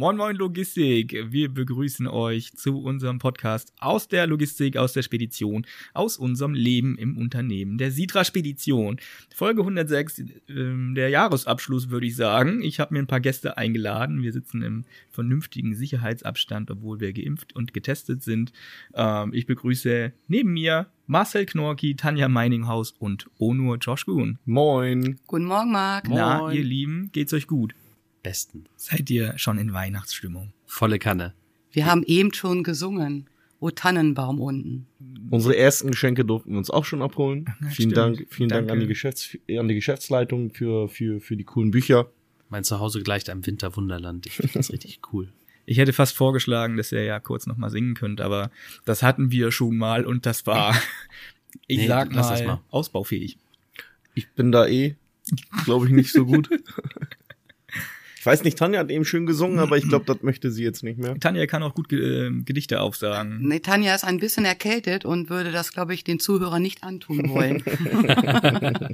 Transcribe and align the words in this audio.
Moin 0.00 0.16
Moin 0.16 0.36
Logistik, 0.36 1.24
wir 1.30 1.52
begrüßen 1.52 2.06
euch 2.06 2.52
zu 2.52 2.80
unserem 2.80 3.18
Podcast 3.18 3.72
aus 3.80 4.06
der 4.06 4.28
Logistik, 4.28 4.76
aus 4.76 4.92
der 4.92 5.02
Spedition, 5.02 5.66
aus 5.92 6.16
unserem 6.16 6.54
Leben 6.54 6.96
im 6.96 7.18
Unternehmen 7.18 7.78
der 7.78 7.90
Sitra 7.90 8.22
Spedition. 8.22 9.00
Folge 9.34 9.62
106, 9.62 10.20
äh, 10.20 10.24
der 10.94 11.08
Jahresabschluss 11.08 11.90
würde 11.90 12.06
ich 12.06 12.14
sagen. 12.14 12.62
Ich 12.62 12.78
habe 12.78 12.94
mir 12.94 13.00
ein 13.00 13.08
paar 13.08 13.18
Gäste 13.18 13.56
eingeladen. 13.56 14.22
Wir 14.22 14.32
sitzen 14.32 14.62
im 14.62 14.84
vernünftigen 15.10 15.74
Sicherheitsabstand, 15.74 16.70
obwohl 16.70 17.00
wir 17.00 17.12
geimpft 17.12 17.56
und 17.56 17.74
getestet 17.74 18.22
sind. 18.22 18.52
Ähm, 18.94 19.34
ich 19.34 19.46
begrüße 19.46 20.12
neben 20.28 20.52
mir 20.52 20.86
Marcel 21.08 21.44
Knorki, 21.44 21.96
Tanja 21.96 22.28
Meininghaus 22.28 22.92
und 22.92 23.28
Onur 23.40 23.78
Josh 23.78 24.04
Kuhn. 24.04 24.38
Moin. 24.44 25.18
Guten 25.26 25.46
Morgen, 25.46 25.72
Marc. 25.72 26.08
Na, 26.08 26.38
Moin. 26.38 26.56
ihr 26.56 26.62
Lieben, 26.62 27.10
geht's 27.10 27.32
euch 27.32 27.48
gut? 27.48 27.74
Besten. 28.28 28.64
Seid 28.76 29.08
ihr 29.08 29.38
schon 29.38 29.56
in 29.56 29.72
Weihnachtsstimmung? 29.72 30.52
Volle 30.66 30.98
Kanne. 30.98 31.32
Wir 31.72 31.86
haben 31.86 32.02
eben 32.02 32.34
schon 32.34 32.62
gesungen. 32.62 33.26
O 33.58 33.70
Tannenbaum 33.70 34.38
unten. 34.38 34.86
Unsere 35.30 35.56
ersten 35.56 35.90
Geschenke 35.92 36.26
durften 36.26 36.50
wir 36.50 36.58
uns 36.58 36.68
auch 36.68 36.84
schon 36.84 37.00
abholen. 37.00 37.46
Ja, 37.46 37.54
vielen 37.54 37.72
stimmt. 37.72 37.96
Dank, 37.96 38.26
vielen 38.28 38.48
Dank 38.50 38.62
an 38.64 38.68
Danke. 38.68 38.82
die, 38.82 38.88
Geschäfts 38.88 39.38
an 39.48 39.66
die 39.66 39.74
Geschäftsleitung 39.74 40.50
für, 40.52 40.90
für, 40.90 41.20
für 41.22 41.38
die 41.38 41.44
coolen 41.44 41.70
Bücher. 41.70 42.10
Mein 42.50 42.64
Zuhause 42.64 43.02
gleicht 43.02 43.30
einem 43.30 43.46
Winterwunderland. 43.46 44.26
Ich 44.26 44.34
finde 44.34 44.52
das 44.52 44.70
richtig 44.70 45.00
cool. 45.14 45.32
Ich 45.64 45.78
hätte 45.78 45.94
fast 45.94 46.14
vorgeschlagen, 46.14 46.76
dass 46.76 46.92
ihr 46.92 47.04
ja 47.04 47.20
kurz 47.20 47.46
noch 47.46 47.56
mal 47.56 47.70
singen 47.70 47.94
könnt, 47.94 48.20
aber 48.20 48.50
das 48.84 49.02
hatten 49.02 49.30
wir 49.30 49.52
schon 49.52 49.78
mal 49.78 50.04
und 50.04 50.26
das 50.26 50.46
war, 50.46 50.74
ich 51.66 51.78
Nee, 51.78 51.86
sag 51.88 52.12
mal, 52.12 52.44
mal. 52.46 52.60
ausbaufähig. 52.68 53.38
Ich 54.14 54.28
bin 54.32 54.52
da 54.52 54.66
eh, 54.66 54.96
glaube 55.64 55.86
ich, 55.86 55.92
nicht 55.92 56.12
so 56.12 56.26
gut. 56.26 56.50
ich 58.18 58.26
weiß 58.26 58.42
nicht, 58.42 58.58
Tanja 58.58 58.80
hat 58.80 58.90
eben 58.90 59.04
schön 59.04 59.26
gesungen, 59.26 59.60
aber 59.60 59.76
ich 59.76 59.88
glaube, 59.88 60.04
das 60.04 60.22
möchte 60.22 60.50
sie 60.50 60.64
jetzt 60.64 60.82
nicht 60.82 60.98
mehr. 60.98 61.18
Tanja 61.20 61.46
kann 61.46 61.62
auch 61.62 61.74
gut 61.74 61.92
äh, 61.92 62.30
Gedichte 62.44 62.80
aufsagen. 62.80 63.38
Nee, 63.42 63.60
Tanja 63.60 63.94
ist 63.94 64.04
ein 64.04 64.18
bisschen 64.18 64.44
erkältet 64.44 65.04
und 65.04 65.30
würde 65.30 65.52
das, 65.52 65.72
glaube 65.72 65.94
ich, 65.94 66.02
den 66.02 66.18
Zuhörern 66.18 66.60
nicht 66.60 66.82
antun 66.82 67.30
wollen. 67.30 67.62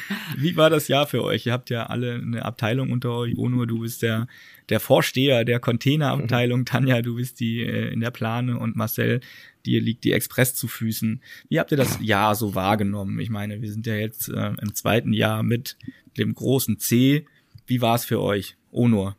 Wie 0.36 0.56
war 0.56 0.70
das 0.70 0.88
Jahr 0.88 1.06
für 1.06 1.22
euch? 1.22 1.46
Ihr 1.46 1.52
habt 1.52 1.70
ja 1.70 1.86
alle 1.86 2.14
eine 2.14 2.44
Abteilung 2.44 2.92
unter 2.92 3.12
euch. 3.12 3.36
Onur, 3.36 3.66
du 3.66 3.80
bist 3.80 4.02
der, 4.02 4.26
der 4.68 4.80
Vorsteher 4.80 5.44
der 5.44 5.60
Containerabteilung. 5.60 6.64
Tanja, 6.64 7.02
du 7.02 7.16
bist 7.16 7.40
die 7.40 7.62
äh, 7.62 7.92
in 7.92 8.00
der 8.00 8.10
Plane 8.10 8.58
und 8.58 8.76
Marcel, 8.76 9.20
dir 9.66 9.80
liegt 9.80 10.04
die 10.04 10.12
Express 10.12 10.54
zu 10.54 10.68
Füßen. 10.68 11.22
Wie 11.48 11.58
habt 11.58 11.70
ihr 11.70 11.76
das 11.76 11.98
Jahr 12.00 12.34
so 12.34 12.54
wahrgenommen? 12.54 13.18
Ich 13.20 13.30
meine, 13.30 13.62
wir 13.62 13.72
sind 13.72 13.86
ja 13.86 13.94
jetzt 13.94 14.28
äh, 14.28 14.52
im 14.60 14.74
zweiten 14.74 15.12
Jahr 15.12 15.42
mit 15.42 15.76
dem 16.18 16.34
großen 16.34 16.78
C. 16.78 17.26
Wie 17.66 17.80
war 17.80 17.94
es 17.94 18.04
für 18.04 18.20
euch, 18.20 18.56
Onur? 18.70 19.16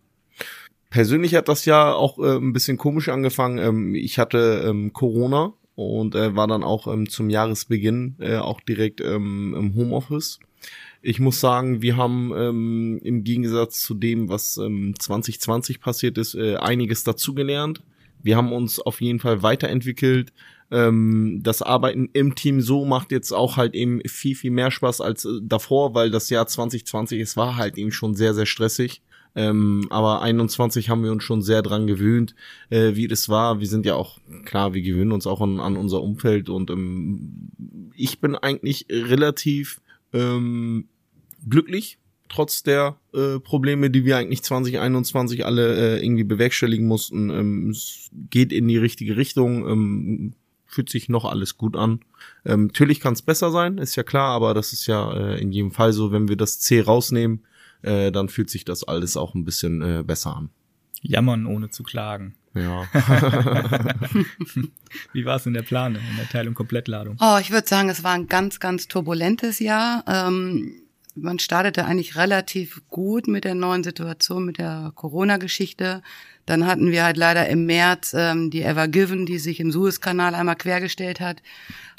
Persönlich 0.90 1.34
hat 1.36 1.48
das 1.48 1.66
Jahr 1.66 1.96
auch 1.96 2.20
äh, 2.20 2.38
ein 2.38 2.54
bisschen 2.54 2.78
komisch 2.78 3.10
angefangen. 3.10 3.58
Ähm, 3.58 3.96
ich 3.96 4.20
hatte 4.20 4.64
ähm, 4.68 4.94
Corona 4.94 5.54
und 5.76 6.14
äh, 6.14 6.36
war 6.36 6.48
dann 6.48 6.64
auch 6.64 6.88
ähm, 6.88 7.10
zum 7.10 7.30
Jahresbeginn 7.30 8.16
äh, 8.20 8.38
auch 8.38 8.62
direkt 8.62 9.02
ähm, 9.02 9.56
im 9.58 9.76
Homeoffice. 9.76 10.40
Ich 11.02 11.20
muss 11.20 11.40
sagen, 11.40 11.82
wir 11.82 11.98
haben 11.98 12.32
ähm, 12.36 13.00
im 13.04 13.24
Gegensatz 13.24 13.82
zu 13.82 13.94
dem, 13.94 14.30
was 14.30 14.58
ähm, 14.58 14.94
2020 14.98 15.82
passiert 15.82 16.18
ist, 16.18 16.36
äh, 16.36 16.56
einiges 16.58 17.04
dazugelernt. 17.04 17.82
Wir 18.22 18.38
haben 18.38 18.54
uns 18.54 18.80
auf 18.80 19.02
jeden 19.02 19.20
Fall 19.20 19.44
weiterentwickelt. 19.44 20.32
Ähm, 20.72 21.42
das 21.44 21.62
Arbeiten 21.62 22.10
im 22.14 22.36
Team 22.36 22.62
so 22.62 22.86
macht 22.86 23.12
jetzt 23.12 23.32
auch 23.32 23.58
halt 23.58 23.76
eben 23.76 24.02
viel, 24.08 24.36
viel 24.36 24.52
mehr 24.52 24.72
Spaß 24.72 25.02
als 25.02 25.26
äh, 25.26 25.40
davor, 25.42 25.94
weil 25.94 26.12
das 26.12 26.30
Jahr 26.30 26.48
2020, 26.48 27.22
es 27.22 27.38
war 27.38 27.58
halt 27.58 27.78
eben 27.78 27.92
schon 27.92 28.16
sehr, 28.16 28.34
sehr 28.34 28.46
stressig. 28.46 29.02
Ähm, 29.36 29.88
aber 29.90 30.22
21 30.22 30.90
haben 30.90 31.04
wir 31.04 31.12
uns 31.12 31.24
schon 31.24 31.42
sehr 31.42 31.64
dran 31.64 31.88
gewöhnt, 31.88 32.36
äh, 32.70 32.96
wie 32.96 33.08
das 33.08 33.30
war. 33.30 33.60
Wir 33.60 33.68
sind 33.68 33.86
ja 33.86 33.96
auch, 33.96 34.20
klar, 34.46 34.74
wir 34.74 34.82
gewöhnen 34.82 35.12
uns 35.12 35.26
auch 35.26 35.42
an, 35.42 35.60
an 35.60 35.76
unser 35.76 36.04
Umfeld 36.04 36.50
und 36.50 36.70
ähm, 36.70 37.50
ich 37.96 38.20
bin 38.20 38.36
eigentlich 38.36 38.86
relativ 38.90 39.82
ähm, 40.14 40.88
glücklich, 41.50 41.98
trotz 42.30 42.62
der 42.64 43.00
äh, 43.14 43.40
Probleme, 43.40 43.90
die 43.90 44.06
wir 44.06 44.18
eigentlich 44.18 44.44
2021 44.44 45.46
alle 45.46 45.98
äh, 45.98 46.06
irgendwie 46.06 46.24
bewerkstelligen 46.24 46.86
mussten. 46.86 47.30
Ähm, 47.32 47.70
es 47.72 48.12
geht 48.30 48.54
in 48.54 48.68
die 48.68 48.78
richtige 48.78 49.18
Richtung, 49.18 49.68
ähm, 49.68 50.34
fühlt 50.74 50.90
sich 50.90 51.10
noch 51.10 51.26
alles 51.26 51.58
gut 51.58 51.76
an. 51.76 52.00
Ähm, 52.46 52.68
natürlich 52.68 53.00
kann 53.00 53.14
es 53.14 53.22
besser 53.22 53.52
sein, 53.52 53.78
ist 53.78 53.96
ja 53.96 54.04
klar, 54.04 54.30
aber 54.30 54.54
das 54.54 54.74
ist 54.74 54.88
ja 54.88 55.14
äh, 55.14 55.42
in 55.42 55.52
jedem 55.52 55.72
Fall 55.72 55.94
so, 55.94 56.12
wenn 56.12 56.28
wir 56.28 56.36
das 56.36 56.60
C 56.60 56.82
rausnehmen, 56.82 57.46
äh, 57.82 58.12
dann 58.12 58.30
fühlt 58.30 58.50
sich 58.50 58.66
das 58.66 58.84
alles 58.84 59.18
auch 59.18 59.36
ein 59.36 59.46
bisschen 59.46 59.82
äh, 59.82 60.04
besser 60.04 60.36
an. 60.36 60.50
Jammern 61.02 61.46
ohne 61.46 61.70
zu 61.70 61.84
klagen. 61.84 62.36
Ja. 62.56 62.88
Wie 65.14 65.26
war 65.26 65.36
es 65.36 65.46
in 65.46 65.54
der 65.54 65.64
Plane, 65.64 66.00
in 66.00 66.18
der 66.18 66.30
Teilung 66.30 66.54
Komplettladung? 66.54 67.18
Oh, 67.20 67.38
ich 67.40 67.52
würde 67.52 67.68
sagen, 67.68 67.90
es 67.90 68.04
war 68.04 68.14
ein 68.14 68.28
ganz, 68.28 68.60
ganz 68.60 68.88
turbulentes 68.88 69.60
Jahr. 69.60 70.04
Ähm, 70.08 70.84
man 71.16 71.40
startete 71.40 71.86
eigentlich 71.86 72.16
relativ 72.16 72.82
gut 72.90 73.28
mit 73.28 73.44
der 73.44 73.56
neuen 73.56 73.84
Situation, 73.84 74.46
mit 74.46 74.58
der 74.58 74.92
Corona-Geschichte. 74.96 76.02
Dann 76.46 76.66
hatten 76.66 76.92
wir 76.92 77.04
halt 77.04 77.18
leider 77.18 77.48
im 77.48 77.66
März 77.66 78.14
ähm, 78.18 78.50
die 78.50 78.64
Ever 78.64 78.88
Given, 78.88 79.26
die 79.26 79.40
sich 79.40 79.60
im 79.60 79.72
Suezkanal 79.72 80.36
einmal 80.36 80.56
quergestellt 80.56 81.20
hat, 81.20 81.42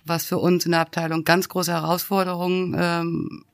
was 0.04 0.26
für 0.26 0.38
uns 0.38 0.66
in 0.66 0.72
der 0.72 0.80
Abteilung 0.80 1.24
ganz 1.24 1.48
große 1.48 1.72
Herausforderungen 1.72 2.76
ähm, 2.78 3.44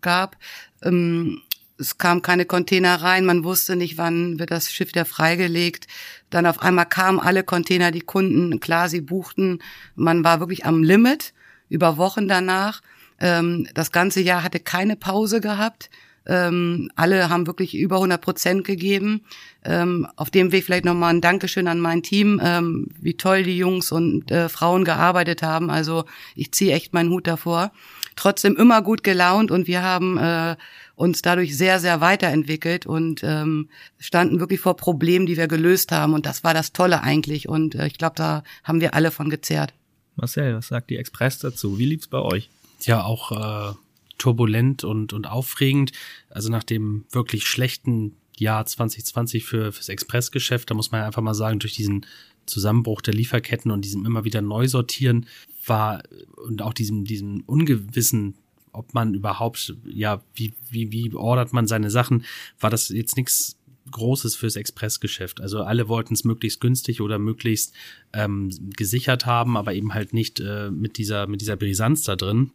gab. 0.00 0.36
Ähm, 0.82 1.40
es 1.78 1.98
kam 1.98 2.22
keine 2.22 2.46
Container 2.46 3.02
rein, 3.02 3.26
man 3.26 3.44
wusste 3.44 3.76
nicht, 3.76 3.98
wann 3.98 4.38
wird 4.38 4.50
das 4.50 4.72
Schiff 4.72 4.88
wieder 4.88 5.04
freigelegt. 5.04 5.86
Dann 6.30 6.46
auf 6.46 6.62
einmal 6.62 6.86
kamen 6.86 7.20
alle 7.20 7.44
Container, 7.44 7.90
die 7.90 8.00
Kunden, 8.00 8.60
klar, 8.60 8.88
sie 8.88 9.00
buchten. 9.02 9.60
Man 9.94 10.24
war 10.24 10.40
wirklich 10.40 10.64
am 10.64 10.82
Limit 10.82 11.34
über 11.68 11.96
Wochen 11.98 12.28
danach. 12.28 12.80
Ähm, 13.20 13.68
das 13.74 13.92
ganze 13.92 14.20
Jahr 14.20 14.42
hatte 14.42 14.60
keine 14.60 14.96
Pause 14.96 15.40
gehabt. 15.40 15.90
Ähm, 16.26 16.90
alle 16.96 17.28
haben 17.28 17.46
wirklich 17.46 17.76
über 17.76 17.96
100 17.96 18.20
Prozent 18.20 18.64
gegeben. 18.64 19.22
Ähm, 19.64 20.06
auf 20.16 20.30
dem 20.30 20.52
Weg 20.52 20.64
vielleicht 20.64 20.84
nochmal 20.84 21.14
ein 21.14 21.20
Dankeschön 21.20 21.68
an 21.68 21.80
mein 21.80 22.02
Team, 22.02 22.40
ähm, 22.42 22.88
wie 23.00 23.14
toll 23.14 23.42
die 23.42 23.56
Jungs 23.56 23.92
und 23.92 24.30
äh, 24.30 24.48
Frauen 24.48 24.84
gearbeitet 24.84 25.42
haben. 25.42 25.70
Also 25.70 26.04
ich 26.34 26.52
ziehe 26.52 26.74
echt 26.74 26.94
meinen 26.94 27.10
Hut 27.10 27.26
davor. 27.26 27.72
Trotzdem 28.16 28.56
immer 28.56 28.82
gut 28.82 29.04
gelaunt 29.04 29.50
und 29.50 29.66
wir 29.66 29.82
haben 29.82 30.16
äh, 30.18 30.56
uns 30.94 31.22
dadurch 31.22 31.56
sehr, 31.56 31.78
sehr 31.78 32.00
weiterentwickelt 32.00 32.86
und 32.86 33.22
ähm, 33.22 33.68
standen 33.98 34.40
wirklich 34.40 34.60
vor 34.60 34.76
Problemen, 34.76 35.26
die 35.26 35.36
wir 35.36 35.46
gelöst 35.46 35.92
haben. 35.92 36.14
Und 36.14 36.26
das 36.26 36.42
war 36.42 36.54
das 36.54 36.72
Tolle 36.72 37.02
eigentlich. 37.02 37.48
Und 37.48 37.74
äh, 37.74 37.86
ich 37.86 37.98
glaube, 37.98 38.14
da 38.16 38.42
haben 38.64 38.80
wir 38.80 38.94
alle 38.94 39.10
von 39.10 39.28
gezerrt. 39.28 39.74
Marcel, 40.16 40.56
was 40.56 40.68
sagt 40.68 40.88
die 40.90 40.96
Express 40.96 41.38
dazu? 41.38 41.78
Wie 41.78 41.84
lief's 41.84 42.08
bei 42.08 42.18
euch? 42.18 42.48
Ja, 42.80 43.04
auch 43.04 43.32
äh, 43.32 43.74
turbulent 44.18 44.84
und, 44.84 45.12
und 45.12 45.26
aufregend. 45.26 45.92
Also 46.30 46.50
nach 46.50 46.64
dem 46.64 47.04
wirklich 47.10 47.46
schlechten 47.46 48.16
Jahr 48.36 48.66
2020 48.66 49.44
für 49.44 49.72
fürs 49.72 49.88
Expressgeschäft, 49.88 50.70
da 50.70 50.74
muss 50.74 50.90
man 50.90 51.02
einfach 51.02 51.22
mal 51.22 51.34
sagen, 51.34 51.58
durch 51.58 51.74
diesen 51.74 52.06
Zusammenbruch 52.46 53.00
der 53.00 53.14
Lieferketten 53.14 53.70
und 53.70 53.84
diesem 53.84 54.06
immer 54.06 54.24
wieder 54.24 54.42
Neusortieren 54.42 55.26
war 55.64 56.02
und 56.36 56.62
auch 56.62 56.72
diesem, 56.72 57.04
diesem 57.04 57.42
ungewissen, 57.46 58.34
ob 58.72 58.94
man 58.94 59.14
überhaupt, 59.14 59.74
ja, 59.84 60.22
wie, 60.34 60.52
wie, 60.70 60.92
wie 60.92 61.12
ordert 61.14 61.52
man 61.52 61.66
seine 61.66 61.90
Sachen, 61.90 62.24
war 62.60 62.70
das 62.70 62.88
jetzt 62.88 63.16
nichts 63.16 63.56
Großes 63.90 64.34
fürs 64.34 64.56
Expressgeschäft. 64.56 65.40
Also 65.40 65.62
alle 65.62 65.88
wollten 65.88 66.14
es 66.14 66.24
möglichst 66.24 66.60
günstig 66.60 67.00
oder 67.00 67.18
möglichst 67.18 67.72
ähm, 68.12 68.50
gesichert 68.76 69.26
haben, 69.26 69.56
aber 69.56 69.74
eben 69.74 69.94
halt 69.94 70.12
nicht 70.12 70.40
äh, 70.40 70.70
mit 70.70 70.98
dieser 70.98 71.26
mit 71.26 71.40
dieser 71.40 71.56
Brisanz 71.56 72.02
da 72.02 72.16
drin. 72.16 72.50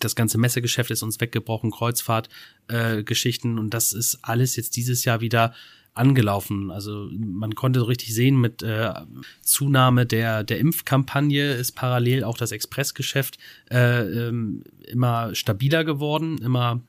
Das 0.00 0.14
ganze 0.14 0.38
Messegeschäft 0.38 0.90
ist 0.90 1.02
uns 1.02 1.20
weggebrochen, 1.20 1.70
Kreuzfahrtgeschichten 1.70 3.56
äh, 3.56 3.60
und 3.60 3.74
das 3.74 3.92
ist 3.92 4.18
alles 4.22 4.56
jetzt 4.56 4.76
dieses 4.76 5.04
Jahr 5.04 5.20
wieder 5.20 5.54
angelaufen. 5.98 6.70
Also 6.70 7.08
man 7.12 7.54
konnte 7.54 7.80
so 7.80 7.86
richtig 7.86 8.14
sehen, 8.14 8.40
mit 8.40 8.62
äh, 8.62 8.92
Zunahme 9.42 10.06
der, 10.06 10.44
der 10.44 10.58
Impfkampagne 10.58 11.52
ist 11.52 11.72
parallel 11.72 12.24
auch 12.24 12.38
das 12.38 12.52
Expressgeschäft 12.52 13.38
äh, 13.70 14.02
ähm, 14.02 14.62
immer 14.86 15.34
stabiler 15.34 15.84
geworden, 15.84 16.38
immer, 16.38 16.80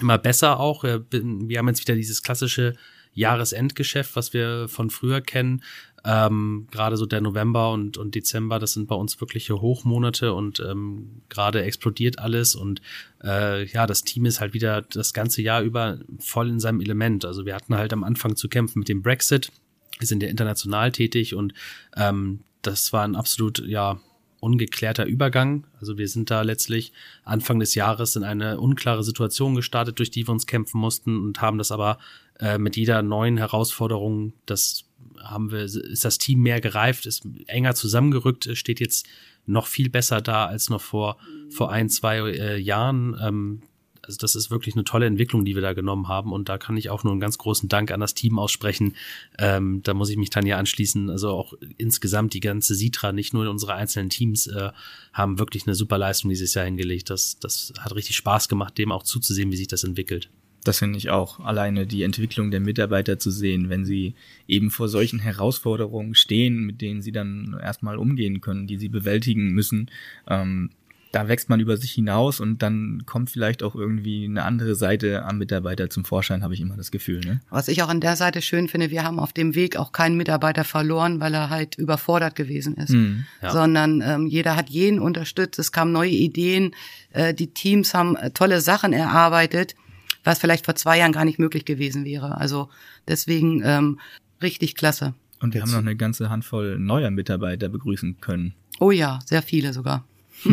immer 0.00 0.18
besser 0.18 0.58
auch. 0.58 0.82
Wir 0.84 1.58
haben 1.58 1.68
jetzt 1.68 1.82
wieder 1.82 1.94
dieses 1.94 2.22
klassische 2.22 2.74
Jahresendgeschäft, 3.12 4.16
was 4.16 4.32
wir 4.32 4.66
von 4.68 4.90
früher 4.90 5.20
kennen. 5.20 5.62
Ähm, 6.04 6.68
gerade 6.70 6.96
so 6.96 7.06
der 7.06 7.20
November 7.20 7.72
und, 7.72 7.96
und 7.96 8.14
Dezember, 8.14 8.58
das 8.58 8.74
sind 8.74 8.88
bei 8.88 8.94
uns 8.94 9.20
wirkliche 9.20 9.60
Hochmonate 9.60 10.34
und 10.34 10.60
ähm, 10.60 11.22
gerade 11.30 11.62
explodiert 11.62 12.18
alles 12.18 12.54
und 12.54 12.82
äh, 13.22 13.64
ja, 13.66 13.86
das 13.86 14.04
Team 14.04 14.26
ist 14.26 14.40
halt 14.40 14.52
wieder 14.52 14.82
das 14.82 15.14
ganze 15.14 15.40
Jahr 15.40 15.62
über 15.62 15.98
voll 16.18 16.50
in 16.50 16.60
seinem 16.60 16.80
Element. 16.80 17.24
Also 17.24 17.46
wir 17.46 17.54
hatten 17.54 17.74
halt 17.74 17.92
am 17.92 18.04
Anfang 18.04 18.36
zu 18.36 18.48
kämpfen 18.48 18.80
mit 18.80 18.88
dem 18.88 19.02
Brexit. 19.02 19.50
Wir 19.98 20.06
sind 20.06 20.22
ja 20.22 20.28
international 20.28 20.92
tätig 20.92 21.34
und 21.34 21.54
ähm, 21.96 22.40
das 22.60 22.92
war 22.92 23.04
ein 23.04 23.16
absolut, 23.16 23.66
ja, 23.66 23.98
ungeklärter 24.44 25.06
Übergang. 25.06 25.66
Also 25.80 25.96
wir 25.96 26.06
sind 26.06 26.30
da 26.30 26.42
letztlich 26.42 26.92
Anfang 27.24 27.58
des 27.60 27.74
Jahres 27.74 28.14
in 28.14 28.24
eine 28.24 28.60
unklare 28.60 29.02
Situation 29.02 29.54
gestartet, 29.54 29.98
durch 29.98 30.10
die 30.10 30.26
wir 30.28 30.32
uns 30.32 30.46
kämpfen 30.46 30.78
mussten 30.78 31.16
und 31.24 31.40
haben 31.40 31.56
das 31.56 31.72
aber 31.72 31.98
äh, 32.40 32.58
mit 32.58 32.76
jeder 32.76 33.02
neuen 33.02 33.38
Herausforderung, 33.38 34.34
das 34.44 34.84
haben 35.22 35.50
wir, 35.50 35.60
ist 35.60 36.04
das 36.04 36.18
Team 36.18 36.40
mehr 36.40 36.60
gereift, 36.60 37.06
ist 37.06 37.26
enger 37.46 37.74
zusammengerückt, 37.74 38.48
steht 38.56 38.80
jetzt 38.80 39.06
noch 39.46 39.66
viel 39.66 39.90
besser 39.90 40.20
da 40.20 40.46
als 40.46 40.70
noch 40.70 40.80
vor, 40.80 41.18
vor 41.50 41.70
ein, 41.70 41.88
zwei 41.88 42.18
äh, 42.18 42.58
Jahren. 42.58 43.16
Ähm, 43.20 43.62
also 44.06 44.18
das 44.18 44.34
ist 44.34 44.50
wirklich 44.50 44.74
eine 44.74 44.84
tolle 44.84 45.06
Entwicklung, 45.06 45.44
die 45.44 45.54
wir 45.54 45.62
da 45.62 45.72
genommen 45.72 46.08
haben. 46.08 46.32
Und 46.32 46.48
da 46.48 46.58
kann 46.58 46.76
ich 46.76 46.90
auch 46.90 47.04
nur 47.04 47.12
einen 47.12 47.20
ganz 47.20 47.38
großen 47.38 47.68
Dank 47.68 47.90
an 47.90 48.00
das 48.00 48.14
Team 48.14 48.38
aussprechen. 48.38 48.94
Ähm, 49.38 49.82
da 49.82 49.94
muss 49.94 50.10
ich 50.10 50.16
mich 50.16 50.30
Tanja 50.30 50.58
anschließen. 50.58 51.10
Also 51.10 51.30
auch 51.30 51.54
insgesamt 51.78 52.34
die 52.34 52.40
ganze 52.40 52.74
Sitra, 52.74 53.12
nicht 53.12 53.32
nur 53.32 53.48
unsere 53.48 53.74
einzelnen 53.74 54.10
Teams, 54.10 54.46
äh, 54.46 54.70
haben 55.12 55.38
wirklich 55.38 55.66
eine 55.66 55.74
super 55.74 55.98
Leistung 55.98 56.28
dieses 56.28 56.54
Jahr 56.54 56.64
hingelegt. 56.64 57.10
Das, 57.10 57.38
das 57.38 57.72
hat 57.78 57.94
richtig 57.94 58.16
Spaß 58.16 58.48
gemacht, 58.48 58.76
dem 58.78 58.92
auch 58.92 59.02
zuzusehen, 59.02 59.50
wie 59.52 59.56
sich 59.56 59.68
das 59.68 59.84
entwickelt. 59.84 60.30
Das 60.64 60.78
finde 60.78 60.96
ich 60.96 61.10
auch. 61.10 61.40
Alleine 61.40 61.86
die 61.86 62.02
Entwicklung 62.02 62.50
der 62.50 62.60
Mitarbeiter 62.60 63.18
zu 63.18 63.30
sehen, 63.30 63.68
wenn 63.68 63.84
sie 63.84 64.14
eben 64.48 64.70
vor 64.70 64.88
solchen 64.88 65.18
Herausforderungen 65.18 66.14
stehen, 66.14 66.64
mit 66.64 66.80
denen 66.80 67.02
sie 67.02 67.12
dann 67.12 67.56
erstmal 67.62 67.98
umgehen 67.98 68.40
können, 68.40 68.66
die 68.66 68.78
sie 68.78 68.88
bewältigen 68.88 69.50
müssen. 69.50 69.90
Ähm, 70.26 70.70
da 71.14 71.28
wächst 71.28 71.48
man 71.48 71.60
über 71.60 71.76
sich 71.76 71.92
hinaus 71.92 72.40
und 72.40 72.60
dann 72.62 73.02
kommt 73.06 73.30
vielleicht 73.30 73.62
auch 73.62 73.76
irgendwie 73.76 74.24
eine 74.24 74.42
andere 74.42 74.74
Seite 74.74 75.24
am 75.24 75.38
Mitarbeiter 75.38 75.88
zum 75.88 76.04
Vorschein, 76.04 76.42
habe 76.42 76.54
ich 76.54 76.60
immer 76.60 76.76
das 76.76 76.90
Gefühl. 76.90 77.20
Ne? 77.20 77.40
Was 77.50 77.68
ich 77.68 77.82
auch 77.84 77.88
an 77.88 78.00
der 78.00 78.16
Seite 78.16 78.42
schön 78.42 78.66
finde, 78.66 78.90
wir 78.90 79.04
haben 79.04 79.20
auf 79.20 79.32
dem 79.32 79.54
Weg 79.54 79.76
auch 79.76 79.92
keinen 79.92 80.16
Mitarbeiter 80.16 80.64
verloren, 80.64 81.20
weil 81.20 81.32
er 81.34 81.50
halt 81.50 81.76
überfordert 81.76 82.34
gewesen 82.34 82.74
ist, 82.78 82.90
mhm, 82.90 83.26
ja. 83.40 83.52
sondern 83.52 84.02
ähm, 84.04 84.26
jeder 84.26 84.56
hat 84.56 84.70
jeden 84.70 84.98
unterstützt, 84.98 85.60
es 85.60 85.70
kamen 85.70 85.92
neue 85.92 86.10
Ideen, 86.10 86.74
äh, 87.12 87.32
die 87.32 87.46
Teams 87.46 87.94
haben 87.94 88.16
äh, 88.16 88.30
tolle 88.30 88.60
Sachen 88.60 88.92
erarbeitet, 88.92 89.76
was 90.24 90.38
vielleicht 90.38 90.64
vor 90.64 90.74
zwei 90.74 90.98
Jahren 90.98 91.12
gar 91.12 91.24
nicht 91.24 91.38
möglich 91.38 91.64
gewesen 91.64 92.04
wäre. 92.04 92.38
Also 92.38 92.68
deswegen 93.06 93.62
ähm, 93.64 94.00
richtig 94.42 94.74
klasse. 94.74 95.14
Und 95.40 95.54
wir 95.54 95.60
Jetzt. 95.60 95.68
haben 95.68 95.74
noch 95.74 95.86
eine 95.86 95.96
ganze 95.96 96.30
Handvoll 96.30 96.78
neuer 96.78 97.10
Mitarbeiter 97.10 97.68
begrüßen 97.68 98.20
können. 98.20 98.54
Oh 98.80 98.90
ja, 98.90 99.20
sehr 99.24 99.42
viele 99.42 99.72
sogar. 99.72 100.04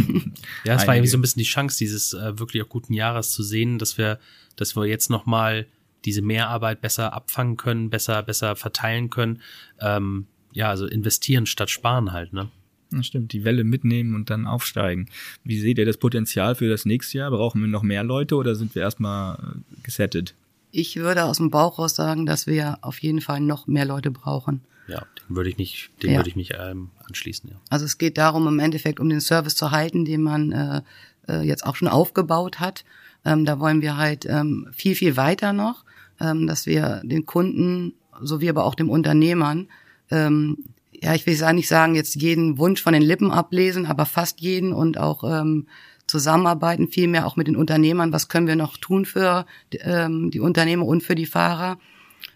ja, 0.64 0.76
es 0.76 0.88
war 0.88 0.96
irgendwie 0.96 1.10
so 1.10 1.18
ein 1.18 1.22
bisschen 1.22 1.40
die 1.40 1.46
Chance, 1.46 1.78
dieses 1.78 2.14
äh, 2.14 2.38
wirklich 2.38 2.64
auch 2.64 2.70
guten 2.70 2.94
Jahres 2.94 3.32
zu 3.32 3.44
sehen, 3.44 3.80
dass 3.80 3.98
wir, 3.98 4.20
dass 4.56 4.76
wir 4.76 4.86
jetzt 4.86 5.10
nochmal 5.10 5.66
diese 6.06 6.22
Mehrarbeit 6.22 6.82
besser 6.82 7.14
abfangen 7.14 7.58
können, 7.58 7.90
besser, 7.90 8.22
besser 8.24 8.56
verteilen 8.56 9.10
können. 9.10 9.42
Ähm, 9.80 10.28
ja, 10.54 10.70
also 10.70 10.86
investieren 10.86 11.46
statt 11.46 11.70
sparen 11.70 12.12
halt, 12.12 12.34
ne? 12.34 12.50
Das 12.92 13.06
stimmt, 13.06 13.32
die 13.32 13.44
Welle 13.44 13.64
mitnehmen 13.64 14.16
und 14.16 14.30
dann 14.30 14.46
aufsteigen. 14.46 15.08
Wie 15.44 15.60
seht 15.60 15.78
ihr 15.78 15.86
das 15.86 15.98
Potenzial 15.98 16.56
für 16.56 16.70
das 16.70 16.86
nächste 16.86 17.20
Jahr? 17.20 17.32
Brauchen 17.32 17.62
wir 17.62 17.68
noch 17.68 17.84
mehr 17.84 18.04
Leute 18.04 18.36
oder 18.36 18.56
sind 18.56 18.76
wir 18.76 18.82
erstmal 18.82 19.36
äh, 19.36 19.82
gesettet? 19.84 20.36
Ich 20.72 20.98
würde 20.98 21.26
aus 21.26 21.38
dem 21.38 21.50
Bauch 21.50 21.80
raus 21.80 21.96
sagen, 21.96 22.26
dass 22.26 22.48
wir 22.48 22.80
auf 22.82 23.00
jeden 23.00 23.22
Fall 23.22 23.40
noch 23.40 23.68
mehr 23.68 23.86
Leute 23.86 24.12
brauchen. 24.12 24.62
Ja, 24.88 25.06
dem 25.28 25.36
würde 25.36 25.50
ich 25.50 25.58
nicht, 25.58 25.92
dem 26.04 26.12
ja. 26.12 26.18
würde 26.18 26.30
ich 26.30 26.36
mich 26.36 26.52
ähm, 26.58 26.90
anschließen. 27.08 27.50
Ja. 27.50 27.56
Also 27.70 27.86
es 27.86 27.98
geht 27.98 28.18
darum, 28.18 28.48
im 28.48 28.60
Endeffekt 28.60 29.00
um 29.00 29.10
den 29.10 29.22
Service 29.22 29.56
zu 29.56 29.72
halten, 29.72 30.06
den 30.06 30.22
man 30.22 30.52
äh, 30.52 30.82
äh, 31.28 31.42
jetzt 31.42 31.66
auch 31.66 31.76
schon 31.76 31.88
aufgebaut 31.88 32.60
hat. 32.60 32.84
Ähm, 33.24 33.46
da 33.46 33.60
wollen 33.60 33.82
wir 33.82 33.98
halt 33.98 34.26
ähm, 34.26 34.68
viel, 34.74 34.96
viel 34.96 35.16
weiter 35.16 35.54
noch, 35.54 35.86
ähm, 36.20 36.48
dass 36.48 36.66
wir 36.66 37.02
den 37.04 37.26
Kunden 37.26 37.94
sowie 38.22 38.50
aber 38.50 38.66
auch 38.66 38.76
dem 38.76 38.90
Unternehmern 38.90 39.68
ähm, 40.10 40.58
ja, 41.02 41.16
ich 41.16 41.26
will 41.26 41.36
ja 41.36 41.52
nicht 41.52 41.68
sagen, 41.68 41.96
jetzt 41.96 42.16
jeden 42.16 42.58
Wunsch 42.58 42.82
von 42.82 42.94
den 42.94 43.02
Lippen 43.02 43.32
ablesen, 43.32 43.86
aber 43.88 44.06
fast 44.06 44.40
jeden 44.40 44.72
und 44.72 44.98
auch 44.98 45.24
ähm, 45.24 45.68
zusammenarbeiten, 46.06 46.88
vielmehr 46.88 47.26
auch 47.26 47.36
mit 47.36 47.48
den 47.48 47.56
Unternehmern. 47.56 48.14
Was 48.14 48.28
können 48.28 48.48
wir 48.48 48.56
noch 48.56 48.78
tun 48.78 49.06
für 49.06 49.46
ähm, 49.72 50.30
die 50.30 50.40
Unternehmer 50.40 50.86
und 50.86 51.02
für 51.02 51.16
die 51.16 51.26
Fahrer? 51.26 51.80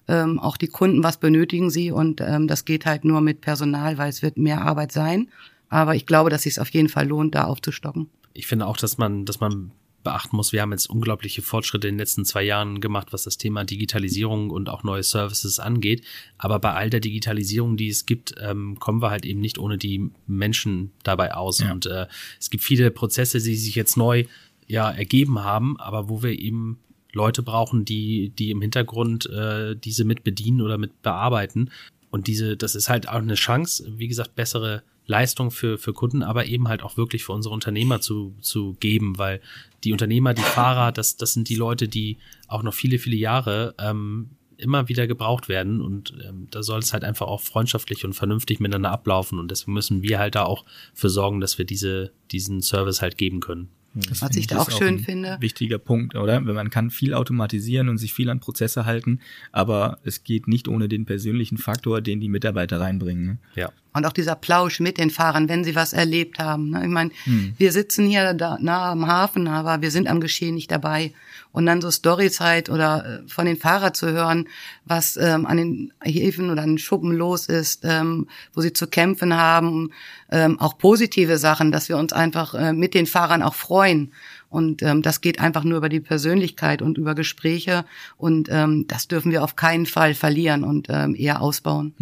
Ähm, 0.07 0.39
auch 0.39 0.57
die 0.57 0.67
Kunden, 0.67 1.03
was 1.03 1.17
benötigen 1.17 1.69
sie? 1.69 1.91
Und 1.91 2.21
ähm, 2.21 2.47
das 2.47 2.65
geht 2.65 2.85
halt 2.85 3.05
nur 3.05 3.21
mit 3.21 3.41
Personal, 3.41 3.97
weil 3.97 4.09
es 4.09 4.21
wird 4.21 4.37
mehr 4.37 4.61
Arbeit 4.61 4.91
sein. 4.91 5.29
Aber 5.69 5.95
ich 5.95 6.05
glaube, 6.05 6.29
dass 6.29 6.45
es 6.45 6.55
sich 6.55 6.61
auf 6.61 6.69
jeden 6.69 6.89
Fall 6.89 7.07
lohnt, 7.07 7.35
da 7.35 7.43
aufzustocken. 7.43 8.09
Ich 8.33 8.47
finde 8.47 8.65
auch, 8.65 8.77
dass 8.77 8.97
man, 8.97 9.25
dass 9.25 9.39
man 9.39 9.71
beachten 10.05 10.37
muss, 10.37 10.53
wir 10.53 10.61
haben 10.61 10.71
jetzt 10.71 10.89
unglaubliche 10.89 11.41
Fortschritte 11.41 11.89
in 11.89 11.95
den 11.95 11.99
letzten 11.99 12.23
zwei 12.23 12.43
Jahren 12.43 12.79
gemacht, 12.79 13.11
was 13.11 13.23
das 13.23 13.37
Thema 13.37 13.65
Digitalisierung 13.65 14.49
und 14.49 14.69
auch 14.69 14.83
neue 14.83 15.03
Services 15.03 15.59
angeht. 15.59 16.05
Aber 16.37 16.59
bei 16.59 16.73
all 16.73 16.89
der 16.89 17.01
Digitalisierung, 17.01 17.75
die 17.75 17.89
es 17.89 18.05
gibt, 18.05 18.35
ähm, 18.39 18.79
kommen 18.79 19.01
wir 19.01 19.09
halt 19.09 19.25
eben 19.25 19.41
nicht 19.41 19.57
ohne 19.57 19.77
die 19.77 20.11
Menschen 20.27 20.91
dabei 21.03 21.33
aus. 21.33 21.59
Ja. 21.59 21.73
Und 21.73 21.87
äh, 21.87 22.07
es 22.39 22.49
gibt 22.49 22.63
viele 22.63 22.89
Prozesse, 22.91 23.39
die 23.39 23.57
sich 23.57 23.75
jetzt 23.75 23.97
neu 23.97 24.23
ja 24.67 24.89
ergeben 24.89 25.43
haben, 25.43 25.77
aber 25.77 26.07
wo 26.07 26.23
wir 26.23 26.39
eben 26.39 26.79
Leute 27.11 27.43
brauchen, 27.43 27.83
die, 27.83 28.29
die 28.29 28.51
im 28.51 28.61
Hintergrund 28.61 29.29
äh, 29.29 29.75
diese 29.75 30.05
mit 30.05 30.23
bedienen 30.23 30.61
oder 30.61 30.77
mit 30.77 31.01
bearbeiten. 31.01 31.71
Und 32.09 32.27
diese, 32.27 32.55
das 32.55 32.75
ist 32.75 32.87
halt 32.87 33.09
auch 33.09 33.15
eine 33.15 33.35
Chance, 33.35 33.91
wie 33.97 34.07
gesagt, 34.07 34.35
bessere 34.35 34.83
Leistung 35.07 35.51
für, 35.51 35.77
für 35.77 35.93
Kunden, 35.93 36.23
aber 36.23 36.45
eben 36.45 36.67
halt 36.67 36.83
auch 36.83 36.97
wirklich 36.97 37.23
für 37.23 37.33
unsere 37.33 37.53
Unternehmer 37.53 38.01
zu, 38.01 38.35
zu 38.41 38.75
geben, 38.79 39.17
weil 39.17 39.41
die 39.83 39.91
Unternehmer, 39.91 40.33
die 40.33 40.41
Fahrer, 40.41 40.91
das, 40.93 41.17
das 41.17 41.33
sind 41.33 41.49
die 41.49 41.55
Leute, 41.55 41.87
die 41.87 42.17
auch 42.47 42.63
noch 42.63 42.73
viele, 42.73 42.99
viele 42.99 43.15
Jahre 43.15 43.75
ähm, 43.79 44.31
immer 44.57 44.87
wieder 44.87 45.05
gebraucht 45.07 45.49
werden 45.49 45.81
und 45.81 46.13
ähm, 46.25 46.47
da 46.49 46.63
soll 46.63 46.79
es 46.79 46.93
halt 46.93 47.03
einfach 47.03 47.27
auch 47.27 47.41
freundschaftlich 47.41 48.05
und 48.05 48.13
vernünftig 48.13 48.59
miteinander 48.59 48.91
ablaufen 48.91 49.39
und 49.39 49.51
deswegen 49.51 49.73
müssen 49.73 50.01
wir 50.01 50.19
halt 50.19 50.35
da 50.35 50.43
auch 50.43 50.65
für 50.93 51.09
sorgen, 51.09 51.41
dass 51.41 51.57
wir 51.57 51.65
diese, 51.65 52.11
diesen 52.31 52.61
Service 52.61 53.01
halt 53.01 53.17
geben 53.17 53.41
können. 53.41 53.69
Das 53.95 54.21
Was 54.21 54.35
ich 54.35 54.47
da 54.47 54.59
auch 54.59 54.69
schön 54.69 54.99
auch 54.99 55.05
finde. 55.05 55.37
Wichtiger 55.39 55.77
Punkt, 55.77 56.15
oder? 56.15 56.45
Wenn 56.45 56.55
man 56.55 56.69
kann 56.69 56.89
viel 56.89 57.13
automatisieren 57.13 57.87
und 57.87 57.97
sich 57.97 58.13
viel 58.13 58.29
an 58.29 58.41
Prozesse 58.41 58.85
halten, 58.85 59.21
aber 59.53 59.99
es 60.03 60.23
geht 60.23 60.49
nicht 60.49 60.67
ohne 60.67 60.89
den 60.89 61.05
persönlichen 61.05 61.57
Faktor, 61.57 62.01
den 62.01 62.19
die 62.19 62.27
Mitarbeiter 62.27 62.81
reinbringen. 62.81 63.25
Ne? 63.25 63.37
Ja. 63.55 63.71
Und 63.95 64.05
auch 64.05 64.13
dieser 64.13 64.35
Plausch 64.35 64.79
mit 64.79 64.97
den 64.97 65.09
Fahrern, 65.09 65.49
wenn 65.49 65.63
sie 65.63 65.75
was 65.75 65.93
erlebt 65.93 66.39
haben. 66.39 66.71
Ne? 66.71 66.83
Ich 66.83 66.89
meine, 66.89 67.11
hm. 67.23 67.53
wir 67.57 67.71
sitzen 67.71 68.07
hier 68.07 68.33
da 68.33 68.57
nah 68.59 68.91
am 68.91 69.07
Hafen, 69.07 69.47
aber 69.47 69.81
wir 69.81 69.91
sind 69.91 70.07
am 70.07 70.19
Geschehen 70.19 70.55
nicht 70.55 70.71
dabei. 70.71 71.13
Und 71.51 71.65
dann 71.65 71.79
so 71.79 71.89
Stories 71.89 72.41
halt 72.41 72.69
oder 72.69 73.21
äh, 73.23 73.29
von 73.29 73.45
den 73.45 73.55
Fahrern 73.55 73.93
zu 73.93 74.11
hören, 74.11 74.49
was 74.83 75.15
ähm, 75.15 75.45
an 75.45 75.55
den 75.55 75.93
Häfen 76.03 76.49
oder 76.49 76.63
an 76.63 76.71
den 76.71 76.77
Schuppen 76.77 77.13
los 77.13 77.47
ist, 77.47 77.85
ähm, 77.85 78.27
wo 78.53 78.59
sie 78.59 78.73
zu 78.73 78.87
kämpfen 78.87 79.33
haben. 79.33 79.91
Ähm, 80.29 80.59
auch 80.59 80.77
positive 80.77 81.37
Sachen, 81.37 81.71
dass 81.71 81.87
wir 81.87 81.97
uns 81.97 82.11
einfach 82.11 82.55
äh, 82.55 82.73
mit 82.73 82.93
den 82.93 83.05
Fahrern 83.05 83.41
auch 83.41 83.55
freuen. 83.55 84.11
Und 84.49 84.83
ähm, 84.83 85.01
das 85.01 85.21
geht 85.21 85.39
einfach 85.39 85.63
nur 85.63 85.77
über 85.77 85.89
die 85.89 85.99
Persönlichkeit 85.99 86.81
und 86.81 86.97
über 86.97 87.15
Gespräche. 87.15 87.85
Und 88.17 88.47
ähm, 88.51 88.85
das 88.87 89.07
dürfen 89.07 89.31
wir 89.31 89.43
auf 89.43 89.55
keinen 89.55 89.85
Fall 89.85 90.13
verlieren 90.13 90.63
und 90.63 90.87
ähm, 90.89 91.15
eher 91.15 91.41
ausbauen. 91.41 91.93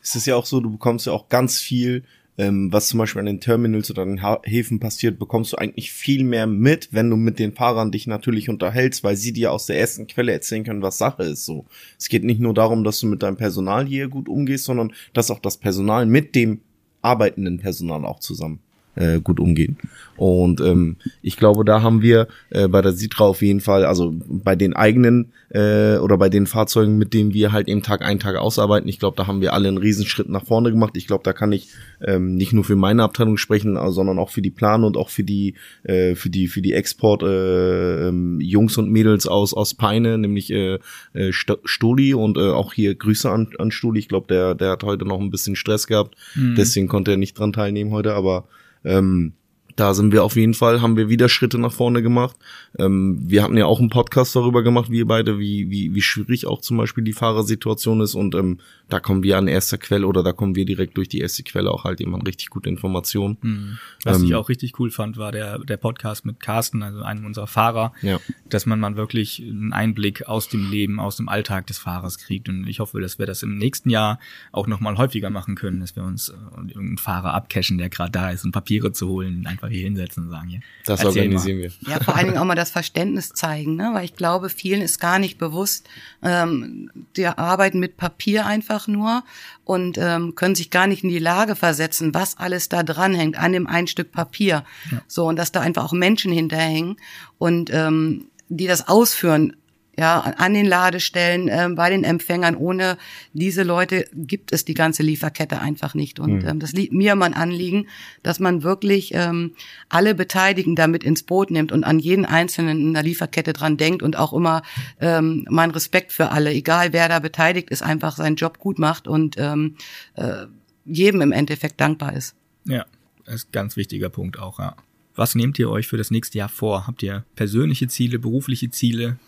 Hm 0.00 0.10
es 0.10 0.16
ist 0.16 0.26
ja 0.26 0.36
auch 0.36 0.46
so, 0.46 0.60
du 0.60 0.70
bekommst 0.70 1.06
ja 1.06 1.12
auch 1.12 1.28
ganz 1.28 1.58
viel, 1.58 2.04
ähm, 2.38 2.72
was 2.72 2.88
zum 2.88 2.98
Beispiel 2.98 3.20
an 3.20 3.26
den 3.26 3.40
Terminals 3.40 3.90
oder 3.90 4.02
an 4.02 4.16
den 4.16 4.26
Häfen 4.44 4.80
passiert, 4.80 5.18
bekommst 5.18 5.52
du 5.52 5.56
eigentlich 5.58 5.92
viel 5.92 6.24
mehr 6.24 6.46
mit, 6.46 6.88
wenn 6.92 7.10
du 7.10 7.16
mit 7.16 7.38
den 7.38 7.52
Fahrern 7.52 7.92
dich 7.92 8.06
natürlich 8.06 8.48
unterhältst, 8.48 9.04
weil 9.04 9.16
sie 9.16 9.32
dir 9.32 9.52
aus 9.52 9.66
der 9.66 9.78
ersten 9.78 10.06
Quelle 10.06 10.32
erzählen 10.32 10.64
können, 10.64 10.82
was 10.82 10.98
Sache 10.98 11.24
ist. 11.24 11.44
So, 11.44 11.66
es 11.98 12.08
geht 12.08 12.24
nicht 12.24 12.40
nur 12.40 12.54
darum, 12.54 12.82
dass 12.82 13.00
du 13.00 13.06
mit 13.06 13.22
deinem 13.22 13.36
Personal 13.36 13.86
hier 13.86 14.08
gut 14.08 14.28
umgehst, 14.28 14.64
sondern 14.64 14.92
dass 15.12 15.30
auch 15.30 15.40
das 15.40 15.58
Personal 15.58 16.06
mit 16.06 16.34
dem 16.34 16.60
arbeitenden 17.02 17.58
Personal 17.58 18.04
auch 18.04 18.20
zusammen 18.20 18.60
äh, 18.96 19.20
gut 19.20 19.40
umgehen. 19.40 19.78
Und 20.16 20.60
ähm, 20.60 20.96
ich 21.22 21.36
glaube, 21.36 21.64
da 21.64 21.80
haben 21.82 22.02
wir 22.02 22.28
äh, 22.50 22.68
bei 22.68 22.82
der 22.82 22.92
Sitra 22.92 23.24
auf 23.24 23.40
jeden 23.40 23.60
Fall, 23.60 23.86
also 23.86 24.14
bei 24.28 24.54
den 24.54 24.74
eigenen 24.74 25.32
äh, 25.48 25.96
oder 25.96 26.18
bei 26.18 26.28
den 26.28 26.46
Fahrzeugen, 26.46 26.98
mit 26.98 27.14
denen 27.14 27.32
wir 27.32 27.52
halt 27.52 27.68
eben 27.68 27.82
Tag 27.82 28.02
ein, 28.02 28.18
Tag 28.18 28.36
ausarbeiten, 28.36 28.88
ich 28.88 28.98
glaube, 28.98 29.16
da 29.16 29.26
haben 29.26 29.40
wir 29.40 29.54
alle 29.54 29.68
einen 29.68 29.78
Riesenschritt 29.78 30.28
nach 30.28 30.44
vorne 30.44 30.70
gemacht. 30.70 30.96
Ich 30.96 31.06
glaube, 31.06 31.24
da 31.24 31.32
kann 31.32 31.52
ich 31.52 31.68
ähm, 32.04 32.34
nicht 32.34 32.52
nur 32.52 32.64
für 32.64 32.76
meine 32.76 33.02
Abteilung 33.02 33.38
sprechen, 33.38 33.78
sondern 33.92 34.18
auch 34.18 34.28
für 34.28 34.42
die 34.42 34.50
Plan 34.50 34.84
und 34.84 34.98
auch 34.98 35.08
für 35.08 35.24
die 35.24 35.54
äh, 35.84 36.14
für 36.14 36.28
die 36.28 36.48
für 36.48 36.60
die 36.60 36.74
Export 36.74 37.22
äh, 37.22 38.08
ähm, 38.08 38.40
Jungs 38.40 38.76
und 38.76 38.90
Mädels 38.90 39.26
aus 39.26 39.54
aus 39.54 39.72
Peine, 39.72 40.18
nämlich 40.18 40.50
äh, 40.52 40.78
äh, 41.14 41.32
Stoli 41.32 42.12
und 42.12 42.36
äh, 42.36 42.50
auch 42.50 42.74
hier 42.74 42.94
Grüße 42.94 43.30
an, 43.30 43.48
an 43.58 43.70
Stoli. 43.70 44.00
Ich 44.00 44.08
glaube, 44.08 44.26
der 44.28 44.54
der 44.54 44.72
hat 44.72 44.84
heute 44.84 45.06
noch 45.06 45.20
ein 45.20 45.30
bisschen 45.30 45.56
Stress 45.56 45.86
gehabt, 45.86 46.16
mhm. 46.34 46.56
deswegen 46.56 46.88
konnte 46.88 47.12
er 47.12 47.16
nicht 47.16 47.38
dran 47.38 47.52
teilnehmen 47.52 47.90
heute, 47.90 48.14
aber 48.14 48.44
ähm, 48.84 49.34
da 49.80 49.94
sind 49.94 50.12
wir 50.12 50.24
auf 50.24 50.36
jeden 50.36 50.52
Fall, 50.52 50.82
haben 50.82 50.98
wir 50.98 51.08
wieder 51.08 51.30
Schritte 51.30 51.58
nach 51.58 51.72
vorne 51.72 52.02
gemacht. 52.02 52.36
Ähm, 52.78 53.18
wir 53.26 53.42
hatten 53.42 53.56
ja 53.56 53.64
auch 53.64 53.80
einen 53.80 53.88
Podcast 53.88 54.36
darüber 54.36 54.62
gemacht, 54.62 54.90
wir 54.90 55.06
beide, 55.06 55.38
wie, 55.38 55.70
wie, 55.70 55.94
wie 55.94 56.02
schwierig 56.02 56.46
auch 56.46 56.60
zum 56.60 56.76
Beispiel 56.76 57.02
die 57.02 57.14
Fahrersituation 57.14 58.02
ist. 58.02 58.14
Und 58.14 58.34
ähm, 58.34 58.58
da 58.90 59.00
kommen 59.00 59.22
wir 59.22 59.38
an 59.38 59.48
erster 59.48 59.78
Quelle 59.78 60.06
oder 60.06 60.22
da 60.22 60.32
kommen 60.32 60.54
wir 60.54 60.66
direkt 60.66 60.98
durch 60.98 61.08
die 61.08 61.20
erste 61.20 61.44
Quelle 61.44 61.70
auch 61.70 61.84
halt 61.84 62.02
an 62.02 62.20
richtig 62.20 62.50
gute 62.50 62.68
Informationen. 62.68 63.38
Mhm. 63.40 63.78
Was 64.04 64.18
ähm, 64.18 64.26
ich 64.26 64.34
auch 64.34 64.50
richtig 64.50 64.78
cool 64.78 64.90
fand, 64.90 65.16
war 65.16 65.32
der, 65.32 65.58
der 65.60 65.78
Podcast 65.78 66.26
mit 66.26 66.40
Carsten, 66.40 66.82
also 66.82 67.00
einem 67.00 67.24
unserer 67.24 67.46
Fahrer, 67.46 67.94
ja. 68.02 68.20
dass 68.50 68.66
man 68.66 68.80
mal 68.80 68.96
wirklich 68.96 69.42
einen 69.42 69.72
Einblick 69.72 70.28
aus 70.28 70.48
dem 70.48 70.70
Leben, 70.70 71.00
aus 71.00 71.16
dem 71.16 71.30
Alltag 71.30 71.68
des 71.68 71.78
Fahrers 71.78 72.18
kriegt. 72.18 72.50
Und 72.50 72.66
ich 72.66 72.80
hoffe, 72.80 73.00
dass 73.00 73.18
wir 73.18 73.24
das 73.24 73.42
im 73.42 73.56
nächsten 73.56 73.88
Jahr 73.88 74.20
auch 74.52 74.66
nochmal 74.66 74.98
häufiger 74.98 75.30
machen 75.30 75.54
können, 75.54 75.80
dass 75.80 75.96
wir 75.96 76.02
uns 76.02 76.28
äh, 76.28 76.32
irgendeinen 76.58 76.98
Fahrer 76.98 77.32
abcashen, 77.32 77.78
der 77.78 77.88
gerade 77.88 78.12
da 78.12 78.30
ist, 78.30 78.44
und 78.44 78.52
Papiere 78.52 78.92
zu 78.92 79.08
holen, 79.08 79.46
einfach 79.46 79.69
hier 79.70 79.84
hinsetzen 79.84 80.24
und 80.24 80.30
sagen, 80.30 80.48
hier. 80.48 80.60
Das 80.84 81.04
organisieren 81.04 81.58
mal. 81.58 81.70
wir. 81.80 81.92
Ja, 81.92 82.00
vor 82.02 82.16
allen 82.16 82.26
Dingen 82.26 82.38
auch 82.38 82.44
mal 82.44 82.54
das 82.54 82.70
Verständnis 82.70 83.30
zeigen, 83.30 83.76
ne? 83.76 83.90
weil 83.92 84.04
ich 84.04 84.14
glaube, 84.14 84.48
vielen 84.48 84.82
ist 84.82 85.00
gar 85.00 85.18
nicht 85.18 85.38
bewusst, 85.38 85.88
ähm, 86.22 86.90
die 87.16 87.26
arbeiten 87.26 87.78
mit 87.78 87.96
Papier 87.96 88.46
einfach 88.46 88.88
nur 88.88 89.24
und 89.64 89.98
ähm, 89.98 90.34
können 90.34 90.54
sich 90.54 90.70
gar 90.70 90.86
nicht 90.86 91.04
in 91.04 91.10
die 91.10 91.18
Lage 91.18 91.56
versetzen, 91.56 92.14
was 92.14 92.38
alles 92.38 92.68
da 92.68 92.82
dranhängt 92.82 93.38
an 93.38 93.52
dem 93.52 93.66
ein 93.66 93.86
Stück 93.86 94.12
Papier. 94.12 94.64
Ja. 94.90 95.02
So 95.06 95.26
und 95.26 95.36
dass 95.36 95.52
da 95.52 95.60
einfach 95.60 95.84
auch 95.84 95.92
Menschen 95.92 96.32
hinterhängen 96.32 96.96
und 97.38 97.70
ähm, 97.72 98.26
die 98.48 98.66
das 98.66 98.88
ausführen, 98.88 99.56
ja, 100.00 100.20
an 100.20 100.54
den 100.54 100.64
Ladestellen, 100.64 101.48
äh, 101.48 101.68
bei 101.74 101.90
den 101.90 102.04
Empfängern. 102.04 102.56
Ohne 102.56 102.96
diese 103.34 103.64
Leute 103.64 104.06
gibt 104.14 104.50
es 104.50 104.64
die 104.64 104.72
ganze 104.72 105.02
Lieferkette 105.02 105.60
einfach 105.60 105.92
nicht. 105.92 106.18
Und 106.18 106.42
mhm. 106.42 106.48
ähm, 106.48 106.58
das 106.58 106.72
liegt 106.72 106.94
mir 106.94 107.14
mein 107.16 107.34
Anliegen, 107.34 107.86
dass 108.22 108.40
man 108.40 108.62
wirklich 108.62 109.12
ähm, 109.12 109.52
alle 109.90 110.14
Beteiligten 110.14 110.74
damit 110.74 111.04
ins 111.04 111.22
Boot 111.22 111.50
nimmt 111.50 111.70
und 111.70 111.84
an 111.84 111.98
jeden 111.98 112.24
Einzelnen 112.24 112.80
in 112.80 112.94
der 112.94 113.02
Lieferkette 113.02 113.52
dran 113.52 113.76
denkt 113.76 114.02
und 114.02 114.16
auch 114.16 114.32
immer 114.32 114.62
ähm, 115.00 115.44
mein 115.50 115.70
Respekt 115.70 116.12
für 116.12 116.30
alle, 116.30 116.50
egal 116.50 116.94
wer 116.94 117.10
da 117.10 117.18
beteiligt 117.18 117.68
ist, 117.68 117.82
einfach 117.82 118.16
seinen 118.16 118.36
Job 118.36 118.58
gut 118.58 118.78
macht 118.78 119.06
und 119.06 119.36
ähm, 119.36 119.76
äh, 120.14 120.46
jedem 120.86 121.20
im 121.20 121.32
Endeffekt 121.32 121.78
dankbar 121.78 122.14
ist. 122.14 122.34
Ja, 122.64 122.86
das 123.26 123.34
ist 123.34 123.48
ein 123.48 123.52
ganz 123.52 123.76
wichtiger 123.76 124.08
Punkt 124.08 124.38
auch, 124.38 124.58
ja. 124.60 124.76
Was 125.14 125.34
nehmt 125.34 125.58
ihr 125.58 125.68
euch 125.68 125.88
für 125.88 125.98
das 125.98 126.10
nächste 126.10 126.38
Jahr 126.38 126.48
vor? 126.48 126.86
Habt 126.86 127.02
ihr 127.02 127.26
persönliche 127.34 127.88
Ziele, 127.88 128.18
berufliche 128.18 128.70
Ziele? 128.70 129.18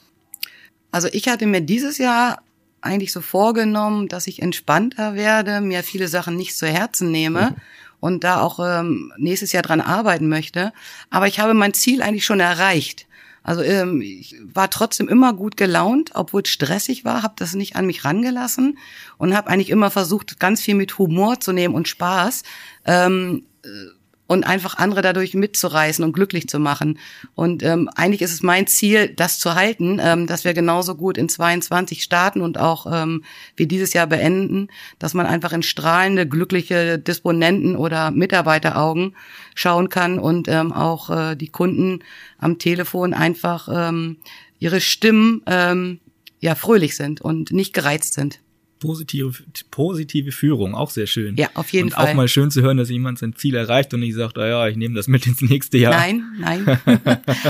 Also 0.92 1.08
ich 1.10 1.26
hatte 1.28 1.46
mir 1.46 1.60
dieses 1.62 1.98
Jahr 1.98 2.42
eigentlich 2.80 3.12
so 3.12 3.20
vorgenommen, 3.20 4.08
dass 4.08 4.26
ich 4.26 4.42
entspannter 4.42 5.14
werde, 5.14 5.60
mir 5.60 5.82
viele 5.82 6.06
Sachen 6.06 6.36
nicht 6.36 6.56
zu 6.56 6.66
Herzen 6.66 7.10
nehme 7.10 7.50
mhm. 7.50 7.56
und 8.00 8.24
da 8.24 8.40
auch 8.40 8.60
ähm, 8.60 9.12
nächstes 9.16 9.52
Jahr 9.52 9.62
dran 9.62 9.80
arbeiten 9.80 10.28
möchte. 10.28 10.72
Aber 11.10 11.26
ich 11.26 11.40
habe 11.40 11.54
mein 11.54 11.74
Ziel 11.74 12.02
eigentlich 12.02 12.24
schon 12.24 12.40
erreicht. 12.40 13.06
Also 13.44 13.62
ähm, 13.62 14.00
ich 14.00 14.36
war 14.52 14.70
trotzdem 14.70 15.08
immer 15.08 15.32
gut 15.32 15.56
gelaunt, 15.56 16.10
obwohl 16.14 16.42
es 16.42 16.50
stressig 16.50 17.04
war, 17.04 17.22
habe 17.22 17.34
das 17.36 17.54
nicht 17.54 17.74
an 17.74 17.86
mich 17.86 18.04
rangelassen 18.04 18.78
und 19.18 19.34
habe 19.34 19.48
eigentlich 19.48 19.70
immer 19.70 19.90
versucht, 19.90 20.38
ganz 20.38 20.60
viel 20.60 20.74
mit 20.74 20.98
Humor 20.98 21.40
zu 21.40 21.52
nehmen 21.52 21.74
und 21.74 21.88
Spaß. 21.88 22.44
Ähm, 22.84 23.44
äh, 23.64 23.68
und 24.32 24.44
einfach 24.44 24.78
andere 24.78 25.02
dadurch 25.02 25.34
mitzureißen 25.34 26.02
und 26.02 26.14
glücklich 26.14 26.48
zu 26.48 26.58
machen. 26.58 26.98
Und 27.34 27.62
ähm, 27.62 27.90
eigentlich 27.94 28.22
ist 28.22 28.32
es 28.32 28.42
mein 28.42 28.66
Ziel, 28.66 29.08
das 29.08 29.38
zu 29.38 29.54
halten, 29.54 30.00
ähm, 30.02 30.26
dass 30.26 30.44
wir 30.44 30.54
genauso 30.54 30.94
gut 30.94 31.18
in 31.18 31.28
22 31.28 32.02
starten 32.02 32.40
und 32.40 32.56
auch 32.58 32.86
ähm, 32.90 33.24
wie 33.56 33.66
dieses 33.66 33.92
Jahr 33.92 34.06
beenden, 34.06 34.68
dass 34.98 35.12
man 35.12 35.26
einfach 35.26 35.52
in 35.52 35.62
strahlende, 35.62 36.26
glückliche 36.26 36.98
Disponenten 36.98 37.76
oder 37.76 38.10
Mitarbeiteraugen 38.10 39.14
schauen 39.54 39.90
kann 39.90 40.18
und 40.18 40.48
ähm, 40.48 40.72
auch 40.72 41.10
äh, 41.10 41.36
die 41.36 41.48
Kunden 41.48 41.98
am 42.38 42.58
Telefon 42.58 43.12
einfach 43.12 43.68
ähm, 43.70 44.16
ihre 44.58 44.80
Stimmen 44.80 45.42
ähm, 45.44 46.00
ja 46.40 46.54
fröhlich 46.54 46.96
sind 46.96 47.20
und 47.20 47.52
nicht 47.52 47.74
gereizt 47.74 48.14
sind 48.14 48.41
positive, 48.82 49.32
positive 49.70 50.32
Führung, 50.32 50.74
auch 50.74 50.90
sehr 50.90 51.06
schön. 51.06 51.36
Ja, 51.36 51.48
auf 51.54 51.72
jeden 51.72 51.86
und 51.86 51.94
Fall. 51.94 52.08
Auch 52.08 52.14
mal 52.14 52.26
schön 52.26 52.50
zu 52.50 52.62
hören, 52.62 52.78
dass 52.78 52.90
jemand 52.90 53.20
sein 53.20 53.36
Ziel 53.36 53.54
erreicht 53.54 53.94
und 53.94 54.00
nicht 54.00 54.16
sagt, 54.16 54.36
oh 54.38 54.44
ja, 54.44 54.66
ich 54.66 54.76
nehme 54.76 54.96
das 54.96 55.06
mit 55.06 55.24
ins 55.24 55.40
nächste 55.40 55.78
Jahr. 55.78 55.94
Nein, 55.94 56.24
nein. 56.40 56.66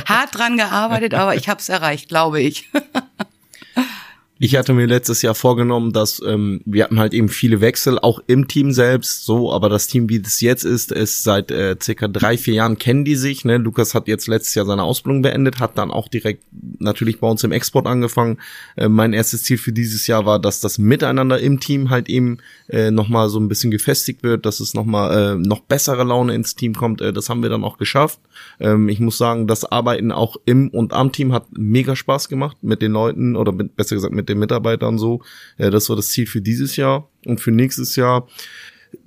Hart 0.05 0.37
dran 0.37 0.59
gearbeitet, 0.59 1.15
aber 1.15 1.35
ich 1.35 1.49
habe 1.49 1.61
es 1.61 1.71
erreicht, 1.71 2.11
glaube 2.11 2.41
ich. 2.43 2.69
Ich 4.45 4.57
hatte 4.57 4.73
mir 4.73 4.87
letztes 4.87 5.23
Jahr 5.23 5.37
vorgenommen, 5.37 5.93
dass 5.93 6.21
ähm, 6.27 6.63
wir 6.65 6.83
hatten 6.83 6.99
halt 6.99 7.15
eben 7.15 7.29
viele 7.29 7.61
Wechsel, 7.61 8.01
auch 8.01 8.19
im 8.27 8.49
Team 8.49 8.73
selbst, 8.73 9.25
so, 9.25 9.53
aber 9.53 9.69
das 9.69 9.87
Team, 9.87 10.09
wie 10.09 10.21
es 10.21 10.41
jetzt 10.41 10.65
ist, 10.65 10.91
ist 10.91 11.23
seit 11.23 11.53
äh, 11.53 11.77
circa 11.81 12.09
drei, 12.09 12.37
vier 12.37 12.55
Jahren 12.55 12.77
kennen 12.77 13.05
die 13.05 13.15
sich. 13.15 13.45
Ne? 13.45 13.59
Lukas 13.59 13.95
hat 13.95 14.09
jetzt 14.09 14.27
letztes 14.27 14.57
Jahr 14.57 14.67
seine 14.67 14.83
Ausbildung 14.83 15.23
beendet, 15.23 15.61
hat 15.61 15.79
dann 15.79 15.93
auch 15.93 16.09
direkt 16.09 16.43
natürlich 16.81 17.21
bei 17.21 17.29
uns 17.29 17.45
im 17.45 17.53
Export 17.53 17.87
angefangen. 17.87 18.39
Äh, 18.75 18.89
mein 18.89 19.13
erstes 19.13 19.45
Ziel 19.45 19.59
für 19.59 19.71
dieses 19.71 20.09
Jahr 20.09 20.27
war, 20.27 20.41
dass 20.41 20.59
das 20.59 20.77
Miteinander 20.77 21.39
im 21.39 21.61
Team 21.61 21.91
halt 21.91 22.09
eben 22.09 22.39
äh, 22.69 22.91
nochmal 22.91 23.29
so 23.29 23.39
ein 23.39 23.47
bisschen 23.47 23.71
gefestigt 23.71 24.25
wird, 24.25 24.45
dass 24.45 24.59
es 24.59 24.75
nochmal 24.75 25.37
äh, 25.37 25.39
noch 25.39 25.61
bessere 25.61 26.03
Laune 26.03 26.35
ins 26.35 26.57
Team 26.57 26.75
kommt. 26.75 27.01
Äh, 27.01 27.13
das 27.13 27.29
haben 27.29 27.45
wir 27.45 27.49
dann 27.49 27.63
auch 27.63 27.79
geschafft. 27.79 28.19
Ähm, 28.59 28.89
ich 28.89 28.99
muss 28.99 29.19
sagen, 29.19 29.47
das 29.47 29.65
Arbeiten 29.65 30.11
auch 30.11 30.37
im 30.47 30.69
und 30.71 30.93
am 30.93 31.13
Team 31.13 31.33
hat 31.33 31.47
mega 31.57 31.95
Spaß 31.95 32.29
gemacht 32.29 32.57
mit 32.63 32.83
den 32.83 32.91
Leuten 32.91 33.37
oder 33.37 33.53
mit, 33.53 33.77
besser 33.77 33.95
gesagt 33.95 34.13
mit 34.13 34.32
den 34.33 34.39
Mitarbeitern 34.39 34.99
so. 34.99 35.23
Äh, 35.59 35.71
das 35.71 35.89
war 35.89 35.97
das 35.97 36.11
Ziel 36.11 36.27
für 36.27 36.41
dieses 36.41 36.77
Jahr 36.77 37.09
und 37.25 37.41
für 37.41 37.51
nächstes 37.51 37.97
Jahr 37.97 38.27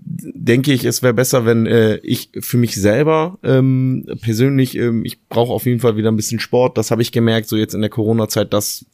denke 0.07 0.73
ich, 0.73 0.85
es 0.85 1.03
wäre 1.03 1.13
besser, 1.13 1.45
wenn 1.45 1.65
äh, 1.65 1.97
ich 1.97 2.29
für 2.39 2.57
mich 2.57 2.75
selber 2.75 3.37
ähm, 3.43 4.05
persönlich, 4.21 4.75
ähm, 4.77 5.05
ich 5.05 5.19
brauche 5.27 5.53
auf 5.53 5.65
jeden 5.65 5.79
Fall 5.79 5.97
wieder 5.97 6.11
ein 6.11 6.15
bisschen 6.15 6.39
Sport. 6.39 6.77
Das 6.77 6.91
habe 6.91 7.01
ich 7.01 7.11
gemerkt, 7.11 7.47
so 7.47 7.55
jetzt 7.55 7.73
in 7.73 7.81
der 7.81 7.89
Corona-Zeit, 7.89 8.53
das 8.53 8.85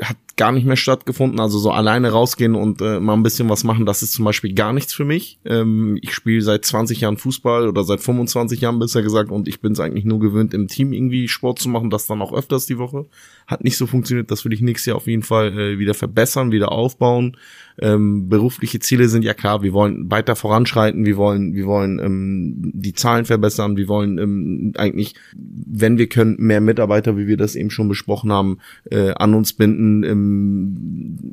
hat 0.00 0.16
gar 0.36 0.52
nicht 0.52 0.66
mehr 0.66 0.76
stattgefunden. 0.76 1.40
Also 1.40 1.58
so 1.58 1.70
alleine 1.70 2.10
rausgehen 2.10 2.54
und 2.54 2.82
äh, 2.82 3.00
mal 3.00 3.14
ein 3.14 3.22
bisschen 3.22 3.48
was 3.48 3.64
machen, 3.64 3.86
das 3.86 4.02
ist 4.02 4.12
zum 4.12 4.24
Beispiel 4.24 4.52
gar 4.52 4.72
nichts 4.74 4.92
für 4.92 5.04
mich. 5.04 5.38
Ähm, 5.46 5.98
ich 6.02 6.12
spiele 6.12 6.42
seit 6.42 6.64
20 6.64 7.00
Jahren 7.00 7.16
Fußball 7.16 7.68
oder 7.68 7.84
seit 7.84 8.00
25 8.00 8.60
Jahren 8.60 8.78
besser 8.78 9.02
gesagt 9.02 9.30
und 9.30 9.48
ich 9.48 9.60
bin 9.60 9.72
es 9.72 9.80
eigentlich 9.80 10.04
nur 10.04 10.20
gewöhnt, 10.20 10.52
im 10.52 10.68
Team 10.68 10.92
irgendwie 10.92 11.28
Sport 11.28 11.58
zu 11.58 11.70
machen, 11.70 11.88
das 11.88 12.06
dann 12.06 12.20
auch 12.20 12.34
öfters 12.34 12.66
die 12.66 12.78
Woche. 12.78 13.06
Hat 13.46 13.64
nicht 13.64 13.78
so 13.78 13.86
funktioniert, 13.86 14.30
das 14.30 14.44
will 14.44 14.52
ich 14.52 14.60
nächstes 14.60 14.86
Jahr 14.86 14.96
auf 14.96 15.06
jeden 15.06 15.22
Fall 15.22 15.58
äh, 15.58 15.78
wieder 15.78 15.94
verbessern, 15.94 16.52
wieder 16.52 16.70
aufbauen. 16.70 17.36
Ähm, 17.78 18.28
berufliche 18.28 18.78
Ziele 18.80 19.08
sind 19.08 19.22
ja 19.22 19.34
klar, 19.34 19.62
wir 19.62 19.72
wollen 19.72 20.10
weiter 20.10 20.34
voranschreiten, 20.34 21.04
wir 21.04 21.16
wollen, 21.16 21.54
wir 21.54 21.66
wollen 21.66 21.98
ähm, 21.98 22.72
die 22.74 22.94
Zahlen 22.94 23.26
verbessern, 23.26 23.76
wir 23.76 23.88
wollen 23.88 24.18
ähm, 24.18 24.72
eigentlich, 24.76 25.14
wenn 25.34 25.98
wir 25.98 26.08
können, 26.08 26.36
mehr 26.38 26.60
Mitarbeiter, 26.60 27.16
wie 27.16 27.26
wir 27.26 27.36
das 27.36 27.54
eben 27.54 27.70
schon 27.70 27.88
besprochen 27.88 28.32
haben, 28.32 28.58
äh, 28.90 29.12
an 29.12 29.34
uns 29.34 29.52
binden. 29.52 30.04
Ähm, 30.04 30.25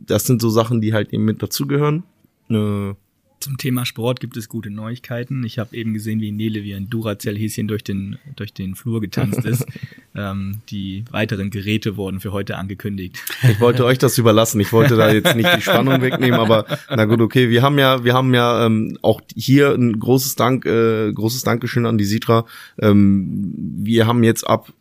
das 0.05 0.25
sind 0.25 0.41
so 0.41 0.49
Sachen, 0.49 0.81
die 0.81 0.93
halt 0.93 1.13
eben 1.13 1.25
mit 1.25 1.41
dazugehören. 1.41 2.03
Äh, 2.49 2.93
zum 3.43 3.57
Thema 3.57 3.85
Sport 3.85 4.21
gibt 4.21 4.37
es 4.37 4.47
gute 4.47 4.69
Neuigkeiten. 4.69 5.43
Ich 5.43 5.59
habe 5.59 5.75
eben 5.75 5.93
gesehen, 5.93 6.21
wie 6.21 6.31
Nele 6.31 6.63
wie 6.63 6.73
ein 6.73 6.89
Duracell-Häschen 6.89 7.67
durch 7.67 7.83
den, 7.83 8.17
durch 8.37 8.53
den 8.53 8.73
Flur 8.73 9.01
getanzt 9.01 9.43
ist. 9.43 9.65
ähm, 10.15 10.61
die 10.69 11.03
weiteren 11.11 11.49
Geräte 11.49 11.97
wurden 11.97 12.21
für 12.21 12.31
heute 12.31 12.57
angekündigt. 12.57 13.19
Ich 13.43 13.59
wollte 13.59 13.83
euch 13.83 13.97
das 13.97 14.17
überlassen. 14.17 14.61
Ich 14.61 14.71
wollte 14.71 14.95
da 14.95 15.11
jetzt 15.11 15.35
nicht 15.35 15.53
die 15.57 15.61
Spannung 15.69 16.01
wegnehmen, 16.01 16.39
aber 16.39 16.65
na 16.89 17.03
gut, 17.03 17.19
okay. 17.19 17.49
Wir 17.49 17.61
haben 17.61 17.77
ja, 17.77 18.05
wir 18.05 18.13
haben 18.13 18.33
ja 18.33 18.65
ähm, 18.65 18.97
auch 19.01 19.19
hier 19.35 19.73
ein 19.73 19.99
großes 19.99 20.35
Dank, 20.35 20.65
äh, 20.65 21.11
großes 21.11 21.43
Dankeschön 21.43 21.85
an 21.85 21.97
die 21.97 22.05
Sitra. 22.05 22.45
Ähm, 22.79 23.53
wir 23.75 24.07
haben 24.07 24.23
jetzt 24.23 24.47
ab 24.47 24.71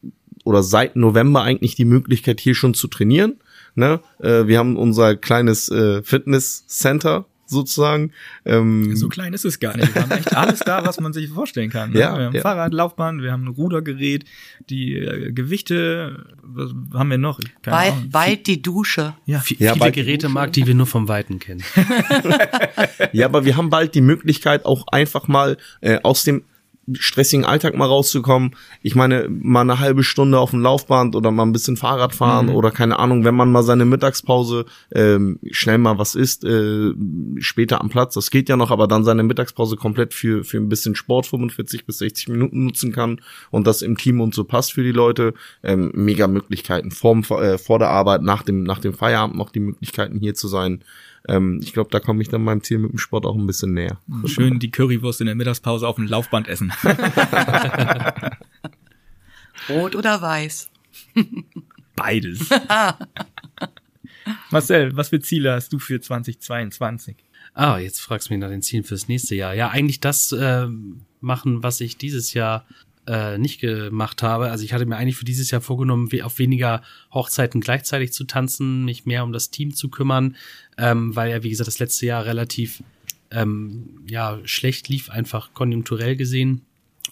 oder 0.44 0.62
seit 0.62 0.94
November 0.94 1.42
eigentlich 1.42 1.74
die 1.74 1.84
Möglichkeit, 1.84 2.40
hier 2.40 2.54
schon 2.54 2.74
zu 2.74 2.86
trainieren. 2.86 3.34
Ne? 3.74 4.00
Äh, 4.20 4.46
wir 4.46 4.58
haben 4.58 4.76
unser 4.76 5.16
kleines 5.16 5.68
äh, 5.70 6.02
Fitness 6.02 6.66
Center 6.66 7.26
sozusagen. 7.52 8.10
Ähm, 8.44 8.96
so 8.96 9.08
klein 9.08 9.32
ist 9.32 9.44
es 9.44 9.60
gar 9.60 9.76
nicht. 9.76 9.94
Wir 9.94 10.02
haben 10.02 10.10
echt 10.10 10.34
alles 10.36 10.60
da, 10.60 10.84
was 10.84 10.98
man 10.98 11.12
sich 11.12 11.28
vorstellen 11.28 11.70
kann. 11.70 11.92
Ne? 11.92 12.00
Ja, 12.00 12.18
wir 12.18 12.24
haben 12.24 12.34
ja. 12.34 12.40
Fahrrad, 12.40 12.72
Laufbahn, 12.72 13.22
wir 13.22 13.30
haben 13.30 13.44
ein 13.44 13.48
Rudergerät, 13.48 14.24
die 14.68 14.96
äh, 14.96 15.30
Gewichte, 15.32 16.24
was 16.42 16.72
haben 16.94 17.10
wir 17.10 17.18
noch? 17.18 17.38
Bald, 17.62 18.10
bald 18.10 18.46
die 18.48 18.60
Dusche. 18.60 19.14
Ja, 19.26 19.42
ja 19.58 19.74
viele 19.74 19.92
Gerätemarkt, 19.92 20.56
die 20.56 20.66
wir 20.66 20.74
nur 20.74 20.86
vom 20.86 21.06
Weiten 21.06 21.38
kennen. 21.38 21.62
ja, 23.12 23.26
aber 23.26 23.44
wir 23.44 23.56
haben 23.56 23.70
bald 23.70 23.94
die 23.94 24.00
Möglichkeit, 24.00 24.64
auch 24.64 24.88
einfach 24.88 25.28
mal 25.28 25.56
äh, 25.80 26.00
aus 26.02 26.24
dem 26.24 26.42
stressigen 26.94 27.44
Alltag 27.44 27.76
mal 27.76 27.86
rauszukommen. 27.86 28.56
Ich 28.82 28.94
meine, 28.94 29.28
mal 29.28 29.60
eine 29.60 29.78
halbe 29.78 30.02
Stunde 30.02 30.38
auf 30.38 30.50
dem 30.50 30.60
Laufband 30.60 31.14
oder 31.14 31.30
mal 31.30 31.44
ein 31.44 31.52
bisschen 31.52 31.76
Fahrrad 31.76 32.14
fahren 32.14 32.46
mhm. 32.46 32.54
oder 32.54 32.70
keine 32.70 32.98
Ahnung, 32.98 33.24
wenn 33.24 33.34
man 33.34 33.52
mal 33.52 33.62
seine 33.62 33.84
Mittagspause 33.84 34.64
ähm, 34.92 35.38
schnell 35.50 35.78
mal 35.78 35.98
was 35.98 36.14
isst, 36.14 36.44
äh, 36.44 36.92
später 37.38 37.80
am 37.80 37.88
Platz, 37.88 38.14
das 38.14 38.30
geht 38.30 38.48
ja 38.48 38.56
noch, 38.56 38.70
aber 38.70 38.88
dann 38.88 39.04
seine 39.04 39.22
Mittagspause 39.22 39.76
komplett 39.76 40.12
für, 40.12 40.44
für 40.44 40.58
ein 40.58 40.68
bisschen 40.68 40.96
Sport 40.96 41.26
45 41.26 41.86
bis 41.86 41.98
60 41.98 42.28
Minuten 42.28 42.64
nutzen 42.64 42.92
kann 42.92 43.20
und 43.50 43.66
das 43.66 43.82
im 43.82 43.96
Team 43.96 44.20
und 44.20 44.34
so 44.34 44.44
passt 44.44 44.72
für 44.72 44.82
die 44.82 44.92
Leute. 44.92 45.34
Ähm, 45.62 45.92
mega 45.94 46.26
Möglichkeiten. 46.26 46.90
Vor, 46.90 47.16
äh, 47.42 47.58
vor 47.58 47.78
der 47.78 47.90
Arbeit, 47.90 48.22
nach 48.22 48.42
dem, 48.42 48.64
nach 48.64 48.80
dem 48.80 48.94
Feierabend 48.94 49.36
noch 49.36 49.50
die 49.50 49.60
Möglichkeiten 49.60 50.18
hier 50.18 50.34
zu 50.34 50.48
sein 50.48 50.82
ähm, 51.28 51.60
ich 51.62 51.72
glaube, 51.72 51.90
da 51.90 52.00
komme 52.00 52.22
ich 52.22 52.28
dann 52.28 52.42
meinem 52.42 52.62
Ziel 52.62 52.78
mit 52.78 52.92
dem 52.92 52.98
Sport 52.98 53.26
auch 53.26 53.36
ein 53.36 53.46
bisschen 53.46 53.74
näher. 53.74 53.98
Schön 54.26 54.58
die 54.58 54.70
Currywurst 54.70 55.20
in 55.20 55.26
der 55.26 55.34
Mittagspause 55.34 55.86
auf 55.86 55.96
dem 55.96 56.06
Laufband 56.06 56.48
essen. 56.48 56.72
Rot 59.68 59.94
oder 59.94 60.20
weiß? 60.20 60.70
Beides. 61.96 62.48
Marcel, 64.50 64.96
was 64.96 65.10
für 65.10 65.20
Ziele 65.20 65.52
hast 65.52 65.72
du 65.72 65.78
für 65.78 66.00
2022? 66.00 67.16
Ah, 67.54 67.78
jetzt 67.78 68.00
fragst 68.00 68.28
du 68.28 68.34
mich 68.34 68.40
nach 68.40 68.48
den 68.48 68.62
Zielen 68.62 68.84
fürs 68.84 69.08
nächste 69.08 69.34
Jahr. 69.34 69.54
Ja, 69.54 69.70
eigentlich 69.70 70.00
das 70.00 70.32
äh, 70.32 70.66
machen, 71.20 71.62
was 71.62 71.80
ich 71.80 71.98
dieses 71.98 72.34
Jahr 72.34 72.66
äh, 73.06 73.38
nicht 73.38 73.60
gemacht 73.60 74.22
habe. 74.22 74.50
Also 74.50 74.64
ich 74.64 74.72
hatte 74.72 74.86
mir 74.86 74.96
eigentlich 74.96 75.16
für 75.16 75.24
dieses 75.24 75.50
Jahr 75.50 75.60
vorgenommen, 75.60 76.08
auf 76.22 76.38
weniger 76.38 76.82
Hochzeiten 77.12 77.60
gleichzeitig 77.60 78.12
zu 78.12 78.24
tanzen, 78.24 78.84
mich 78.84 79.06
mehr 79.06 79.24
um 79.24 79.32
das 79.32 79.50
Team 79.50 79.74
zu 79.74 79.88
kümmern, 79.88 80.36
ähm, 80.78 81.14
weil 81.16 81.30
ja, 81.30 81.42
wie 81.42 81.50
gesagt, 81.50 81.68
das 81.68 81.78
letzte 81.78 82.06
Jahr 82.06 82.24
relativ 82.24 82.82
ähm, 83.30 84.04
ja, 84.08 84.38
schlecht 84.44 84.88
lief, 84.88 85.10
einfach 85.10 85.52
konjunkturell 85.54 86.16
gesehen. 86.16 86.62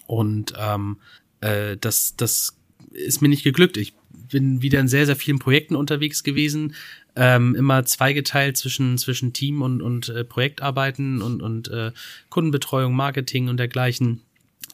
Und 0.07 0.53
ähm, 0.57 0.97
äh, 1.41 1.77
das, 1.77 2.15
das 2.15 2.57
ist 2.91 3.21
mir 3.21 3.29
nicht 3.29 3.43
geglückt. 3.43 3.77
Ich 3.77 3.93
bin 4.29 4.61
wieder 4.61 4.79
in 4.79 4.87
sehr, 4.87 5.05
sehr 5.05 5.15
vielen 5.15 5.39
Projekten 5.39 5.75
unterwegs 5.75 6.23
gewesen, 6.23 6.75
ähm, 7.15 7.55
immer 7.55 7.83
zweigeteilt 7.85 8.55
zwischen, 8.57 8.97
zwischen 8.97 9.33
Team 9.33 9.61
und, 9.61 9.81
und 9.81 10.09
äh, 10.09 10.23
Projektarbeiten 10.23 11.21
und, 11.21 11.41
und 11.41 11.67
äh, 11.67 11.91
Kundenbetreuung, 12.29 12.95
Marketing 12.95 13.49
und 13.49 13.57
dergleichen. 13.57 14.21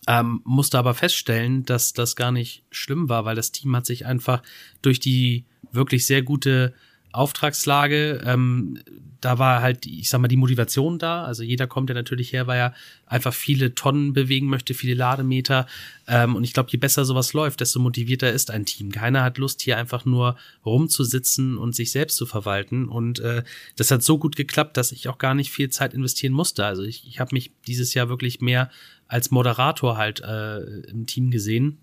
Ähm, 0.08 0.42
musste 0.46 0.78
aber 0.78 0.94
feststellen, 0.94 1.64
dass 1.64 1.94
das 1.94 2.16
gar 2.16 2.32
nicht 2.32 2.64
schlimm 2.72 3.10
war, 3.10 3.26
weil 3.26 3.36
das 3.36 3.52
Team 3.52 3.76
hat 3.76 3.86
sich 3.86 4.06
einfach 4.06 4.42
durch 4.82 5.00
die 5.00 5.46
wirklich 5.72 6.06
sehr 6.06 6.22
gute 6.22 6.74
Auftragslage, 7.12 8.22
ähm, 8.26 8.80
da 9.22 9.40
war 9.40 9.62
halt, 9.62 9.86
ich 9.86 10.10
sag 10.10 10.22
mal, 10.22 10.28
die 10.28 10.36
Motivation 10.36 11.00
da. 11.00 11.24
Also 11.24 11.42
jeder 11.42 11.66
kommt 11.66 11.90
ja 11.90 11.96
natürlich 11.96 12.34
her, 12.34 12.46
weil 12.46 12.60
er 12.60 12.74
einfach 13.06 13.34
viele 13.34 13.74
Tonnen 13.74 14.14
bewegen 14.14 14.48
möchte, 14.48 14.74
viele 14.74 14.94
Lademeter. 14.94 15.66
Ähm, 16.08 16.36
und 16.36 16.44
ich 16.44 16.54
glaube, 16.54 16.70
je 16.72 16.78
besser 16.78 17.06
sowas 17.06 17.34
läuft, 17.34 17.62
desto 17.62 17.80
motivierter 17.80 18.32
ist 18.32 18.52
ein 18.52 18.66
Team. 18.66 18.92
Keiner 18.92 19.24
hat 19.24 19.40
Lust, 19.40 19.62
hier 19.62 19.78
einfach 19.78 20.06
nur 20.06 20.38
rumzusitzen 20.66 21.58
und 21.58 21.76
sich 21.76 21.92
selbst 21.92 22.18
zu 22.18 22.26
verwalten. 22.28 22.88
Und 22.88 23.20
äh, 23.20 23.44
das 23.76 23.90
hat 23.90 24.04
so 24.04 24.20
gut 24.20 24.36
geklappt, 24.36 24.78
dass 24.78 24.92
ich 24.92 25.08
auch 25.08 25.18
gar 25.18 25.34
nicht 25.34 25.52
viel 25.52 25.70
Zeit 25.70 25.94
investieren 25.94 26.34
musste. 26.34 26.66
Also 26.66 26.84
ich, 26.84 27.08
ich 27.08 27.20
habe 27.20 27.34
mich 27.34 27.52
dieses 27.66 27.94
Jahr 27.96 28.10
wirklich 28.10 28.42
mehr 28.42 28.70
als 29.08 29.32
Moderator 29.32 29.98
halt 29.98 30.22
äh, 30.22 30.60
im 30.90 31.06
Team 31.06 31.32
gesehen 31.32 31.80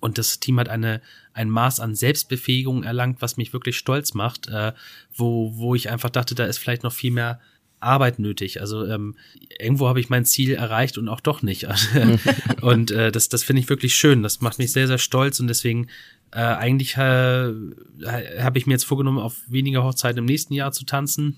und 0.00 0.18
das 0.18 0.40
Team 0.40 0.58
hat 0.60 0.68
eine, 0.68 1.00
ein 1.32 1.50
Maß 1.50 1.80
an 1.80 1.94
Selbstbefähigung 1.94 2.82
erlangt, 2.82 3.22
was 3.22 3.36
mich 3.36 3.52
wirklich 3.52 3.76
stolz 3.76 4.14
macht, 4.14 4.48
äh, 4.48 4.72
wo, 5.14 5.56
wo 5.56 5.74
ich 5.74 5.90
einfach 5.90 6.10
dachte, 6.10 6.34
da 6.34 6.44
ist 6.44 6.58
vielleicht 6.58 6.82
noch 6.82 6.92
viel 6.92 7.10
mehr 7.10 7.40
Arbeit 7.80 8.18
nötig. 8.18 8.60
Also 8.60 8.86
ähm, 8.86 9.16
irgendwo 9.58 9.88
habe 9.88 10.00
ich 10.00 10.08
mein 10.08 10.24
Ziel 10.24 10.52
erreicht 10.52 10.98
und 10.98 11.08
auch 11.08 11.20
doch 11.20 11.42
nicht. 11.42 11.66
und 12.62 12.90
äh, 12.90 13.12
das, 13.12 13.28
das 13.28 13.42
finde 13.42 13.60
ich 13.60 13.68
wirklich 13.68 13.94
schön. 13.94 14.22
Das 14.22 14.40
macht 14.40 14.58
mich 14.58 14.72
sehr, 14.72 14.86
sehr 14.86 14.98
stolz 14.98 15.40
und 15.40 15.48
deswegen 15.48 15.88
äh, 16.32 16.40
eigentlich 16.40 16.96
äh, 16.96 16.98
habe 17.00 18.58
ich 18.58 18.66
mir 18.66 18.74
jetzt 18.74 18.84
vorgenommen, 18.84 19.18
auf 19.18 19.36
weniger 19.46 19.84
Hochzeiten 19.84 20.18
im 20.18 20.24
nächsten 20.24 20.54
Jahr 20.54 20.72
zu 20.72 20.84
tanzen. 20.84 21.36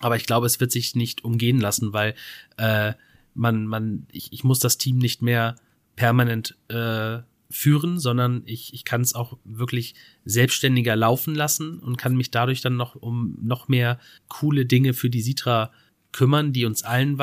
Aber 0.00 0.16
ich 0.16 0.26
glaube, 0.26 0.46
es 0.46 0.60
wird 0.60 0.72
sich 0.72 0.94
nicht 0.94 1.24
umgehen 1.24 1.58
lassen, 1.58 1.92
weil 1.92 2.14
äh, 2.58 2.92
man, 3.36 3.66
man, 3.66 4.06
ich, 4.10 4.32
ich 4.32 4.44
muss 4.44 4.58
das 4.58 4.78
Team 4.78 4.98
nicht 4.98 5.22
mehr 5.22 5.56
permanent 5.94 6.56
äh, 6.68 7.18
führen, 7.50 7.98
sondern 7.98 8.42
ich, 8.46 8.74
ich 8.74 8.84
kann 8.84 9.00
es 9.00 9.14
auch 9.14 9.38
wirklich 9.44 9.94
selbstständiger 10.24 10.96
laufen 10.96 11.34
lassen 11.34 11.78
und 11.78 11.96
kann 11.96 12.16
mich 12.16 12.30
dadurch 12.30 12.60
dann 12.60 12.76
noch 12.76 12.96
um 12.96 13.38
noch 13.40 13.68
mehr 13.68 13.98
coole 14.28 14.66
Dinge 14.66 14.94
für 14.94 15.10
die 15.10 15.22
Sitra 15.22 15.70
kümmern, 16.12 16.52
die 16.52 16.64
uns 16.64 16.82
allen 16.82 17.20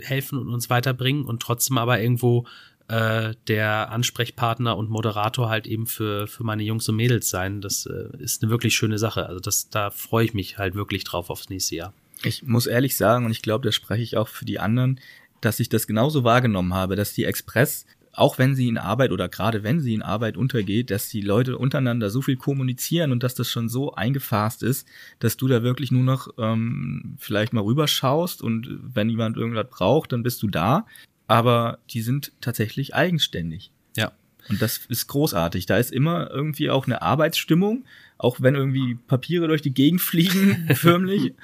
helfen 0.00 0.38
und 0.38 0.48
uns 0.48 0.70
weiterbringen 0.70 1.24
und 1.24 1.42
trotzdem 1.42 1.78
aber 1.78 2.00
irgendwo 2.00 2.46
äh, 2.88 3.34
der 3.46 3.90
Ansprechpartner 3.90 4.76
und 4.76 4.90
Moderator 4.90 5.48
halt 5.48 5.66
eben 5.66 5.86
für, 5.86 6.26
für 6.26 6.44
meine 6.44 6.62
Jungs 6.62 6.88
und 6.88 6.96
Mädels 6.96 7.30
sein. 7.30 7.60
Das 7.60 7.86
äh, 7.86 8.08
ist 8.18 8.42
eine 8.42 8.50
wirklich 8.50 8.74
schöne 8.74 8.98
Sache. 8.98 9.26
Also 9.26 9.40
das, 9.40 9.70
da 9.70 9.90
freue 9.90 10.24
ich 10.24 10.34
mich 10.34 10.58
halt 10.58 10.74
wirklich 10.74 11.04
drauf 11.04 11.30
aufs 11.30 11.48
nächste 11.48 11.76
Jahr. 11.76 11.94
Ich 12.24 12.42
muss 12.42 12.66
ehrlich 12.66 12.96
sagen, 12.96 13.24
und 13.26 13.32
ich 13.32 13.42
glaube, 13.42 13.64
da 13.64 13.72
spreche 13.72 14.02
ich 14.02 14.16
auch 14.16 14.28
für 14.28 14.44
die 14.44 14.58
anderen, 14.58 15.00
dass 15.42 15.60
ich 15.60 15.68
das 15.68 15.86
genauso 15.86 16.24
wahrgenommen 16.24 16.72
habe, 16.72 16.96
dass 16.96 17.12
die 17.12 17.24
Express 17.24 17.84
auch 18.12 18.38
wenn 18.38 18.54
sie 18.54 18.68
in 18.68 18.78
Arbeit 18.78 19.10
oder 19.10 19.28
gerade 19.28 19.62
wenn 19.62 19.80
sie 19.80 19.94
in 19.94 20.02
Arbeit 20.02 20.36
untergeht, 20.36 20.90
dass 20.90 21.08
die 21.08 21.22
Leute 21.22 21.56
untereinander 21.56 22.10
so 22.10 22.20
viel 22.20 22.36
kommunizieren 22.36 23.10
und 23.10 23.22
dass 23.22 23.34
das 23.34 23.50
schon 23.50 23.68
so 23.68 23.94
eingefasst 23.94 24.62
ist, 24.62 24.86
dass 25.18 25.36
du 25.36 25.48
da 25.48 25.62
wirklich 25.62 25.90
nur 25.90 26.04
noch 26.04 26.28
ähm, 26.38 27.16
vielleicht 27.18 27.52
mal 27.52 27.62
rüberschaust 27.62 28.42
und 28.42 28.68
wenn 28.82 29.08
jemand 29.08 29.36
irgendwas 29.36 29.68
braucht, 29.70 30.12
dann 30.12 30.22
bist 30.22 30.42
du 30.42 30.48
da. 30.48 30.86
Aber 31.26 31.78
die 31.90 32.02
sind 32.02 32.32
tatsächlich 32.42 32.94
eigenständig. 32.94 33.72
Ja. 33.96 34.12
Und 34.50 34.60
das 34.60 34.78
ist 34.88 35.06
großartig. 35.06 35.64
Da 35.64 35.78
ist 35.78 35.92
immer 35.92 36.30
irgendwie 36.30 36.68
auch 36.68 36.86
eine 36.86 37.00
Arbeitsstimmung 37.00 37.86
auch 38.22 38.40
wenn 38.40 38.54
irgendwie 38.54 38.94
Papiere 38.94 39.48
durch 39.48 39.62
die 39.62 39.74
Gegend 39.74 40.00
fliegen, 40.00 40.68
förmlich. 40.74 41.34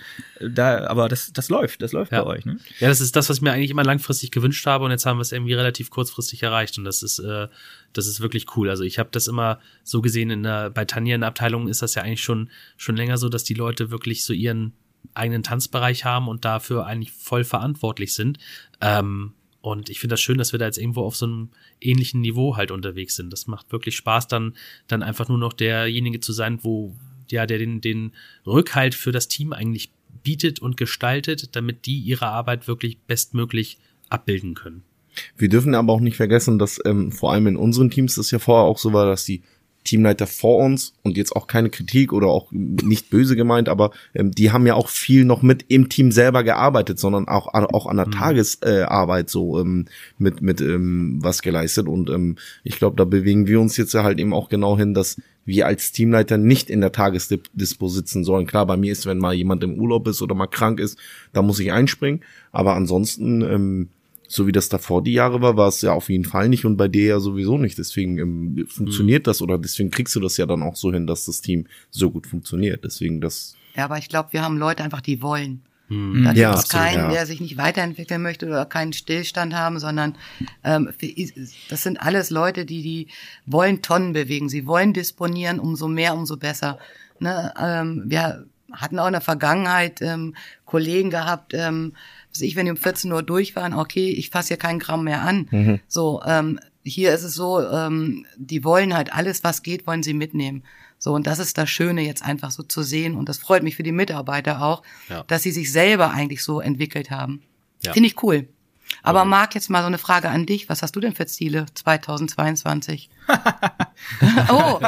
Da, 0.41 0.87
aber 0.87 1.09
das, 1.09 1.33
das 1.33 1.49
läuft, 1.49 1.83
das 1.83 1.91
läuft 1.91 2.13
ja. 2.13 2.23
bei 2.23 2.31
euch, 2.31 2.47
ne? 2.47 2.59
Ja, 2.79 2.87
das 2.87 3.01
ist 3.01 3.17
das, 3.17 3.29
was 3.29 3.39
ich 3.39 3.43
mir 3.43 3.51
eigentlich 3.51 3.73
immer 3.73 3.83
langfristig 3.83 4.31
gewünscht 4.31 4.65
habe 4.65 4.85
und 4.85 4.93
jetzt 4.93 5.05
haben 5.05 5.19
wir 5.19 5.23
es 5.23 5.33
irgendwie 5.33 5.55
relativ 5.55 5.91
kurzfristig 5.91 6.45
erreicht 6.45 6.79
und 6.79 6.85
das 6.85 7.03
ist, 7.03 7.19
äh, 7.19 7.49
das 7.93 8.07
ist 8.07 8.21
wirklich 8.21 8.57
cool. 8.57 8.71
Also 8.71 8.85
ich 8.85 9.01
habe 9.01 9.09
das 9.11 9.27
immer 9.27 9.59
so 9.83 10.01
gesehen 10.01 10.31
in 10.31 10.45
der, 10.45 10.71
bei 10.71 10.85
Tanja 10.85 11.17
in 11.17 11.23
der 11.23 11.29
Abteilung 11.29 11.67
ist 11.67 11.83
das 11.83 11.97
ja 11.97 12.03
eigentlich 12.03 12.23
schon, 12.23 12.49
schon 12.77 12.97
länger 12.97 13.19
so, 13.19 13.29
dass 13.29 13.43
die 13.43 13.55
Leute 13.55 13.91
wirklich 13.91 14.25
so 14.25 14.33
ihren 14.33 14.73
eigenen 15.15 15.43
Tanzbereich 15.43 16.05
haben 16.05 16.29
und 16.29 16.45
dafür 16.45 16.87
eigentlich 16.87 17.11
voll 17.11 17.43
verantwortlich 17.43 18.15
sind. 18.15 18.39
Ähm, 18.81 19.33
und 19.71 19.91
ich 19.91 20.01
finde 20.01 20.15
das 20.15 20.21
schön, 20.21 20.39
dass 20.39 20.53
wir 20.53 20.59
da 20.59 20.67
jetzt 20.67 20.79
irgendwo 20.79 21.03
auf 21.03 21.17
so 21.17 21.27
einem 21.27 21.51
ähnlichen 21.81 22.21
Niveau 22.21 22.57
halt 22.57 22.71
unterwegs 22.71 23.17
sind. 23.17 23.33
Das 23.33 23.47
macht 23.47 23.71
wirklich 23.73 23.97
Spaß, 23.97 24.29
dann, 24.29 24.55
dann 24.87 25.03
einfach 25.03 25.29
nur 25.29 25.39
noch 25.39 25.53
derjenige 25.53 26.21
zu 26.21 26.33
sein, 26.33 26.61
wo, 26.63 26.97
ja, 27.31 27.47
der 27.47 27.59
den, 27.59 27.81
den 27.81 28.13
Rückhalt 28.47 28.95
für 28.95 29.13
das 29.13 29.29
Team 29.29 29.53
eigentlich 29.53 29.91
bietet 30.23 30.61
und 30.61 30.77
gestaltet, 30.77 31.55
damit 31.57 31.87
die 31.87 31.99
ihre 31.99 32.27
Arbeit 32.27 32.67
wirklich 32.67 32.99
bestmöglich 33.01 33.79
abbilden 34.09 34.55
können. 34.55 34.83
Wir 35.37 35.49
dürfen 35.49 35.75
aber 35.75 35.93
auch 35.93 36.01
nicht 36.01 36.17
vergessen, 36.17 36.59
dass 36.59 36.81
ähm, 36.85 37.13
vor 37.13 37.33
allem 37.33 37.47
in 37.47 37.57
unseren 37.57 37.91
Teams 37.91 38.15
das 38.15 38.31
ja 38.31 38.39
vorher 38.39 38.65
auch 38.65 38.79
so 38.79 38.93
war, 38.93 39.07
dass 39.07 39.25
die 39.25 39.43
Teamleiter 39.85 40.27
vor 40.27 40.65
uns 40.65 40.95
und 41.03 41.17
jetzt 41.17 41.35
auch 41.35 41.47
keine 41.47 41.71
Kritik 41.71 42.13
oder 42.13 42.27
auch 42.29 42.49
nicht 42.51 43.11
böse 43.11 43.37
gemeint, 43.37 43.69
aber 43.69 43.91
ähm, 44.15 44.31
die 44.31 44.53
haben 44.53 44.67
ja 44.67 44.75
auch 44.75 44.89
viel 44.89 45.25
noch 45.25 45.43
mit 45.43 45.65
im 45.69 45.89
Team 45.89 46.13
selber 46.13 46.45
gearbeitet, 46.45 46.99
sondern 46.99 47.29
auch 47.29 47.53
auch 47.55 47.87
an 47.87 47.97
der 47.97 48.07
mhm. 48.07 48.13
Tagesarbeit 48.13 49.27
äh, 49.27 49.31
so 49.31 49.61
ähm, 49.61 49.87
mit 50.19 50.43
mit 50.43 50.61
ähm, 50.61 51.19
was 51.23 51.43
geleistet 51.43 51.89
und 51.89 52.11
ähm, 52.11 52.37
ich 52.65 52.79
glaube, 52.79 52.97
da 52.97 53.05
bewegen 53.05 53.47
wir 53.47 53.61
uns 53.61 53.77
jetzt 53.77 53.95
ja 53.95 54.03
halt 54.03 54.19
eben 54.19 54.33
auch 54.33 54.49
genau 54.49 54.77
hin, 54.77 54.95
dass 54.95 55.17
wir 55.45 55.67
als 55.67 55.93
Teamleiter 55.93 56.37
nicht 56.37 56.69
in 56.69 56.83
der 56.83 56.93
Tagesdispo 56.93 57.89
sitzen 57.89 58.23
sollen. 58.23 58.47
Klar, 58.47 58.67
bei 58.67 58.77
mir 58.77 58.93
ist, 58.93 59.07
wenn 59.07 59.17
mal 59.17 59.33
jemand 59.33 59.65
im 59.65 59.79
Urlaub 59.81 60.07
ist 60.07 60.21
oder 60.21 60.35
mal 60.35 60.47
krank 60.47 60.79
ist, 60.79 60.99
da 61.33 61.41
muss 61.41 61.59
ich 61.59 61.73
einspringen, 61.73 62.21
aber 62.53 62.75
ansonsten 62.75 63.41
ähm, 63.41 63.89
so 64.31 64.47
wie 64.47 64.53
das 64.53 64.69
davor 64.69 65.03
die 65.03 65.15
Jahre 65.15 65.41
war, 65.41 65.57
war 65.57 65.69
es 65.69 65.81
ja 65.81 65.93
auf 65.93 66.11
jeden 66.11 66.25
Fall 66.25 66.51
nicht 66.51 66.67
und 66.67 66.77
bei 66.77 66.87
dir 66.87 67.07
ja 67.07 67.21
sowieso 67.21 67.57
nicht. 67.57 67.79
Deswegen 67.79 68.19
ähm, 68.19 68.67
funktioniert 68.69 69.23
mhm. 69.23 69.25
das 69.25 69.41
oder 69.43 69.59
deswegen 69.59 69.91
kriegst 69.91 70.15
du 70.15 70.21
das 70.21 70.37
ja 70.37 70.45
dann 70.45 70.63
auch 70.63 70.77
so 70.77 70.93
hin, 70.93 71.07
dass 71.07 71.25
das 71.25 71.41
Team 71.41 71.67
so 71.91 72.11
gut 72.11 72.27
funktioniert. 72.27 72.85
Deswegen 72.85 73.23
das. 73.23 73.57
Ja, 73.75 73.87
aber 73.87 73.97
ich 73.97 74.11
glaube, 74.11 74.33
wir 74.33 74.43
haben 74.43 74.59
Leute 74.59 74.85
einfach, 74.85 75.01
die 75.01 75.23
wollen. 75.23 75.63
Mhm. 75.89 76.25
Da 76.25 76.31
gibt 76.31 76.41
ja, 76.41 76.55
es 76.55 76.69
keinen, 76.69 77.05
ja. 77.05 77.11
der 77.11 77.27
sich 77.27 77.41
nicht 77.41 77.57
weiterentwickeln 77.57 78.21
möchte 78.21 78.47
oder 78.47 78.67
keinen 78.67 78.93
Stillstand 78.93 79.55
haben, 79.55 79.79
sondern 79.79 80.17
ähm, 80.63 80.91
das 81.71 81.83
sind 81.83 82.03
alles 82.03 82.29
Leute, 82.29 82.67
die 82.67 82.83
die 82.83 83.07
wollen 83.47 83.81
Tonnen 83.81 84.13
bewegen. 84.13 84.51
Sie 84.51 84.67
wollen 84.67 84.93
disponieren, 84.93 85.59
umso 85.59 85.89
mehr, 85.89 86.13
umso 86.13 86.37
besser. 86.37 86.79
Ne? 87.19 87.55
Ähm, 87.59 88.05
wir 88.07 88.45
hatten 88.73 88.99
auch 88.99 89.07
in 89.07 89.13
der 89.13 89.21
Vergangenheit 89.21 90.01
ähm, 90.03 90.35
Kollegen 90.65 91.11
gehabt, 91.11 91.55
ähm, 91.55 91.95
was 92.31 92.41
ich, 92.41 92.57
wenn 92.57 92.67
die 92.67 92.73
um 92.73 92.77
14 92.77 93.13
Uhr 93.13 93.23
durch 93.23 93.57
waren, 93.57 93.75
okay, 93.75 94.11
ich 94.11 94.31
fasse 94.31 94.49
hier 94.49 94.57
keinen 94.57 94.79
Gramm 94.79 95.05
mehr 95.05 95.23
an. 95.23 95.49
Mhm. 95.51 95.81
So, 95.89 96.23
ähm, 96.27 96.61
hier 96.85 97.13
ist 97.13 97.23
es 97.23 97.35
so, 97.35 97.61
ähm, 97.61 98.27
die 98.37 98.65
wollen 98.65 98.95
halt 98.95 99.13
alles, 99.13 99.45
was 99.45 99.63
geht, 99.63 99.87
wollen 99.87 100.03
sie 100.03 100.15
mitnehmen. 100.15 100.63
So, 100.99 101.15
und 101.15 101.27
das 101.27 101.39
ist 101.39 101.57
das 101.59 101.71
Schöne 101.71 102.03
jetzt 102.03 102.25
einfach 102.25 102.51
so 102.51 102.63
zu 102.63 102.83
sehen. 102.83 103.15
Und 103.15 103.29
das 103.29 103.39
freut 103.39 103.63
mich 103.63 103.77
für 103.77 103.83
die 103.83 103.93
Mitarbeiter 103.93 104.63
auch, 104.63 104.83
ja. 105.09 105.23
dass 105.29 105.43
sie 105.43 105.53
sich 105.53 105.71
selber 105.71 106.11
eigentlich 106.11 106.43
so 106.43 106.61
entwickelt 106.61 107.11
haben. 107.11 107.43
Ja. 107.83 107.93
Finde 107.93 108.09
ich 108.09 108.23
cool. 108.23 108.49
Aber 109.03 109.25
mhm. 109.25 109.31
Marc, 109.31 109.55
jetzt 109.55 109.71
mal 109.71 109.83
so 109.83 109.87
eine 109.87 109.99
Frage 109.99 110.29
an 110.29 110.47
dich. 110.47 110.69
Was 110.69 110.83
hast 110.83 110.97
du 110.97 111.01
denn 111.01 111.15
für 111.15 111.27
Ziele 111.27 111.67
2022? 111.75 113.11
oh, 114.49 114.81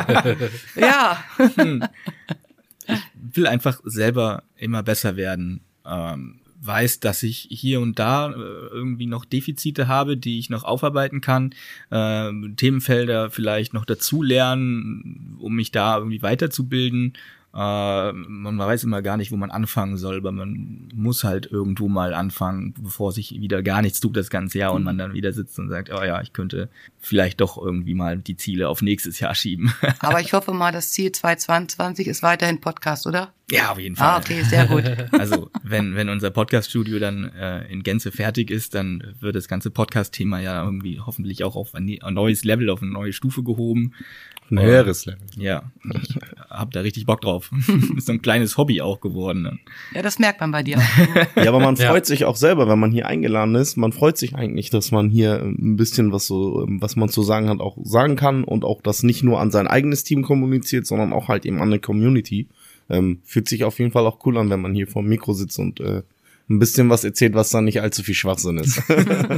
ja. 0.74 1.22
Hm. 1.56 1.84
Ich 3.30 3.36
will 3.36 3.46
einfach 3.46 3.80
selber 3.84 4.42
immer 4.56 4.82
besser 4.82 5.16
werden. 5.16 5.60
Ähm, 5.86 6.40
weiß, 6.62 7.00
dass 7.00 7.22
ich 7.22 7.48
hier 7.50 7.80
und 7.80 7.98
da 7.98 8.30
äh, 8.30 8.34
irgendwie 8.34 9.06
noch 9.06 9.24
Defizite 9.24 9.88
habe, 9.88 10.16
die 10.16 10.38
ich 10.38 10.50
noch 10.50 10.64
aufarbeiten 10.64 11.20
kann, 11.20 11.54
äh, 11.90 12.30
Themenfelder 12.56 13.30
vielleicht 13.30 13.72
noch 13.72 13.84
dazu 13.84 14.22
lernen, 14.22 15.36
um 15.40 15.54
mich 15.54 15.70
da 15.70 15.96
irgendwie 15.96 16.22
weiterzubilden. 16.22 17.14
Äh, 17.52 18.12
man 18.12 18.58
weiß 18.58 18.84
immer 18.84 19.02
gar 19.02 19.16
nicht, 19.16 19.32
wo 19.32 19.36
man 19.36 19.50
anfangen 19.50 19.96
soll, 19.96 20.18
aber 20.18 20.30
man 20.30 20.88
muss 20.94 21.24
halt 21.24 21.50
irgendwo 21.50 21.88
mal 21.88 22.14
anfangen, 22.14 22.74
bevor 22.78 23.10
sich 23.10 23.32
wieder 23.40 23.62
gar 23.62 23.82
nichts 23.82 23.98
tut 23.98 24.16
das 24.16 24.30
ganze 24.30 24.58
Jahr 24.58 24.72
und 24.72 24.84
man 24.84 24.98
dann 24.98 25.14
wieder 25.14 25.32
sitzt 25.32 25.58
und 25.58 25.68
sagt, 25.68 25.90
oh 25.90 26.02
ja, 26.02 26.20
ich 26.20 26.32
könnte 26.32 26.68
vielleicht 27.00 27.40
doch 27.40 27.60
irgendwie 27.60 27.94
mal 27.94 28.18
die 28.18 28.36
Ziele 28.36 28.68
auf 28.68 28.82
nächstes 28.82 29.18
Jahr 29.18 29.34
schieben. 29.34 29.72
aber 29.98 30.20
ich 30.20 30.32
hoffe 30.32 30.52
mal, 30.52 30.70
das 30.70 30.92
Ziel 30.92 31.10
2022 31.10 32.06
ist 32.06 32.22
weiterhin 32.22 32.60
Podcast, 32.60 33.08
oder? 33.08 33.32
Ja, 33.50 33.72
auf 33.72 33.80
jeden 33.80 33.96
Fall. 33.96 34.08
Ah, 34.08 34.18
okay, 34.18 34.42
sehr 34.42 34.66
gut. 34.66 34.84
Also, 35.10 35.50
wenn, 35.64 35.96
wenn 35.96 36.08
unser 36.08 36.30
Podcast-Studio 36.30 36.98
dann 36.98 37.24
äh, 37.34 37.66
in 37.66 37.82
Gänze 37.82 38.12
fertig 38.12 38.50
ist, 38.50 38.74
dann 38.74 39.14
wird 39.18 39.34
das 39.34 39.48
ganze 39.48 39.70
Podcast-Thema 39.70 40.40
ja 40.40 40.64
irgendwie 40.64 41.00
hoffentlich 41.00 41.42
auch 41.42 41.56
auf 41.56 41.74
ein, 41.74 41.98
ein 42.00 42.14
neues 42.14 42.44
Level, 42.44 42.70
auf 42.70 42.80
eine 42.80 42.92
neue 42.92 43.12
Stufe 43.12 43.42
gehoben. 43.42 43.92
Ein 44.50 44.60
höheres 44.60 45.06
Level. 45.06 45.20
Ja, 45.36 45.62
ich 46.02 46.16
hab 46.50 46.72
da 46.72 46.80
richtig 46.80 47.06
Bock 47.06 47.20
drauf. 47.20 47.50
ist 47.96 48.06
so 48.06 48.12
ein 48.12 48.20
kleines 48.22 48.56
Hobby 48.56 48.80
auch 48.80 49.00
geworden. 49.00 49.42
Ne? 49.42 49.58
Ja, 49.94 50.02
das 50.02 50.18
merkt 50.18 50.40
man 50.40 50.50
bei 50.50 50.62
dir 50.62 50.78
auch. 50.78 51.36
Ja, 51.36 51.48
aber 51.48 51.60
man 51.60 51.76
Ja. 51.80 51.90
freut 51.90 52.04
sich 52.06 52.24
auch 52.24 52.36
selber, 52.36 52.68
wenn 52.68 52.78
man 52.78 52.90
hier 52.90 53.06
eingeladen 53.06 53.54
ist. 53.54 53.76
Man 53.76 53.92
freut 53.92 54.18
sich 54.18 54.34
eigentlich, 54.34 54.70
dass 54.70 54.90
man 54.90 55.08
hier 55.08 55.40
ein 55.40 55.76
bisschen 55.76 56.12
was 56.12 56.26
so, 56.26 56.66
was 56.68 56.96
man 56.96 57.08
zu 57.08 57.22
sagen 57.22 57.48
hat, 57.48 57.60
auch 57.60 57.78
sagen 57.84 58.16
kann 58.16 58.44
und 58.44 58.64
auch 58.64 58.82
das 58.82 59.02
nicht 59.02 59.22
nur 59.22 59.40
an 59.40 59.50
sein 59.50 59.66
eigenes 59.68 60.02
Team 60.04 60.22
kommuniziert, 60.22 60.86
sondern 60.86 61.12
auch 61.12 61.28
halt 61.28 61.46
eben 61.46 61.56
an 61.58 61.68
eine 61.68 61.78
Community. 61.78 62.48
Ähm, 62.88 63.20
fühlt 63.24 63.48
sich 63.48 63.62
auf 63.62 63.78
jeden 63.78 63.92
Fall 63.92 64.04
auch 64.06 64.18
cool 64.26 64.36
an, 64.36 64.50
wenn 64.50 64.60
man 64.60 64.74
hier 64.74 64.88
vor 64.88 65.02
dem 65.02 65.08
Mikro 65.10 65.32
sitzt 65.32 65.58
und 65.60 65.78
äh, 65.78 66.02
ein 66.48 66.58
bisschen 66.58 66.90
was 66.90 67.04
erzählt, 67.04 67.34
was 67.34 67.50
dann 67.50 67.64
nicht 67.64 67.80
allzu 67.80 68.02
viel 68.02 68.14
Schwachsinn 68.16 68.58
ist. 68.58 68.82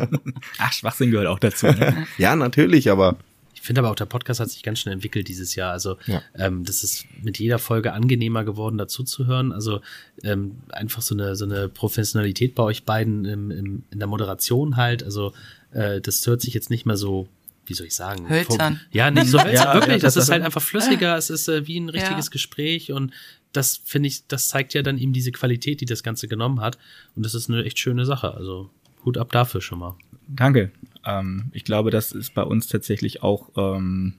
Ach, 0.59 0.73
Schwachsinn 0.73 1.11
gehört 1.11 1.27
auch 1.29 1.39
dazu. 1.39 1.67
Ne? 1.67 2.07
ja, 2.17 2.35
natürlich, 2.35 2.91
aber 2.91 3.17
Ich 3.63 3.67
finde 3.69 3.81
aber 3.81 3.93
auch, 3.93 3.95
der 3.95 4.07
Podcast 4.07 4.41
hat 4.41 4.51
sich 4.51 4.65
ganz 4.65 4.81
schnell 4.81 4.93
entwickelt 4.93 5.29
dieses 5.29 5.55
Jahr. 5.55 5.71
Also 5.71 5.97
Ja. 6.09 6.21
ähm, 6.37 6.65
das 6.65 6.83
ist 6.83 7.07
mit 7.23 7.39
jeder 7.39 7.61
Folge 7.61 7.93
angenehmer 7.93 8.43
geworden, 8.43 8.77
dazu 8.77 9.05
zu 9.05 9.27
hören. 9.29 9.53
Also 9.53 9.81
ähm, 10.25 10.57
einfach 10.73 11.01
so 11.01 11.15
eine, 11.15 11.37
so 11.37 11.45
eine 11.45 11.69
Professionalität 11.69 12.57
bei 12.57 12.65
euch 12.65 12.83
beiden 12.83 13.25
im, 13.25 13.53
im, 13.53 13.85
in 13.93 13.99
der 14.01 14.09
Moderation 14.09 14.77
halt. 14.77 15.05
Also 15.05 15.33
äh, 15.71 16.01
das 16.01 16.27
hört 16.27 16.41
sich 16.41 16.55
jetzt 16.55 16.71
nicht 16.71 16.87
mehr 16.87 16.97
so, 16.97 17.29
wie 17.67 17.75
soll 17.75 17.87
ich 17.87 17.95
sagen? 17.95 18.29
Hölzern. 18.29 18.81
Ja, 18.91 19.13
nicht 19.13 19.29
so 19.29 19.39
hölzern, 19.45 19.55
Ja, 19.55 19.75
wirklich. 19.75 19.93
ja, 19.93 19.99
das, 20.01 20.15
das- 20.15 20.25
ist 20.25 20.31
halt 20.31 20.43
einfach 20.43 20.61
flüssiger. 20.61 21.17
Es 21.17 21.31
ist 21.31 21.47
äh, 21.47 21.65
wie 21.69 21.79
ein 21.79 21.89
richtiges 21.89 22.27
Ja. 22.27 22.31
Gespräch 22.33 22.91
und 22.91 23.13
das 23.53 23.81
finde 23.85 24.09
ich, 24.09 24.27
das 24.27 24.49
zeigt 24.49 24.75
ja 24.75 24.83
dann 24.83 24.99
eben 24.99 25.13
diese 25.13 25.31
Qualität, 25.31 25.81
die 25.81 25.87
das 25.87 26.03
Ganze 26.03 26.27
genommen 26.27 26.61
hat. 26.61 26.79
Und 27.15 27.25
das 27.25 27.37
ist 27.37 27.49
eine 27.49 27.63
echt 27.65 27.79
schöne 27.79 28.07
Sache. 28.07 28.35
Also 28.35 28.71
Hut 29.05 29.19
ab 29.19 29.31
dafür 29.31 29.61
schon 29.61 29.79
mal. 29.79 29.95
Danke. 30.27 30.73
Ähm, 31.05 31.51
ich 31.53 31.65
glaube, 31.65 31.91
das 31.91 32.13
ist 32.13 32.35
bei 32.35 32.43
uns 32.43 32.69
tatsächlich 32.69 33.23
auch, 33.23 33.51
ähm, 33.57 34.15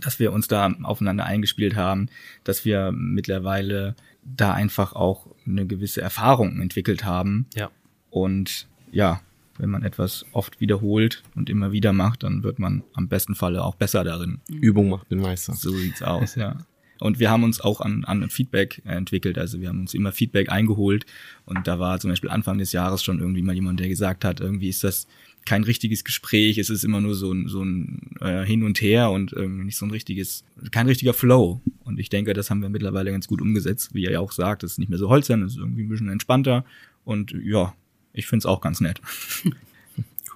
dass 0.00 0.18
wir 0.18 0.32
uns 0.32 0.48
da 0.48 0.72
aufeinander 0.82 1.24
eingespielt 1.24 1.76
haben, 1.76 2.08
dass 2.44 2.64
wir 2.64 2.92
mittlerweile 2.92 3.96
da 4.22 4.52
einfach 4.52 4.92
auch 4.92 5.34
eine 5.46 5.66
gewisse 5.66 6.00
Erfahrung 6.00 6.60
entwickelt 6.60 7.04
haben. 7.04 7.46
Ja. 7.54 7.70
Und 8.10 8.68
ja, 8.92 9.20
wenn 9.58 9.70
man 9.70 9.82
etwas 9.82 10.24
oft 10.32 10.60
wiederholt 10.60 11.22
und 11.34 11.50
immer 11.50 11.72
wieder 11.72 11.92
macht, 11.92 12.22
dann 12.22 12.42
wird 12.42 12.58
man 12.58 12.82
am 12.94 13.08
besten 13.08 13.34
Falle 13.34 13.62
auch 13.62 13.74
besser 13.74 14.04
darin. 14.04 14.40
Übung 14.48 14.88
macht 14.88 15.10
den 15.10 15.20
Meister. 15.20 15.54
So 15.54 15.70
sieht's 15.70 16.02
aus, 16.02 16.34
ja. 16.34 16.56
Und 17.00 17.18
wir 17.18 17.30
haben 17.30 17.44
uns 17.44 17.60
auch 17.60 17.80
an, 17.80 18.04
an 18.04 18.28
Feedback 18.28 18.82
entwickelt. 18.84 19.38
Also 19.38 19.60
wir 19.60 19.68
haben 19.68 19.80
uns 19.80 19.94
immer 19.94 20.12
Feedback 20.12 20.50
eingeholt. 20.50 21.06
Und 21.46 21.66
da 21.66 21.78
war 21.78 21.98
zum 21.98 22.10
Beispiel 22.10 22.30
Anfang 22.30 22.58
des 22.58 22.72
Jahres 22.72 23.02
schon 23.02 23.20
irgendwie 23.20 23.42
mal 23.42 23.54
jemand, 23.54 23.80
der 23.80 23.88
gesagt 23.88 24.24
hat, 24.24 24.40
irgendwie 24.40 24.68
ist 24.68 24.84
das 24.84 25.06
kein 25.46 25.64
richtiges 25.64 26.04
Gespräch, 26.04 26.58
es 26.58 26.70
ist 26.70 26.84
immer 26.84 27.00
nur 27.00 27.14
so 27.14 27.32
ein, 27.32 27.48
so 27.48 27.62
ein 27.62 28.12
äh, 28.20 28.44
Hin 28.44 28.62
und 28.62 28.80
Her 28.80 29.10
und 29.10 29.32
irgendwie 29.32 29.64
nicht 29.64 29.76
so 29.76 29.86
ein 29.86 29.90
richtiges, 29.90 30.44
kein 30.70 30.86
richtiger 30.86 31.14
Flow. 31.14 31.60
Und 31.84 31.98
ich 31.98 32.08
denke, 32.08 32.34
das 32.34 32.50
haben 32.50 32.62
wir 32.62 32.68
mittlerweile 32.68 33.10
ganz 33.10 33.26
gut 33.26 33.40
umgesetzt, 33.40 33.94
wie 33.94 34.02
ihr 34.02 34.12
ja 34.12 34.20
auch 34.20 34.32
sagt, 34.32 34.62
es 34.62 34.72
ist 34.72 34.78
nicht 34.78 34.90
mehr 34.90 34.98
so 34.98 35.08
holzern, 35.08 35.42
es 35.42 35.52
ist 35.52 35.58
irgendwie 35.58 35.82
ein 35.82 35.88
bisschen 35.88 36.08
entspannter. 36.08 36.64
Und 37.04 37.34
ja, 37.42 37.74
ich 38.12 38.26
find's 38.26 38.46
auch 38.46 38.60
ganz 38.60 38.80
nett. 38.80 39.00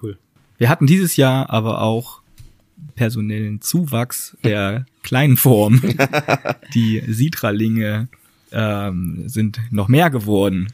Cool. 0.01 0.17
Wir 0.57 0.67
hatten 0.67 0.87
dieses 0.87 1.15
Jahr 1.15 1.49
aber 1.49 1.81
auch 1.81 2.21
personellen 2.95 3.61
Zuwachs 3.61 4.35
der 4.43 4.85
kleinen 5.03 5.37
Form. 5.37 5.81
Die 6.73 7.01
Sidralinge 7.07 8.09
ähm, 8.51 9.27
sind 9.27 9.61
noch 9.71 9.87
mehr 9.87 10.09
geworden. 10.09 10.73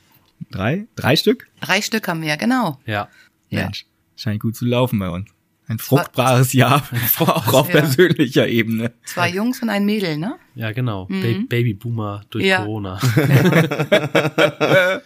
Drei? 0.50 0.88
Drei 0.96 1.16
Stück? 1.16 1.48
Drei 1.62 1.82
Stück 1.82 2.08
haben 2.08 2.24
wir, 2.24 2.36
genau. 2.38 2.80
Ja. 2.88 3.10
Ja. 3.50 3.64
Mensch, 3.64 3.86
scheint 4.22 4.42
gut 4.42 4.56
zu 4.56 4.66
laufen 4.66 5.00
bei 5.00 5.10
uns. 5.10 5.30
Ein 5.68 5.78
fruchtbares 5.80 6.52
Jahr, 6.54 6.84
auch 7.20 7.54
auf 7.54 7.68
Ja. 7.74 7.82
persönlicher 7.82 8.48
Ebene. 8.48 8.92
Zwei 9.06 9.30
Jungs 9.30 9.62
und 9.62 9.70
ein 9.70 9.86
Mädel, 9.86 10.18
ne? 10.18 10.36
Ja, 10.56 10.72
genau. 10.74 11.06
Ba 11.06 11.16
Babyboomer 11.48 12.22
durch 12.30 12.46
Ja. 12.46 12.64
Corona. 12.64 13.00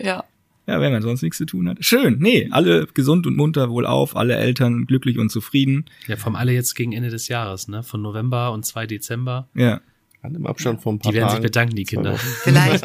Ja. 0.00 0.24
Ja, 0.66 0.80
wenn 0.82 0.92
man 0.92 1.00
sonst 1.02 1.22
nichts 1.22 1.38
zu 1.38 1.46
tun 1.46 1.66
hat. 1.68 1.82
Schön. 1.82 2.18
Nee, 2.18 2.48
alle 2.50 2.86
gesund 2.92 3.26
und 3.26 3.36
munter 3.36 3.70
wohlauf, 3.70 4.14
alle 4.16 4.36
Eltern 4.36 4.84
glücklich 4.84 5.18
und 5.18 5.30
zufrieden. 5.30 5.86
Ja, 6.06 6.16
vom 6.16 6.36
alle 6.36 6.52
jetzt 6.52 6.74
gegen 6.74 6.92
Ende 6.92 7.08
des 7.08 7.28
Jahres, 7.28 7.68
ne? 7.68 7.82
Von 7.82 8.02
November 8.02 8.52
und 8.52 8.66
2 8.66 8.86
Dezember. 8.86 9.48
Ja. 9.54 9.80
An 10.20 10.32
dem 10.32 10.46
Abstand 10.46 10.82
von 10.82 10.96
ein 10.96 10.98
paar 10.98 11.12
Die 11.12 11.18
werden 11.18 11.30
sich 11.30 11.40
bedanken, 11.40 11.76
die 11.76 11.84
Kinder. 11.84 12.16
Vielleicht, 12.42 12.84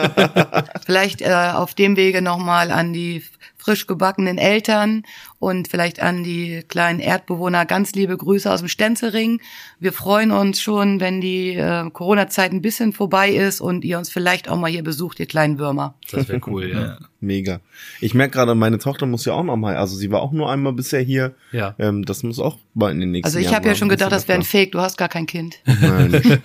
vielleicht 0.86 1.22
äh, 1.22 1.52
auf 1.54 1.74
dem 1.74 1.98
Wege 1.98 2.22
nochmal 2.22 2.70
an 2.70 2.94
die 2.94 3.24
frisch 3.64 3.88
gebackenen 3.88 4.38
Eltern 4.38 5.04
und 5.40 5.70
vielleicht 5.70 6.02
an 6.02 6.24
die 6.24 6.64
kleinen 6.68 7.00
Erdbewohner 7.00 7.66
ganz 7.66 7.94
liebe 7.94 8.18
Grüße 8.18 8.52
aus 8.52 8.60
dem 8.60 8.68
Stenzering. 8.68 9.40
Wir 9.80 9.94
freuen 9.94 10.32
uns 10.32 10.62
schon, 10.62 11.00
wenn 11.00 11.22
die 11.22 11.56
äh, 11.56 11.90
Corona-Zeit 11.90 12.52
ein 12.52 12.62
bisschen 12.62 12.92
vorbei 12.92 13.30
ist 13.30 13.62
und 13.62 13.86
ihr 13.86 13.98
uns 13.98 14.10
vielleicht 14.10 14.50
auch 14.50 14.58
mal 14.58 14.70
hier 14.70 14.84
besucht, 14.84 15.20
ihr 15.22 15.28
kleinen 15.28 15.60
Würmer. 15.60 15.96
Das 16.12 16.28
wäre 16.28 16.42
cool, 16.48 16.70
ja. 16.70 16.98
Mega. 17.22 17.62
Ich 18.02 18.14
merke 18.14 18.34
gerade, 18.34 18.54
meine 18.54 18.80
Tochter 18.80 19.06
muss 19.06 19.24
ja 19.24 19.32
auch 19.32 19.44
noch 19.44 19.56
mal, 19.56 19.78
also 19.78 19.96
sie 19.96 20.12
war 20.12 20.22
auch 20.22 20.34
nur 20.34 20.52
einmal 20.52 20.74
bisher 20.74 21.02
hier. 21.02 21.34
Ja. 21.54 21.74
Ähm, 21.80 22.04
das 22.04 22.24
muss 22.24 22.40
auch 22.40 22.58
bald 22.74 22.96
in 22.96 23.00
den 23.00 23.12
nächsten 23.12 23.26
Also 23.28 23.40
ich 23.40 23.46
Jahren 23.46 23.56
habe 23.56 23.70
ja 23.70 23.76
schon 23.76 23.90
gedacht, 23.90 24.12
das 24.12 24.28
wäre 24.28 24.40
ein. 24.40 24.44
Fake. 24.44 24.74
Du 24.74 24.80
hast 24.82 24.98
gar 24.98 25.08
kein 25.08 25.26
Kind. 25.26 25.60
Nein. 25.66 26.22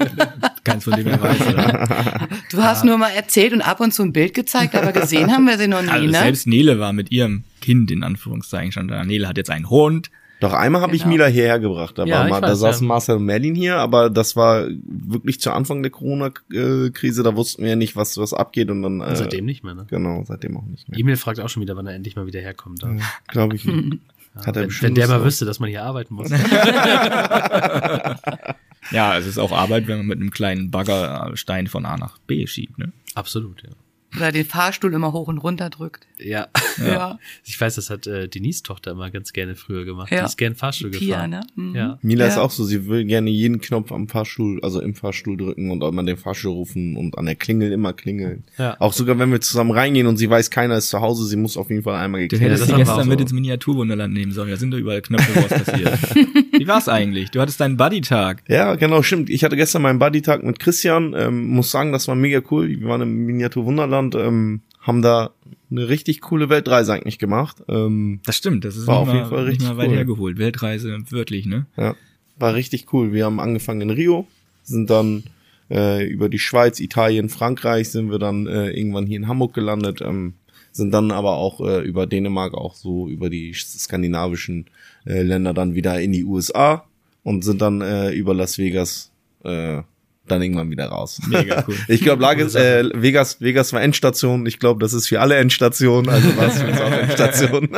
Keins 0.68 0.84
von 0.84 0.94
dem 0.94 1.06
er 1.06 1.20
weiß, 1.22 1.40
oder? 1.48 2.28
Du 2.50 2.62
hast 2.62 2.84
nur 2.84 2.98
mal 2.98 3.10
erzählt 3.10 3.52
und 3.52 3.62
ab 3.62 3.80
und 3.80 3.92
zu 3.92 4.02
ein 4.02 4.12
Bild 4.12 4.34
gezeigt, 4.34 4.74
aber 4.74 4.92
gesehen 4.92 5.32
haben 5.32 5.46
wir 5.46 5.58
sie 5.58 5.68
noch 5.68 5.82
nie, 5.82 5.88
Also 5.88 6.06
ne? 6.06 6.12
selbst 6.18 6.46
Nele 6.46 6.78
war 6.78 6.92
mit 6.92 7.10
ihrem 7.10 7.44
Kind 7.60 7.90
in 7.90 8.02
Anführungszeichen 8.02 8.72
schon 8.72 8.88
da. 8.88 9.04
Nele 9.04 9.28
hat 9.28 9.36
jetzt 9.36 9.50
einen 9.50 9.70
Hund. 9.70 10.10
Doch 10.40 10.52
einmal 10.52 10.82
habe 10.82 10.94
ich 10.94 11.02
Genau. 11.02 11.14
Mila 11.14 11.26
hierher 11.26 11.58
gebracht. 11.58 11.98
Da, 11.98 12.04
Ja, 12.04 12.18
war 12.20 12.24
ich 12.26 12.30
mal, 12.30 12.40
da 12.40 12.50
weiß, 12.50 12.60
saßen 12.60 12.86
ja. 12.86 12.94
Marcel 12.94 13.16
und 13.16 13.24
Merlin 13.24 13.56
hier, 13.56 13.76
aber 13.78 14.08
das 14.08 14.36
war 14.36 14.68
wirklich 14.86 15.40
zu 15.40 15.50
Anfang 15.50 15.82
der 15.82 15.90
Corona-Krise. 15.90 17.24
Da 17.24 17.34
wussten 17.34 17.62
wir 17.64 17.70
ja 17.70 17.76
nicht, 17.76 17.96
was, 17.96 18.16
was 18.18 18.32
abgeht 18.32 18.70
und 18.70 18.82
dann. 18.82 19.00
Und 19.00 19.08
Äh, 19.08 19.16
seitdem 19.16 19.46
nicht 19.46 19.64
mehr, 19.64 19.74
ne? 19.74 19.86
Genau, 19.90 20.22
seitdem 20.24 20.56
auch 20.56 20.64
nicht 20.66 20.88
mehr. 20.88 21.00
Emil 21.00 21.16
fragt 21.16 21.40
auch 21.40 21.48
schon 21.48 21.62
wieder, 21.62 21.74
wann 21.76 21.88
er 21.88 21.94
endlich 21.94 22.14
mal 22.14 22.26
wieder 22.26 22.40
herkommt. 22.40 22.84
Da. 22.84 22.88
Glaube 23.26 23.56
ich. 23.56 23.64
nicht. 23.64 23.98
Hat 24.46 24.56
er 24.56 24.62
wenn, 24.62 24.70
wenn 24.82 24.94
der 24.94 25.08
mal 25.08 25.24
wüsste, 25.24 25.44
dass 25.44 25.58
man 25.58 25.70
hier 25.70 25.82
arbeiten 25.82 26.14
muss. 26.14 26.30
Ja, 28.90 29.16
es 29.18 29.26
ist 29.26 29.38
auch 29.38 29.52
Arbeit, 29.52 29.86
wenn 29.86 29.98
man 29.98 30.06
mit 30.06 30.20
einem 30.20 30.30
kleinen 30.30 30.70
Bagger 30.70 31.32
Stein 31.34 31.66
von 31.66 31.84
A 31.86 31.96
nach 31.96 32.18
B 32.18 32.46
schiebt. 32.46 32.78
Ne? 32.78 32.92
Absolut, 33.14 33.62
ja. 33.62 33.70
Oder 34.16 34.32
den 34.32 34.46
Fahrstuhl 34.46 34.94
immer 34.94 35.12
hoch 35.12 35.28
und 35.28 35.36
runter 35.36 35.68
drückt. 35.68 36.06
Ja. 36.18 36.48
Ja. 36.82 37.18
Ich 37.44 37.60
weiß, 37.60 37.74
das 37.74 37.90
hat 37.90 38.06
äh, 38.06 38.26
Denise 38.26 38.62
Tochter 38.62 38.92
immer 38.92 39.10
ganz 39.10 39.34
gerne 39.34 39.54
früher 39.54 39.84
gemacht. 39.84 40.10
Ja. 40.10 40.20
Die 40.20 40.24
ist 40.24 40.38
gern 40.38 40.54
Fahrstuhl 40.54 40.90
Pia, 40.90 41.26
gefahren. 41.26 41.30
ne? 41.30 41.40
Mhm. 41.56 41.74
Ja. 41.74 41.98
Mila 42.00 42.26
ist 42.26 42.36
Ja. 42.36 42.42
auch 42.42 42.50
so, 42.50 42.64
sie 42.64 42.86
will 42.86 43.04
gerne 43.04 43.28
jeden 43.28 43.60
Knopf 43.60 43.92
am 43.92 44.08
Fahrstuhl, 44.08 44.60
also 44.62 44.80
im 44.80 44.94
Fahrstuhl 44.94 45.36
drücken 45.36 45.70
und 45.70 45.82
immer 45.84 46.02
den 46.04 46.16
Fahrstuhl 46.16 46.52
rufen 46.52 46.96
und 46.96 47.18
an 47.18 47.26
der 47.26 47.34
Klingel 47.34 47.70
immer 47.70 47.92
klingeln. 47.92 48.44
Ja. 48.56 48.80
Auch 48.80 48.94
sogar 48.94 49.18
wenn 49.18 49.30
wir 49.30 49.42
zusammen 49.42 49.72
reingehen 49.72 50.06
und 50.06 50.16
sie 50.16 50.30
weiß, 50.30 50.48
keiner 50.50 50.78
ist 50.78 50.88
zu 50.88 51.00
Hause, 51.02 51.26
sie 51.26 51.36
muss 51.36 51.58
auf 51.58 51.68
jeden 51.68 51.82
Fall 51.82 51.96
einmal 51.96 52.22
Du 52.22 52.28
geklingelt 52.28 52.52
hättest 52.52 52.62
das 52.62 52.68
die 52.68 52.72
haben 52.72 52.78
wir 52.78 52.84
gestern 52.86 53.00
auch 53.02 53.04
mit 53.10 53.18
so. 53.18 53.22
ins 53.24 53.32
Miniaturwunderland 53.32 54.14
nehmen 54.14 54.32
sollen. 54.32 54.48
Da 54.50 54.56
sind 54.56 54.70
doch 54.70 54.78
überall 54.78 55.02
Knöpfe, 55.02 55.36
was 55.50 55.64
passiert. 55.64 55.98
Wie 56.58 56.68
war's 56.68 56.88
eigentlich? 56.88 57.30
Du 57.30 57.40
hattest 57.40 57.60
deinen 57.60 57.76
Buddy-Tag. 57.76 58.42
Ja, 58.48 58.74
genau, 58.74 59.02
stimmt. 59.02 59.30
Ich 59.30 59.44
hatte 59.44 59.56
gestern 59.56 59.82
meinen 59.82 59.98
Buddy-Tag 59.98 60.42
mit 60.42 60.58
Christian, 60.58 61.14
ähm, 61.16 61.46
muss 61.48 61.70
sagen, 61.70 61.92
das 61.92 62.08
war 62.08 62.14
mega 62.14 62.40
cool. 62.50 62.68
Wir 62.68 62.88
waren 62.88 63.02
im 63.02 63.26
Miniatur-Wunderland, 63.26 64.14
ähm, 64.14 64.60
haben 64.80 65.02
da 65.02 65.30
eine 65.70 65.88
richtig 65.88 66.20
coole 66.22 66.48
Weltreise 66.48 66.94
eigentlich 66.94 67.18
gemacht. 67.18 67.62
Ähm, 67.68 68.20
Das 68.24 68.36
stimmt, 68.36 68.64
das 68.64 68.76
ist 68.76 68.86
War 68.86 68.98
auf 68.98 69.08
jeden 69.08 69.20
mal, 69.20 69.28
Fall 69.28 69.44
richtig 69.44 69.68
mal 69.68 69.76
weit 69.76 69.88
cool. 69.88 69.96
hergeholt. 69.96 70.38
Weltreise, 70.38 70.98
wörtlich, 71.10 71.46
ne? 71.46 71.66
ja, 71.76 71.94
war 72.38 72.54
richtig 72.54 72.92
cool. 72.92 73.12
Wir 73.12 73.24
haben 73.26 73.40
angefangen 73.40 73.82
in 73.82 73.90
Rio, 73.90 74.26
sind 74.62 74.88
dann 74.88 75.24
äh, 75.70 76.06
über 76.06 76.28
die 76.28 76.38
Schweiz, 76.38 76.80
Italien, 76.80 77.28
Frankreich, 77.28 77.90
sind 77.90 78.10
wir 78.10 78.18
dann 78.18 78.46
äh, 78.46 78.70
irgendwann 78.70 79.06
hier 79.06 79.16
in 79.18 79.28
Hamburg 79.28 79.52
gelandet, 79.52 80.00
ähm, 80.00 80.34
sind 80.78 80.92
dann 80.92 81.10
aber 81.10 81.36
auch 81.36 81.60
äh, 81.60 81.82
über 81.82 82.06
Dänemark, 82.06 82.54
auch 82.54 82.74
so 82.74 83.08
über 83.08 83.28
die 83.28 83.52
skandinavischen 83.52 84.66
äh, 85.04 85.22
Länder 85.22 85.52
dann 85.52 85.74
wieder 85.74 86.00
in 86.00 86.12
die 86.12 86.24
USA 86.24 86.86
und 87.22 87.44
sind 87.44 87.60
dann 87.60 87.82
äh, 87.82 88.10
über 88.12 88.32
Las 88.32 88.56
Vegas 88.56 89.12
äh, 89.44 89.82
dann 90.26 90.42
irgendwann 90.42 90.70
wieder 90.70 90.86
raus. 90.86 91.20
Mega 91.28 91.64
cool. 91.66 91.76
Ich 91.88 92.00
glaube, 92.02 92.24
äh, 92.24 92.90
Vegas, 92.94 93.40
Vegas 93.40 93.72
war 93.72 93.82
Endstation. 93.82 94.46
Ich 94.46 94.58
glaube, 94.58 94.80
das 94.80 94.92
ist 94.92 95.08
für 95.08 95.20
alle 95.20 95.36
Endstation. 95.36 96.08
Also 96.08 96.36
war 96.36 96.48
es 96.48 96.60
für 96.60 96.68
uns 96.68 96.80
auch 96.80 96.92
Endstation. 97.02 97.68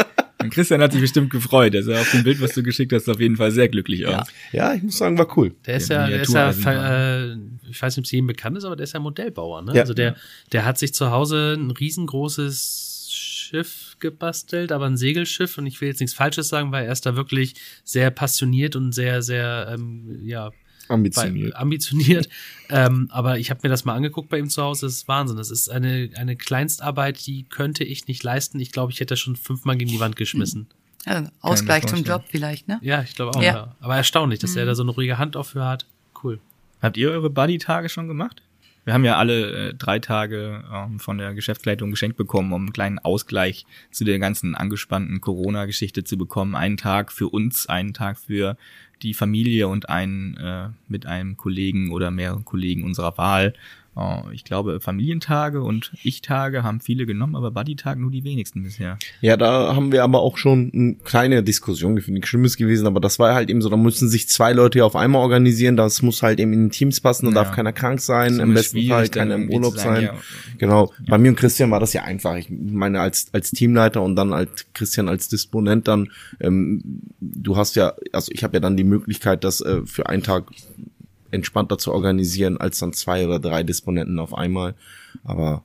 Und 0.43 0.51
Christian 0.51 0.81
hat 0.81 0.93
sich 0.93 1.01
bestimmt 1.01 1.31
gefreut. 1.31 1.75
Er 1.75 1.83
sah 1.83 2.01
auf 2.01 2.11
dem 2.11 2.25
Bild, 2.25 2.41
was 2.41 2.53
du 2.53 2.63
geschickt 2.63 2.93
hast, 2.93 3.09
auf 3.09 3.21
jeden 3.21 3.37
Fall 3.37 3.51
sehr 3.51 3.69
glücklich 3.69 4.07
aus. 4.07 4.27
ja, 4.53 4.73
ich 4.75 4.83
muss 4.83 4.99
sagen, 4.99 5.19
war 5.19 5.37
cool. 5.37 5.55
Der 5.67 5.77
ist 5.77 5.91
ja, 5.91 6.07
der 6.07 6.23
ist 6.23 6.33
ja, 6.33 6.51
äh, 6.51 7.37
ich 7.71 7.81
weiß 7.81 7.97
nicht, 7.97 8.03
ob 8.03 8.05
es 8.07 8.11
jedem 8.11 8.27
bekannt 8.27 8.57
ist, 8.57 8.65
aber 8.65 8.75
der 8.75 8.85
ist 8.85 8.95
ja 8.95 9.01
Modellbauer, 9.01 9.63
ne? 9.63 9.75
Ja. 9.75 9.83
Also 9.83 9.95
der, 9.95 10.17
der 10.53 10.65
hat 10.65 10.79
sich 10.79 10.95
zu 10.95 11.11
Hause 11.11 11.57
ein 11.59 11.71
riesengroßes 11.71 12.90
Schiff 13.51 13.97
gebastelt, 13.99 14.71
aber 14.71 14.87
ein 14.87 14.97
Segelschiff 14.97 15.59
und 15.59 15.67
ich 15.67 15.81
will 15.81 15.89
jetzt 15.89 16.01
nichts 16.01 16.15
Falsches 16.15 16.49
sagen, 16.49 16.71
weil 16.71 16.87
er 16.87 16.93
ist 16.93 17.05
da 17.05 17.17
wirklich 17.17 17.55
sehr 17.85 18.11
passioniert 18.11 18.77
und 18.77 18.93
sehr, 18.93 19.23
sehr, 19.23 19.73
ähm, 19.75 20.21
ja, 20.23 20.51
Ambitioniert. 20.89 21.53
Bei, 21.53 21.59
ambitioniert. 21.61 22.29
ähm, 22.69 23.07
aber 23.11 23.39
ich 23.39 23.51
habe 23.51 23.61
mir 23.63 23.69
das 23.69 23.85
mal 23.85 23.95
angeguckt 23.95 24.29
bei 24.29 24.39
ihm 24.39 24.51
zu 24.51 24.61
Hause. 24.61 24.87
Das 24.87 24.95
ist 24.95 25.09
Wahnsinn. 25.09 25.37
Das 25.37 25.51
ist 25.51 25.71
eine, 25.71 26.11
eine 26.17 26.35
Kleinstarbeit, 26.35 27.25
die 27.27 27.45
könnte 27.45 27.85
ich 27.85 28.09
nicht 28.09 28.25
leisten. 28.25 28.59
Ich 28.59 28.73
glaube, 28.73 28.91
ich 28.91 28.99
hätte 28.99 29.17
schon 29.17 29.37
fünfmal 29.37 29.77
gegen 29.77 29.91
die 29.91 30.01
Wand 30.01 30.17
geschmissen. 30.17 30.67
Ja, 31.07 31.31
Ausgleich 31.41 31.87
zum 31.87 32.05
Job 32.05 32.25
vielleicht, 32.29 32.69
ne? 32.69 32.79
Ja, 32.83 33.01
ich 33.01 33.15
glaube 33.15 33.35
auch. 33.35 33.41
Ja. 33.41 33.55
Ja. 33.55 33.77
Aber 33.81 33.97
erstaunlich, 33.97 34.39
dass 34.39 34.55
er 34.55 34.67
da 34.67 34.75
so 34.75 34.83
eine 34.83 34.91
ruhige 34.91 35.17
Hand 35.17 35.35
dafür 35.35 35.65
hat. 35.65 35.87
Cool. 36.23 36.41
Habt 36.83 36.99
ihr 36.99 37.11
eure 37.11 37.31
Buddy-Tage 37.31 37.89
schon 37.89 38.07
gemacht? 38.07 38.43
Wir 38.85 38.95
haben 38.95 39.05
ja 39.05 39.17
alle 39.17 39.69
äh, 39.69 39.75
drei 39.75 39.99
Tage 39.99 40.65
ähm, 40.73 40.99
von 40.99 41.19
der 41.19 41.35
Geschäftsleitung 41.35 41.91
geschenkt 41.91 42.17
bekommen, 42.17 42.53
um 42.53 42.63
einen 42.63 42.73
kleinen 42.73 42.99
Ausgleich 42.99 43.67
zu 43.91 44.05
der 44.05 44.19
ganzen 44.19 44.55
angespannten 44.55 45.21
Corona-Geschichte 45.21 46.05
zu 46.05 46.17
bekommen. 46.17 46.55
Einen 46.55 46.77
Tag 46.77 47.13
für 47.13 47.29
uns, 47.29 47.69
einen 47.69 47.93
Tag 47.93 48.19
für 48.19 48.57
die 49.03 49.15
Familie 49.15 49.69
und 49.69 49.89
einen 49.89 50.37
äh, 50.37 50.69
mit 50.89 51.07
einem 51.07 51.37
Kollegen 51.37 51.93
oder 51.93 52.11
mehreren 52.11 52.45
Kollegen 52.45 52.85
unserer 52.85 53.17
Wahl. 53.19 53.55
Äh, 53.97 54.33
ich 54.33 54.45
glaube, 54.45 54.81
Familientage 54.81 55.63
und 55.63 55.93
Ich-Tage 56.03 56.63
haben 56.63 56.81
viele 56.81 57.07
genommen, 57.07 57.37
aber 57.37 57.51
Buddy-Tag 57.51 57.99
nur 57.99 58.11
die 58.11 58.25
wenigsten 58.25 58.63
bisher. 58.63 58.99
Ja, 59.21 59.37
da 59.37 59.75
haben 59.75 59.93
wir 59.93 60.05
aber 60.05 60.21
auch 60.21 60.37
schon 60.37 60.71
eine 60.75 60.95
kleine 60.97 61.43
Diskussion 61.43 61.97
geführt. 61.97 62.15
Nichts 62.15 62.29
Schlimmes 62.29 62.57
gewesen, 62.57 62.87
aber 62.87 63.01
das 63.01 63.19
war 63.19 63.35
halt 63.35 63.51
eben 63.51 63.63
so, 63.63 63.69
da 63.69 63.77
müssen 63.77 64.09
sich 64.09 64.29
zwei 64.29 64.53
Leute 64.53 64.85
auf 64.85 64.97
einmal 64.97 65.23
organisieren, 65.23 65.77
das 65.77 66.03
muss 66.03 66.23
halt 66.23 66.41
eben 66.41 66.53
in 66.53 66.65
den 66.67 66.71
Teams 66.71 67.01
passen, 67.01 67.27
da 67.27 67.33
Ja. 67.33 67.45
darf 67.45 67.55
keiner 67.55 67.73
krank 67.73 68.01
sein, 68.01 68.39
im 68.41 68.55
besten 68.55 68.87
Fall 68.87 69.09
keiner 69.09 69.35
im 69.37 69.51
Urlaub 69.51 69.77
sagen, 69.77 69.95
sein. 69.95 70.05
ja, 70.05 70.15
Genau. 70.59 70.93
Bei 71.09 71.19
mir 71.19 71.31
und 71.31 71.37
Christian 71.37 71.71
war 71.71 71.81
das 71.81 71.93
ja 71.93 72.03
einfach. 72.05 72.37
Ich 72.37 72.49
meine, 72.51 73.01
als, 73.01 73.29
als 73.33 73.51
Teamleiter 73.51 74.03
und 74.03 74.15
dann 74.17 74.33
als 74.33 74.67
Christian 74.75 75.09
als 75.09 75.29
Disponent 75.29 75.89
dann, 75.89 76.11
ähm, 76.41 76.83
du 77.21 77.57
hast 77.57 77.77
ja, 77.77 77.95
also 78.13 78.31
ich 78.33 78.45
habe 78.45 78.57
ja 78.57 78.61
dann 78.61 78.77
die 78.77 78.85
Möglichkeit, 78.85 79.43
das 79.45 79.61
äh, 79.61 79.81
für 79.87 80.07
einen 80.09 80.23
Tag 80.23 80.45
entspannter 81.31 81.79
zu 81.79 81.93
organisieren, 81.93 82.59
als 82.59 82.79
dann 82.79 82.93
zwei 82.93 83.27
oder 83.27 83.39
drei 83.39 83.63
Disponenten 83.63 84.19
auf 84.19 84.35
einmal. 84.35 84.75
Aber 85.25 85.63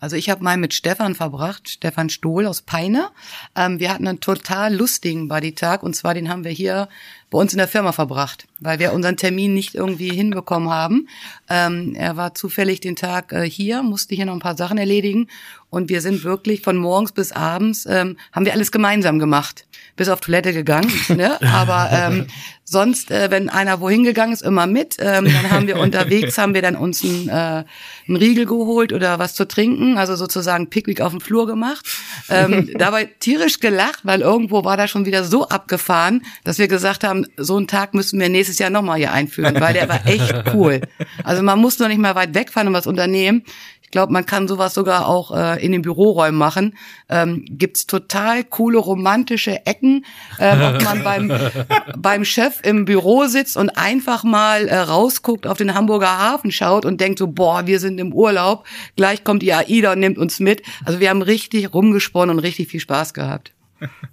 Also 0.00 0.16
ich 0.16 0.30
habe 0.30 0.44
mal 0.44 0.56
mit 0.56 0.74
Stefan 0.74 1.14
verbracht, 1.14 1.68
Stefan 1.68 2.10
Stohl 2.10 2.46
aus 2.46 2.62
Peine. 2.62 3.08
Ähm, 3.56 3.78
wir 3.80 3.92
hatten 3.92 4.06
einen 4.06 4.20
total 4.20 4.74
lustigen 4.74 5.28
Buddy-Tag 5.28 5.82
und 5.82 5.94
zwar 5.94 6.14
den 6.14 6.28
haben 6.28 6.44
wir 6.44 6.50
hier 6.50 6.88
bei 7.30 7.38
uns 7.38 7.52
in 7.52 7.58
der 7.58 7.68
Firma 7.68 7.92
verbracht, 7.92 8.46
weil 8.60 8.78
wir 8.78 8.92
unseren 8.92 9.16
Termin 9.16 9.54
nicht 9.54 9.74
irgendwie 9.74 10.10
hinbekommen 10.10 10.70
haben. 10.70 11.08
Ähm, 11.48 11.94
er 11.96 12.16
war 12.16 12.34
zufällig 12.34 12.80
den 12.80 12.96
Tag 12.96 13.32
äh, 13.32 13.48
hier, 13.48 13.82
musste 13.82 14.14
hier 14.14 14.26
noch 14.26 14.34
ein 14.34 14.40
paar 14.40 14.56
Sachen 14.56 14.78
erledigen 14.78 15.28
und 15.74 15.88
wir 15.88 16.00
sind 16.00 16.22
wirklich 16.22 16.60
von 16.60 16.76
morgens 16.76 17.10
bis 17.10 17.32
abends, 17.32 17.84
ähm, 17.86 18.16
haben 18.30 18.46
wir 18.46 18.52
alles 18.52 18.70
gemeinsam 18.70 19.18
gemacht. 19.18 19.66
Bis 19.96 20.08
auf 20.08 20.20
Toilette 20.20 20.52
gegangen, 20.52 20.92
ne? 21.08 21.40
aber 21.42 21.88
ähm, 21.92 22.26
sonst, 22.62 23.10
äh, 23.10 23.30
wenn 23.30 23.48
einer 23.48 23.80
wohin 23.80 24.04
gegangen 24.04 24.32
ist, 24.32 24.42
immer 24.42 24.68
mit. 24.68 24.96
Ähm, 25.00 25.24
dann 25.24 25.50
haben 25.50 25.66
wir 25.66 25.78
unterwegs, 25.78 26.38
haben 26.38 26.54
wir 26.54 26.62
dann 26.62 26.76
uns 26.76 27.02
einen, 27.02 27.28
äh, 27.28 27.64
einen 28.08 28.16
Riegel 28.16 28.46
geholt 28.46 28.92
oder 28.92 29.18
was 29.18 29.34
zu 29.34 29.46
trinken, 29.46 29.98
also 29.98 30.14
sozusagen 30.14 30.70
Picknick 30.70 31.00
auf 31.00 31.10
dem 31.10 31.20
Flur 31.20 31.46
gemacht. 31.46 31.84
Ähm, 32.28 32.70
dabei 32.78 33.06
tierisch 33.06 33.58
gelacht, 33.58 34.00
weil 34.04 34.20
irgendwo 34.20 34.64
war 34.64 34.76
da 34.76 34.86
schon 34.86 35.06
wieder 35.06 35.24
so 35.24 35.48
abgefahren, 35.48 36.24
dass 36.44 36.58
wir 36.58 36.68
gesagt 36.68 37.02
haben, 37.02 37.23
so 37.36 37.56
einen 37.56 37.66
Tag 37.66 37.94
müssen 37.94 38.20
wir 38.20 38.28
nächstes 38.28 38.58
Jahr 38.58 38.70
nochmal 38.70 38.98
hier 38.98 39.12
einführen, 39.12 39.60
weil 39.60 39.74
der 39.74 39.88
war 39.88 40.06
echt 40.06 40.34
cool. 40.54 40.80
Also 41.22 41.42
man 41.42 41.58
muss 41.58 41.78
noch 41.78 41.88
nicht 41.88 41.98
mal 41.98 42.14
weit 42.14 42.34
wegfahren 42.34 42.68
und 42.68 42.74
was 42.74 42.86
unternehmen. 42.86 43.44
Ich 43.82 43.90
glaube, 43.90 44.12
man 44.12 44.26
kann 44.26 44.48
sowas 44.48 44.74
sogar 44.74 45.06
auch 45.06 45.30
äh, 45.36 45.64
in 45.64 45.70
den 45.70 45.82
Büroräumen 45.82 46.36
machen. 46.36 46.76
Ähm, 47.08 47.44
gibt's 47.48 47.86
total 47.86 48.42
coole 48.42 48.78
romantische 48.78 49.66
Ecken, 49.66 50.04
ähm, 50.40 50.60
ob 50.62 50.82
man 50.82 51.04
beim 51.04 51.32
beim 51.96 52.24
Chef 52.24 52.58
im 52.64 52.86
Büro 52.86 53.26
sitzt 53.26 53.56
und 53.56 53.70
einfach 53.70 54.24
mal 54.24 54.66
äh, 54.66 54.76
rausguckt, 54.76 55.46
auf 55.46 55.58
den 55.58 55.74
Hamburger 55.74 56.18
Hafen 56.18 56.50
schaut 56.50 56.84
und 56.84 57.00
denkt 57.00 57.20
so, 57.20 57.28
boah, 57.28 57.66
wir 57.68 57.78
sind 57.78 57.98
im 58.00 58.12
Urlaub, 58.12 58.66
gleich 58.96 59.22
kommt 59.22 59.42
die 59.42 59.54
AIDA 59.54 59.92
und 59.92 60.00
nimmt 60.00 60.18
uns 60.18 60.40
mit. 60.40 60.62
Also 60.84 60.98
wir 60.98 61.10
haben 61.10 61.22
richtig 61.22 61.72
rumgesponnen 61.72 62.36
und 62.36 62.42
richtig 62.42 62.68
viel 62.68 62.80
Spaß 62.80 63.14
gehabt. 63.14 63.53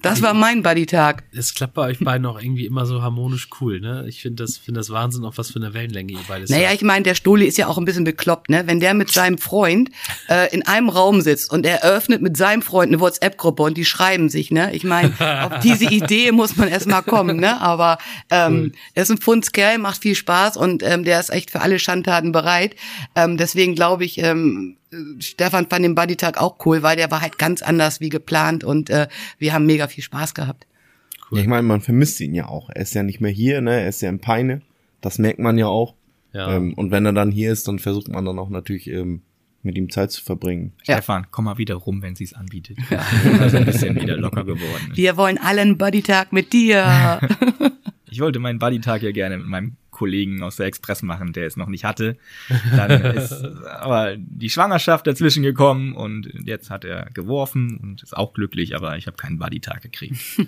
Das 0.02 0.22
war 0.22 0.34
mein 0.34 0.64
Buddy-Tag. 0.64 1.24
Es 1.32 1.54
klappt 1.54 1.76
bei 1.76 1.88
euch 1.88 2.00
beiden 2.00 2.26
auch 2.26 2.42
irgendwie 2.42 2.66
immer 2.66 2.86
so 2.86 3.02
harmonisch 3.02 3.50
cool, 3.60 3.80
ne? 3.80 4.06
Ich 4.08 4.22
finde 4.22 4.44
das, 4.44 4.58
finde 4.58 4.80
das 4.80 4.90
Wahnsinn, 4.90 5.26
auf 5.26 5.38
was 5.38 5.52
für 5.52 5.60
eine 5.60 5.74
Wellenlänge 5.74 6.14
ihr 6.14 6.20
beide 6.28 6.48
seid. 6.48 6.58
Naja, 6.58 6.74
ich 6.74 6.82
meine, 6.82 7.04
der 7.04 7.16
Stoli 7.16 7.46
ist 7.46 7.58
ja 7.58 7.68
auch 7.68 7.78
ein 7.78 7.86
bisschen 7.86 8.04
bekloppt, 8.04 8.50
ne? 8.50 8.64
Wenn 8.66 8.80
der 8.80 8.94
mit 8.94 9.12
seinem 9.12 9.38
Freund 9.38 9.90
äh, 10.28 10.54
in 10.54 10.66
einem 10.66 10.90
Raum 10.90 11.22
sitzt 11.22 11.52
und 11.52 11.66
er 11.66 11.84
öffnet 11.84 12.22
mit 12.22 12.38
seinem 12.38 12.62
Freund 12.62 12.90
eine 12.90 13.00
WhatsApp-Gruppe 13.00 13.64
und 13.64 13.78
die 13.78 13.86
schreiben 13.86 14.30
sich, 14.30 14.52
ne? 14.52 14.74
Ich 14.74 14.84
meine, 14.84 15.14
auf 15.46 15.60
diese 15.60 15.86
Idee 15.86 16.32
muss 16.32 16.58
man 16.58 16.68
erstmal 16.68 17.04
kommen, 17.04 17.38
ne? 17.38 17.62
Aber 17.62 17.98
ähm, 18.30 18.74
er 18.94 19.04
ist 19.04 19.12
ein 19.12 19.20
Fundskerl, 19.20 19.78
macht 19.78 20.02
viel 20.02 20.16
Spaß 20.16 20.58
und 20.58 20.84
ähm, 20.84 21.04
der 21.04 21.20
ist 21.20 21.30
echt 21.30 21.52
für 21.52 21.62
alle 21.62 21.80
Schandtaten 21.80 22.32
bereit. 22.32 22.76
Ähm, 23.16 23.38
deswegen 23.38 23.76
glaube 23.76 24.06
ich, 24.06 24.18
ähm, 24.18 24.78
Stefan 25.20 25.68
fand 25.70 25.86
den 25.86 25.96
Buddy-Tag 25.96 26.40
auch 26.40 26.66
cool, 26.66 26.84
weil 26.84 26.98
der 26.98 27.12
war 27.12 27.22
halt 27.22 27.38
ganz 27.38 27.62
anders 27.62 28.02
wie 28.02 28.10
geplant 28.10 28.64
und 28.64 28.90
äh, 28.90 29.08
wir 29.38 29.54
haben 29.54 29.66
mega 29.66 29.88
viel 29.88 30.04
Spaß 30.04 30.34
gehabt. 30.34 30.68
Ja, 31.32 31.40
ich 31.40 31.48
meine, 31.48 31.64
man 31.64 31.82
vermisst 31.82 32.20
ihn 32.20 32.34
ja 32.36 32.48
auch. 32.48 32.70
Er 32.70 32.82
ist 32.82 32.94
ja 32.94 33.04
nicht 33.04 33.22
mehr 33.22 33.32
hier, 33.32 33.62
ne? 33.62 33.82
Er 33.82 33.88
ist 33.88 34.02
ja 34.02 34.10
in 34.10 34.20
Peine. 34.20 34.62
Das 35.00 35.18
merkt 35.18 35.40
man 35.40 35.58
ja 35.58 35.68
auch. 35.68 35.96
Ja. 36.34 36.56
Ähm, 36.56 36.74
und 36.74 36.92
wenn 36.92 37.06
er 37.06 37.14
dann 37.14 37.32
hier 37.32 37.52
ist, 37.52 37.68
dann 37.68 37.80
versucht 37.80 38.10
man 38.10 38.26
dann 38.26 38.38
auch 38.38 38.50
natürlich 38.50 38.88
ähm, 38.88 39.22
mit 39.64 39.78
ihm 39.78 39.90
Zeit 39.90 40.12
zu 40.12 40.24
verbringen. 40.24 40.74
Ja. 40.86 40.96
Stefan, 40.96 41.28
komm 41.32 41.46
mal 41.46 41.58
wieder 41.58 41.76
rum, 41.76 42.02
wenn 42.02 42.16
sie 42.16 42.26
es 42.26 42.34
anbietet. 42.34 42.78
Ja. 42.90 43.06
Also 43.40 43.58
ein 43.58 43.66
bisschen 43.66 43.96
wieder 43.96 44.18
locker 44.18 44.44
geworden. 44.44 44.90
ist. 44.90 44.98
Wir 44.98 45.16
wollen 45.18 45.38
alle 45.38 45.62
einen 45.62 45.78
Buddy-Tag 45.78 46.34
mit 46.34 46.52
dir. 46.52 47.20
Ich 48.12 48.20
wollte 48.20 48.40
meinen 48.40 48.60
Buddy-Tag 48.60 49.02
ja 49.04 49.12
gerne 49.12 49.38
mit 49.38 49.48
meinem 49.48 49.78
Kollegen 49.90 50.44
aus 50.44 50.58
der 50.58 50.66
Express 50.66 51.02
machen, 51.02 51.32
der 51.32 51.48
es 51.48 51.56
noch 51.56 51.68
nicht 51.68 51.86
hatte. 51.86 52.18
Dann 52.76 52.92
ist 53.16 53.32
aber 53.34 54.18
die 54.18 54.50
Schwangerschaft 54.50 55.08
dazwischen 55.08 55.44
gekommen 55.44 55.94
und 55.94 56.28
jetzt 56.46 56.70
hat 56.70 56.84
er 56.84 57.10
geworfen 57.14 57.78
und 57.78 58.04
ist 58.04 58.16
auch 58.16 58.34
glücklich, 58.34 58.76
aber 58.76 58.98
ich 58.98 59.08
habe 59.08 59.16
keinen 59.16 59.40
Buddy-Tag 59.40 59.82
gekriegt. 59.82 60.18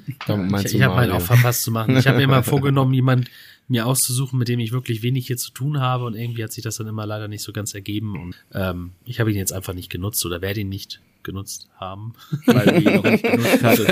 Ich, 0.63 0.76
ich 0.76 0.82
habe 0.82 0.95
meinen 0.95 1.12
auch 1.12 1.21
verpasst 1.21 1.63
zu 1.63 1.71
machen. 1.71 1.95
Ich 1.97 2.08
habe 2.08 2.17
mir 2.17 2.28
mal 2.28 2.43
vorgenommen, 2.43 2.93
jemand 2.93 3.30
mir 3.67 3.86
auszusuchen, 3.86 4.39
mit 4.39 4.47
dem 4.47 4.60
ich 4.60 4.71
wirklich 4.71 5.04
wenig 5.04 5.28
hier 5.28 5.38
zu 5.38 5.52
tun 5.52 5.80
habe 5.80 6.06
und 6.06 6.15
irgendwie 6.15 6.43
hat 6.43 6.52
sich 6.52 6.63
das 6.63 6.78
dann 6.78 6.88
immer 6.88 7.06
leider 7.06 7.28
nicht 7.28 7.43
so 7.43 7.54
ganz 7.54 7.73
ergeben 7.73 8.19
und 8.19 8.36
ähm, 8.54 8.91
ich 9.06 9.19
habe 9.19 9.32
ihn 9.32 9.38
jetzt 9.38 9.54
einfach 9.54 9.73
nicht 9.73 9.89
genutzt 9.89 10.26
oder 10.26 10.41
werde 10.41 10.62
ihn 10.62 10.69
nicht 10.69 11.02
genutzt 11.24 11.70
haben. 11.78 12.14
Weil 12.46 12.82
ihn 12.86 12.96
noch 12.96 13.04
nicht 13.04 13.24
genutzt 13.24 13.64
hattest. 13.64 13.90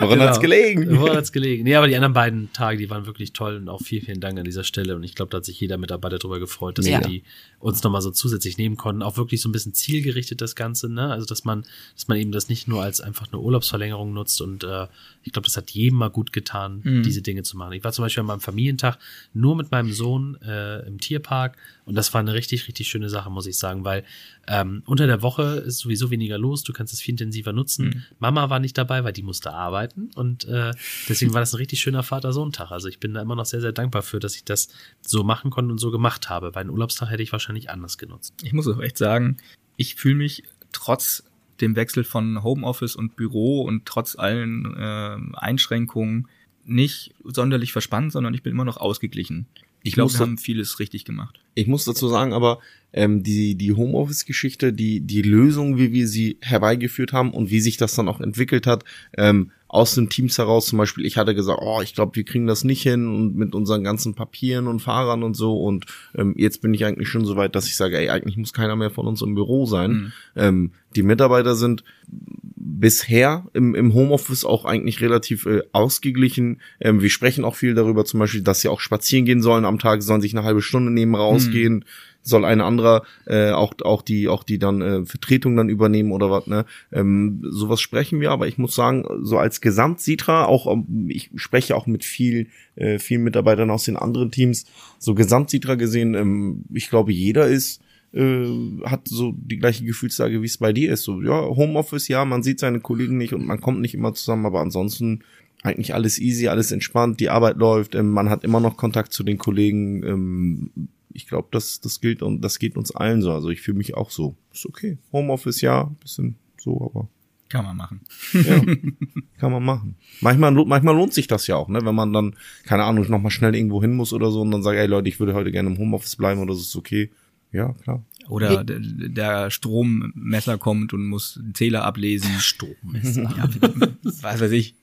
Woran 0.00 0.20
hat's 0.20 0.40
gelegen? 0.40 0.98
Woran 0.98 1.16
hat's 1.16 1.32
gelegen? 1.32 1.64
Nee, 1.64 1.74
aber 1.74 1.88
die 1.88 1.96
anderen 1.96 2.12
beiden 2.14 2.52
Tage, 2.52 2.78
die 2.78 2.88
waren 2.90 3.06
wirklich 3.06 3.32
toll 3.32 3.56
und 3.56 3.68
auch 3.68 3.80
vielen, 3.82 4.04
vielen 4.04 4.20
Dank 4.20 4.38
an 4.38 4.44
dieser 4.44 4.64
Stelle. 4.64 4.94
Und 4.96 5.02
ich 5.02 5.14
glaube, 5.14 5.30
da 5.30 5.38
hat 5.38 5.44
sich 5.44 5.58
jeder 5.60 5.76
Mitarbeiter 5.78 6.18
darüber 6.18 6.38
gefreut, 6.38 6.78
dass 6.78 6.86
Ja. 6.86 7.00
wir 7.00 7.08
die 7.08 7.22
uns 7.60 7.82
nochmal 7.82 8.02
so 8.02 8.10
zusätzlich 8.10 8.58
nehmen 8.58 8.76
konnten. 8.76 9.02
Auch 9.02 9.16
wirklich 9.16 9.40
so 9.40 9.48
ein 9.48 9.52
bisschen 9.52 9.74
zielgerichtet 9.74 10.40
das 10.40 10.54
Ganze, 10.54 10.88
ne? 10.88 11.10
Also, 11.10 11.26
dass 11.26 11.44
man, 11.44 11.64
dass 11.94 12.08
man 12.08 12.18
eben 12.18 12.32
das 12.32 12.48
nicht 12.48 12.68
nur 12.68 12.82
als 12.82 13.00
einfach 13.00 13.26
eine 13.32 13.40
Urlaubsverlängerung 13.40 14.12
nutzt 14.12 14.40
und 14.40 14.64
äh, 14.64 14.86
ich 15.24 15.32
glaube, 15.32 15.46
das 15.46 15.56
hat 15.56 15.70
jedem 15.70 15.98
mal 15.98 16.10
gut 16.10 16.32
getan, 16.32 16.80
Mhm. 16.84 17.02
diese 17.02 17.22
Dinge 17.22 17.42
zu 17.42 17.56
machen. 17.56 17.72
Ich 17.72 17.84
war 17.84 17.92
zum 17.92 18.04
Beispiel 18.04 18.20
an 18.20 18.26
meinem 18.26 18.40
Familientag 18.40 18.98
nur 19.34 19.56
mit 19.56 19.70
meinem 19.70 19.92
Sohn 19.92 20.38
äh, 20.42 20.86
im 20.86 20.98
Tierpark 21.00 21.56
und 21.88 21.94
das 21.94 22.12
war 22.12 22.20
eine 22.20 22.34
richtig, 22.34 22.68
richtig 22.68 22.86
schöne 22.86 23.08
Sache, 23.08 23.30
muss 23.30 23.46
ich 23.46 23.56
sagen, 23.56 23.82
weil 23.82 24.04
ähm, 24.46 24.82
unter 24.84 25.06
der 25.06 25.22
Woche 25.22 25.62
ist 25.66 25.78
sowieso 25.78 26.10
weniger 26.10 26.36
los, 26.36 26.62
du 26.62 26.74
kannst 26.74 26.92
es 26.92 27.00
viel 27.00 27.14
intensiver 27.14 27.54
nutzen. 27.54 27.86
Mhm. 27.86 28.02
Mama 28.18 28.50
war 28.50 28.60
nicht 28.60 28.76
dabei, 28.76 29.04
weil 29.04 29.14
die 29.14 29.22
musste 29.22 29.54
arbeiten 29.54 30.10
und 30.14 30.44
äh, 30.44 30.72
deswegen 31.08 31.32
war 31.32 31.40
das 31.40 31.54
ein 31.54 31.56
richtig 31.56 31.80
schöner 31.80 32.02
Vater-Sohn-Tag. 32.02 32.72
Also 32.72 32.88
ich 32.88 33.00
bin 33.00 33.14
da 33.14 33.22
immer 33.22 33.36
noch 33.36 33.46
sehr, 33.46 33.62
sehr 33.62 33.72
dankbar 33.72 34.02
für, 34.02 34.18
dass 34.18 34.36
ich 34.36 34.44
das 34.44 34.68
so 35.00 35.24
machen 35.24 35.50
konnte 35.50 35.72
und 35.72 35.78
so 35.78 35.90
gemacht 35.90 36.28
habe, 36.28 36.54
weil 36.54 36.60
einen 36.60 36.70
Urlaubstag 36.70 37.08
hätte 37.08 37.22
ich 37.22 37.32
wahrscheinlich 37.32 37.70
anders 37.70 37.96
genutzt. 37.96 38.34
Ich 38.42 38.52
muss 38.52 38.68
auch 38.68 38.80
echt 38.80 38.98
sagen, 38.98 39.38
ich 39.78 39.94
fühle 39.94 40.16
mich 40.16 40.42
trotz 40.72 41.24
dem 41.62 41.74
Wechsel 41.74 42.04
von 42.04 42.42
Homeoffice 42.42 42.96
und 42.96 43.16
Büro 43.16 43.62
und 43.62 43.86
trotz 43.86 44.14
allen 44.14 44.76
äh, 44.76 45.16
Einschränkungen 45.38 46.28
nicht 46.64 47.14
sonderlich 47.24 47.72
verspannt, 47.72 48.12
sondern 48.12 48.34
ich 48.34 48.42
bin 48.42 48.52
immer 48.52 48.66
noch 48.66 48.76
ausgeglichen. 48.76 49.46
Ich 49.82 49.94
glaube, 49.94 50.12
wir 50.12 50.20
haben 50.20 50.38
vieles 50.38 50.78
richtig 50.78 51.04
gemacht. 51.04 51.40
Ich 51.54 51.66
muss 51.66 51.84
dazu 51.84 52.08
sagen, 52.08 52.32
aber 52.32 52.60
ähm, 52.92 53.22
die, 53.22 53.54
die 53.54 53.72
Homeoffice-Geschichte, 53.72 54.72
die, 54.72 55.00
die 55.00 55.22
Lösung, 55.22 55.76
wie 55.76 55.92
wir 55.92 56.08
sie 56.08 56.38
herbeigeführt 56.40 57.12
haben 57.12 57.32
und 57.32 57.50
wie 57.50 57.60
sich 57.60 57.76
das 57.76 57.94
dann 57.94 58.08
auch 58.08 58.20
entwickelt 58.20 58.66
hat, 58.66 58.84
ähm, 59.16 59.50
aus 59.68 59.94
den 59.94 60.08
Teams 60.08 60.38
heraus, 60.38 60.66
zum 60.66 60.78
Beispiel, 60.78 61.04
ich 61.04 61.18
hatte 61.18 61.34
gesagt, 61.34 61.60
oh, 61.62 61.82
ich 61.82 61.94
glaube, 61.94 62.16
wir 62.16 62.24
kriegen 62.24 62.46
das 62.46 62.64
nicht 62.64 62.82
hin 62.82 63.06
und 63.06 63.36
mit 63.36 63.54
unseren 63.54 63.84
ganzen 63.84 64.14
Papieren 64.14 64.66
und 64.66 64.80
Fahrern 64.80 65.22
und 65.22 65.34
so 65.34 65.58
und 65.58 65.84
ähm, 66.14 66.34
jetzt 66.38 66.62
bin 66.62 66.72
ich 66.72 66.86
eigentlich 66.86 67.08
schon 67.08 67.26
so 67.26 67.36
weit, 67.36 67.54
dass 67.54 67.66
ich 67.66 67.76
sage, 67.76 67.98
ey, 67.98 68.08
eigentlich 68.08 68.38
muss 68.38 68.54
keiner 68.54 68.76
mehr 68.76 68.90
von 68.90 69.06
uns 69.06 69.20
im 69.20 69.34
Büro 69.34 69.66
sein. 69.66 69.90
Mhm. 69.90 70.12
Ähm, 70.36 70.70
die 70.96 71.02
Mitarbeiter 71.02 71.54
sind 71.54 71.84
bisher 72.06 73.46
im, 73.52 73.74
im 73.74 73.92
Homeoffice 73.92 74.44
auch 74.44 74.64
eigentlich 74.64 75.00
relativ 75.00 75.46
äh, 75.46 75.62
ausgeglichen. 75.72 76.60
Ähm, 76.80 77.02
wir 77.02 77.10
sprechen 77.10 77.44
auch 77.44 77.54
viel 77.54 77.74
darüber, 77.74 78.04
zum 78.04 78.20
Beispiel, 78.20 78.42
dass 78.42 78.60
sie 78.60 78.68
auch 78.68 78.80
spazieren 78.80 79.26
gehen 79.26 79.42
sollen 79.42 79.64
am 79.64 79.78
Tag, 79.78 80.02
sollen 80.02 80.20
sich 80.20 80.34
eine 80.34 80.46
halbe 80.46 80.62
Stunde 80.62 80.90
nehmen 80.90 81.14
rausgehen. 81.14 81.84
Soll 82.28 82.44
ein 82.44 82.60
anderer 82.60 83.02
äh, 83.26 83.50
auch 83.50 83.74
auch 83.82 84.02
die 84.02 84.28
auch 84.28 84.44
die 84.44 84.58
dann 84.58 84.82
äh, 84.82 85.04
Vertretung 85.04 85.56
dann 85.56 85.68
übernehmen 85.68 86.12
oder 86.12 86.30
was 86.30 86.46
ne 86.46 86.64
ähm, 86.92 87.40
sowas 87.42 87.80
sprechen 87.80 88.20
wir 88.20 88.30
aber 88.30 88.46
ich 88.46 88.58
muss 88.58 88.74
sagen 88.74 89.04
so 89.22 89.38
als 89.38 89.60
Gesamt 89.60 90.00
Sitra 90.00 90.44
auch 90.44 90.70
ähm, 90.70 91.06
ich 91.08 91.30
spreche 91.36 91.74
auch 91.74 91.86
mit 91.86 92.04
viel 92.04 92.48
äh, 92.76 92.98
vielen 92.98 93.24
Mitarbeitern 93.24 93.70
aus 93.70 93.84
den 93.84 93.96
anderen 93.96 94.30
Teams 94.30 94.66
so 94.98 95.14
Gesamt 95.14 95.50
Sitra 95.50 95.76
gesehen 95.76 96.14
ähm, 96.14 96.64
ich 96.72 96.90
glaube 96.90 97.12
jeder 97.12 97.46
ist 97.46 97.80
äh, 98.12 98.46
hat 98.84 99.06
so 99.06 99.34
die 99.36 99.58
gleiche 99.58 99.84
Gefühlslage, 99.84 100.40
wie 100.40 100.46
es 100.46 100.56
bei 100.56 100.72
dir 100.72 100.92
ist. 100.92 101.02
So, 101.02 101.20
ja, 101.20 101.42
Homeoffice, 101.42 102.08
ja, 102.08 102.24
man 102.24 102.42
sieht 102.42 102.58
seine 102.58 102.80
Kollegen 102.80 103.18
nicht 103.18 103.34
und 103.34 103.46
man 103.46 103.60
kommt 103.60 103.80
nicht 103.80 103.94
immer 103.94 104.14
zusammen, 104.14 104.46
aber 104.46 104.60
ansonsten 104.60 105.24
eigentlich 105.62 105.94
alles 105.94 106.18
easy, 106.18 106.48
alles 106.48 106.72
entspannt, 106.72 107.20
die 107.20 107.30
Arbeit 107.30 107.56
läuft, 107.56 107.94
ähm, 107.94 108.10
man 108.10 108.30
hat 108.30 108.44
immer 108.44 108.60
noch 108.60 108.76
Kontakt 108.76 109.12
zu 109.12 109.24
den 109.24 109.38
Kollegen. 109.38 110.02
Ähm, 110.04 110.70
ich 111.18 111.26
glaube, 111.26 111.48
das, 111.50 111.80
das 111.80 112.00
gilt 112.00 112.22
und 112.22 112.42
das 112.42 112.60
geht 112.60 112.76
uns 112.76 112.94
allen 112.94 113.22
so. 113.22 113.32
Also 113.32 113.50
ich 113.50 113.60
fühle 113.60 113.76
mich 113.76 113.96
auch 113.96 114.10
so. 114.10 114.36
Ist 114.52 114.66
okay. 114.66 114.98
Homeoffice, 115.12 115.60
ja, 115.60 115.84
bisschen 116.00 116.36
so, 116.58 116.80
aber 116.80 117.08
Kann 117.48 117.64
man 117.64 117.76
machen. 117.76 118.00
ja, 118.32 118.62
kann 119.38 119.50
man 119.50 119.64
machen. 119.64 119.96
Manchmal, 120.20 120.52
manchmal 120.52 120.94
lohnt 120.94 121.12
sich 121.12 121.26
das 121.26 121.48
ja 121.48 121.56
auch, 121.56 121.68
ne? 121.68 121.80
Wenn 121.84 121.94
man 121.96 122.12
dann, 122.12 122.36
keine 122.64 122.84
Ahnung, 122.84 123.04
noch 123.10 123.20
mal 123.20 123.30
schnell 123.30 123.56
irgendwo 123.56 123.82
hin 123.82 123.96
muss 123.96 124.12
oder 124.12 124.30
so 124.30 124.42
und 124.42 124.52
dann 124.52 124.62
sagt, 124.62 124.78
ey 124.78 124.86
Leute, 124.86 125.08
ich 125.08 125.18
würde 125.18 125.34
heute 125.34 125.50
gerne 125.50 125.68
im 125.68 125.78
Homeoffice 125.78 126.14
bleiben 126.14 126.40
oder 126.40 126.54
so, 126.54 126.60
ist 126.60 126.76
okay. 126.76 127.10
Ja, 127.50 127.72
klar. 127.82 128.04
Oder 128.28 128.62
der, 128.62 128.78
der 128.78 129.50
Strommesser 129.50 130.58
kommt 130.58 130.92
und 130.92 131.06
muss 131.06 131.36
einen 131.42 131.54
Zähler 131.54 131.84
ablesen. 131.84 132.30
Strommesser. 132.38 133.22
Ja, 133.36 133.48
was 134.22 134.40
weiß 134.40 134.52
ich. 134.52 134.76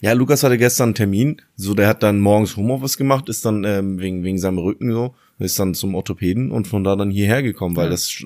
Ja, 0.00 0.14
Lukas 0.14 0.42
hatte 0.42 0.58
gestern 0.58 0.88
einen 0.88 0.94
Termin, 0.96 1.42
so 1.54 1.74
der 1.74 1.86
hat 1.86 2.02
dann 2.02 2.18
morgens 2.18 2.56
Homeoffice 2.56 2.96
gemacht, 2.96 3.28
ist 3.28 3.44
dann 3.44 3.62
ähm, 3.62 4.00
wegen 4.00 4.24
wegen 4.24 4.36
seinem 4.36 4.58
Rücken 4.58 4.92
so, 4.92 5.14
ist 5.42 5.58
dann 5.58 5.74
zum 5.74 5.94
Orthopäden 5.94 6.50
und 6.50 6.66
von 6.66 6.84
da 6.84 6.96
dann 6.96 7.10
hierher 7.10 7.42
gekommen, 7.42 7.76
weil 7.76 7.84
Ja. 7.86 7.90
das 7.90 8.22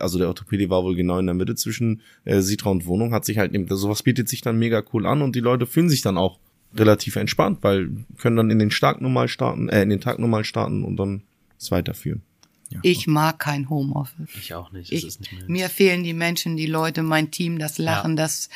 also 0.00 0.18
der 0.18 0.28
Orthopäde 0.28 0.68
war 0.70 0.82
wohl 0.84 0.94
genau 0.96 1.18
in 1.18 1.26
der 1.26 1.34
Mitte 1.34 1.54
zwischen 1.54 2.02
äh, 2.24 2.40
Sitra 2.40 2.70
und 2.70 2.86
Wohnung, 2.86 3.12
hat 3.12 3.24
sich 3.24 3.38
halt 3.38 3.54
eben 3.54 3.66
sowas 3.76 4.02
bietet 4.02 4.28
sich 4.28 4.40
dann 4.40 4.58
mega 4.58 4.82
cool 4.92 5.06
an 5.06 5.22
und 5.22 5.34
die 5.36 5.40
Leute 5.40 5.66
fühlen 5.66 5.88
sich 5.88 6.02
dann 6.02 6.16
auch 6.18 6.38
relativ 6.74 7.16
entspannt, 7.16 7.58
weil 7.62 7.90
können 8.18 8.36
dann 8.36 8.50
in 8.50 8.58
den 8.58 8.70
Tag 8.70 9.00
normal 9.00 9.28
starten, 9.28 9.68
äh, 9.68 9.82
in 9.82 9.90
den 9.90 10.00
Tag 10.00 10.18
normal 10.18 10.44
starten 10.44 10.84
und 10.84 10.96
dann 10.96 11.22
es 11.58 11.70
weiterführen. 11.70 12.22
Ja. 12.70 12.80
Ich 12.82 13.06
mag 13.06 13.38
kein 13.38 13.70
Homeoffice. 13.70 14.28
Ich 14.36 14.52
auch 14.52 14.72
nicht. 14.72 14.90
Ich, 14.90 15.06
ist 15.06 15.20
nicht 15.20 15.32
mehr. 15.32 15.44
mir 15.46 15.68
fehlen 15.68 16.02
die 16.02 16.12
Menschen, 16.14 16.56
die 16.56 16.66
Leute, 16.66 17.02
mein 17.04 17.30
Team, 17.30 17.58
das 17.60 17.78
Lachen, 17.78 18.16
das 18.16 18.48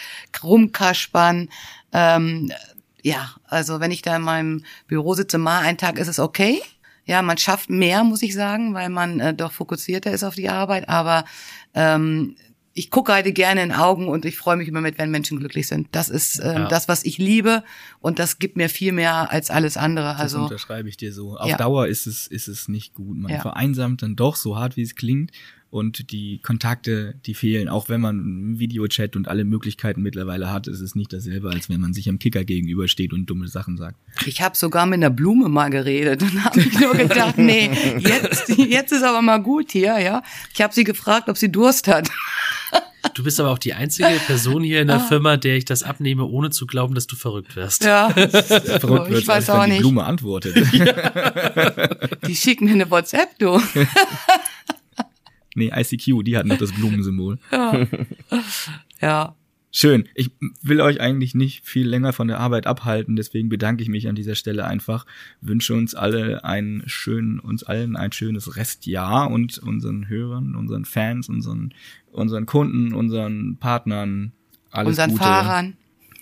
Rumkaspern. 0.42 1.48
Ähm, 1.92 2.50
ja, 3.02 3.30
also 3.46 3.80
wenn 3.80 3.90
ich 3.92 4.02
da 4.02 4.16
in 4.16 4.22
meinem 4.22 4.64
Büro 4.88 5.14
sitze, 5.14 5.38
mal 5.38 5.60
einen 5.60 5.78
Tag 5.78 5.98
ist 5.98 6.08
es 6.08 6.18
okay. 6.18 6.60
Ja, 7.10 7.22
man 7.22 7.38
schafft 7.38 7.70
mehr, 7.70 8.04
muss 8.04 8.22
ich 8.22 8.34
sagen, 8.34 8.72
weil 8.72 8.88
man 8.88 9.18
äh, 9.18 9.34
doch 9.34 9.50
fokussierter 9.52 10.12
ist 10.12 10.22
auf 10.22 10.36
die 10.36 10.48
Arbeit. 10.48 10.88
Aber 10.88 11.24
ähm, 11.74 12.36
ich 12.72 12.88
gucke 12.90 13.12
halt 13.12 13.34
gerne 13.34 13.64
in 13.64 13.72
Augen 13.72 14.06
und 14.06 14.24
ich 14.24 14.36
freue 14.36 14.56
mich 14.56 14.68
immer 14.68 14.80
mit, 14.80 14.96
wenn 14.96 15.10
Menschen 15.10 15.38
glücklich 15.40 15.66
sind. 15.66 15.88
Das 15.90 16.08
ist 16.08 16.38
ähm, 16.38 16.62
Ja. 16.62 16.68
das, 16.68 16.86
was 16.86 17.04
ich 17.04 17.18
liebe 17.18 17.64
und 17.98 18.20
das 18.20 18.38
gibt 18.38 18.56
mir 18.56 18.68
viel 18.68 18.92
mehr 18.92 19.32
als 19.32 19.50
alles 19.50 19.76
andere. 19.76 20.10
Das 20.12 20.20
Also 20.20 20.42
unterschreibe 20.44 20.88
ich 20.88 20.96
dir 20.96 21.12
so. 21.12 21.36
Auf 21.36 21.48
Ja. 21.50 21.56
Dauer 21.56 21.88
ist 21.88 22.06
es, 22.06 22.28
ist 22.28 22.46
es 22.46 22.68
nicht 22.68 22.94
gut. 22.94 23.16
Man 23.18 23.32
Ja. 23.32 23.40
vereinsamt 23.40 24.02
dann 24.02 24.14
doch, 24.14 24.36
so 24.36 24.56
hart 24.56 24.76
wie 24.76 24.82
es 24.82 24.94
klingt. 24.94 25.32
Und 25.70 26.10
die 26.10 26.38
Kontakte, 26.42 27.14
die 27.26 27.34
fehlen. 27.34 27.68
Auch 27.68 27.88
wenn 27.88 28.00
man 28.00 28.58
Videochat 28.58 29.14
und 29.14 29.28
alle 29.28 29.44
Möglichkeiten 29.44 30.02
mittlerweile 30.02 30.50
hat, 30.50 30.66
ist 30.66 30.80
es 30.80 30.96
nicht 30.96 31.12
dasselbe, 31.12 31.48
als 31.50 31.68
wenn 31.68 31.80
man 31.80 31.94
sich 31.94 32.08
am 32.08 32.18
Kicker 32.18 32.42
gegenübersteht 32.44 33.12
und 33.12 33.26
dumme 33.26 33.46
Sachen 33.46 33.76
sagt. 33.76 33.96
Ich 34.26 34.42
habe 34.42 34.56
sogar 34.56 34.86
mit 34.86 34.96
einer 34.96 35.10
Blume 35.10 35.48
mal 35.48 35.70
geredet 35.70 36.22
und 36.22 36.44
habe 36.44 36.60
ich 36.60 36.78
nur 36.78 36.94
gedacht, 36.94 37.38
nee, 37.38 37.70
jetzt, 38.00 38.48
jetzt 38.48 38.90
ist 38.90 39.04
aber 39.04 39.22
mal 39.22 39.38
gut 39.38 39.70
hier, 39.70 39.96
ja. 40.00 40.24
Ich 40.52 40.60
habe 40.60 40.74
sie 40.74 40.82
gefragt, 40.82 41.28
ob 41.28 41.38
sie 41.38 41.52
Durst 41.52 41.86
hat. 41.86 42.10
Du 43.14 43.24
bist 43.24 43.40
aber 43.40 43.50
auch 43.50 43.58
die 43.58 43.72
einzige 43.72 44.08
Person 44.26 44.62
hier 44.62 44.82
in 44.82 44.88
der 44.88 45.00
Firma, 45.00 45.38
der 45.38 45.56
ich 45.56 45.64
das 45.64 45.82
abnehme, 45.82 46.26
ohne 46.26 46.50
zu 46.50 46.66
glauben, 46.66 46.94
dass 46.94 47.06
du 47.06 47.16
verrückt 47.16 47.56
wirst. 47.56 47.82
Ja, 47.82 48.10
Verrückt 48.10 49.06
ich 49.08 49.14
wird's, 49.14 49.26
weiß 49.26 49.48
wenn 49.48 49.54
auch 49.54 49.64
die 49.64 49.70
nicht. 49.70 49.80
Blume 49.80 50.04
antwortet. 50.04 50.54
Die 52.26 52.36
schicken 52.36 52.66
mir 52.66 52.72
eine 52.72 52.90
WhatsApp, 52.90 53.38
du. 53.38 53.58
Nee, 55.60 55.70
ICQ, 55.74 56.24
die 56.24 56.36
hat 56.36 56.46
noch 56.46 56.58
das 56.58 56.72
Blumensymbol. 56.72 57.38
Ja, 59.00 59.34
Schön. 59.72 60.08
Ich 60.16 60.32
will 60.62 60.80
euch 60.80 61.00
eigentlich 61.00 61.36
nicht 61.36 61.64
viel 61.64 61.86
länger 61.86 62.12
von 62.12 62.26
der 62.26 62.40
Arbeit 62.40 62.66
abhalten, 62.66 63.14
deswegen 63.14 63.48
bedanke 63.48 63.84
ich 63.84 63.88
mich 63.88 64.08
an 64.08 64.16
dieser 64.16 64.34
Stelle 64.34 64.64
einfach. 64.66 65.06
Wünsche 65.40 65.74
uns 65.74 65.94
alle 65.94 66.42
einen 66.44 66.82
schönen, 66.86 67.38
uns 67.38 67.62
allen 67.62 67.94
ein 67.94 68.10
schönes 68.10 68.56
Restjahr 68.56 69.30
und 69.30 69.58
unseren 69.58 70.08
Hörern, 70.08 70.56
unseren 70.56 70.84
Fans, 70.84 71.28
unseren, 71.28 71.72
unseren 72.10 72.46
Kunden, 72.46 72.92
unseren 72.94 73.58
Partnern 73.58 74.32
alles 74.72 74.88
unseren 74.88 75.10
Gute. 75.10 75.22
Fahrern. 75.22 75.76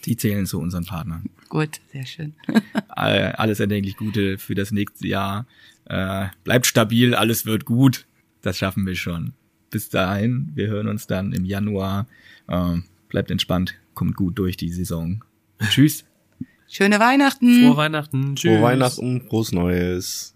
Die 0.05 0.17
zählen 0.19 0.45
zu 0.45 0.61
unseren 0.61 0.85
Partnern. 0.85 1.31
Gut, 1.49 1.81
sehr 1.91 2.05
schön. 2.05 2.35
All- 2.89 3.33
Alles 3.33 3.61
erdenklich 3.61 3.97
Gute 3.97 4.37
für 4.37 4.55
das 4.57 4.73
nächste 4.73 5.09
Jahr. 5.09 5.47
Äh, 5.87 6.27
bleibt 6.45 6.67
stabil, 6.67 7.15
alles 7.15 7.47
wird 7.47 7.65
gut 7.65 8.05
das 8.49 8.57
schaffen 8.57 8.87
wir 8.87 8.95
schon. 8.95 9.35
Bis 9.71 9.91
dahin, 9.91 10.51
wir 10.55 10.69
hören 10.69 10.89
uns 10.89 11.07
dann 11.07 11.35
im 11.35 11.45
Januar. 11.45 12.07
Ähm, 12.49 12.85
bleibt 13.11 13.31
entspannt, 13.31 13.75
kommt 13.93 14.17
gut 14.17 14.39
durch 14.39 14.57
die 14.57 14.71
Saison. 14.71 15.23
Tschüss. 15.69 16.07
Schöne 16.67 16.99
Weihnachten. 16.99 17.67
Frohe 17.67 17.77
Weihnachten. 17.77 18.37
Tschüss. 18.37 18.53
Frohe 18.53 18.63
Weihnachten, 18.63 19.21
frohes 19.29 19.53
Neues. 19.53 20.35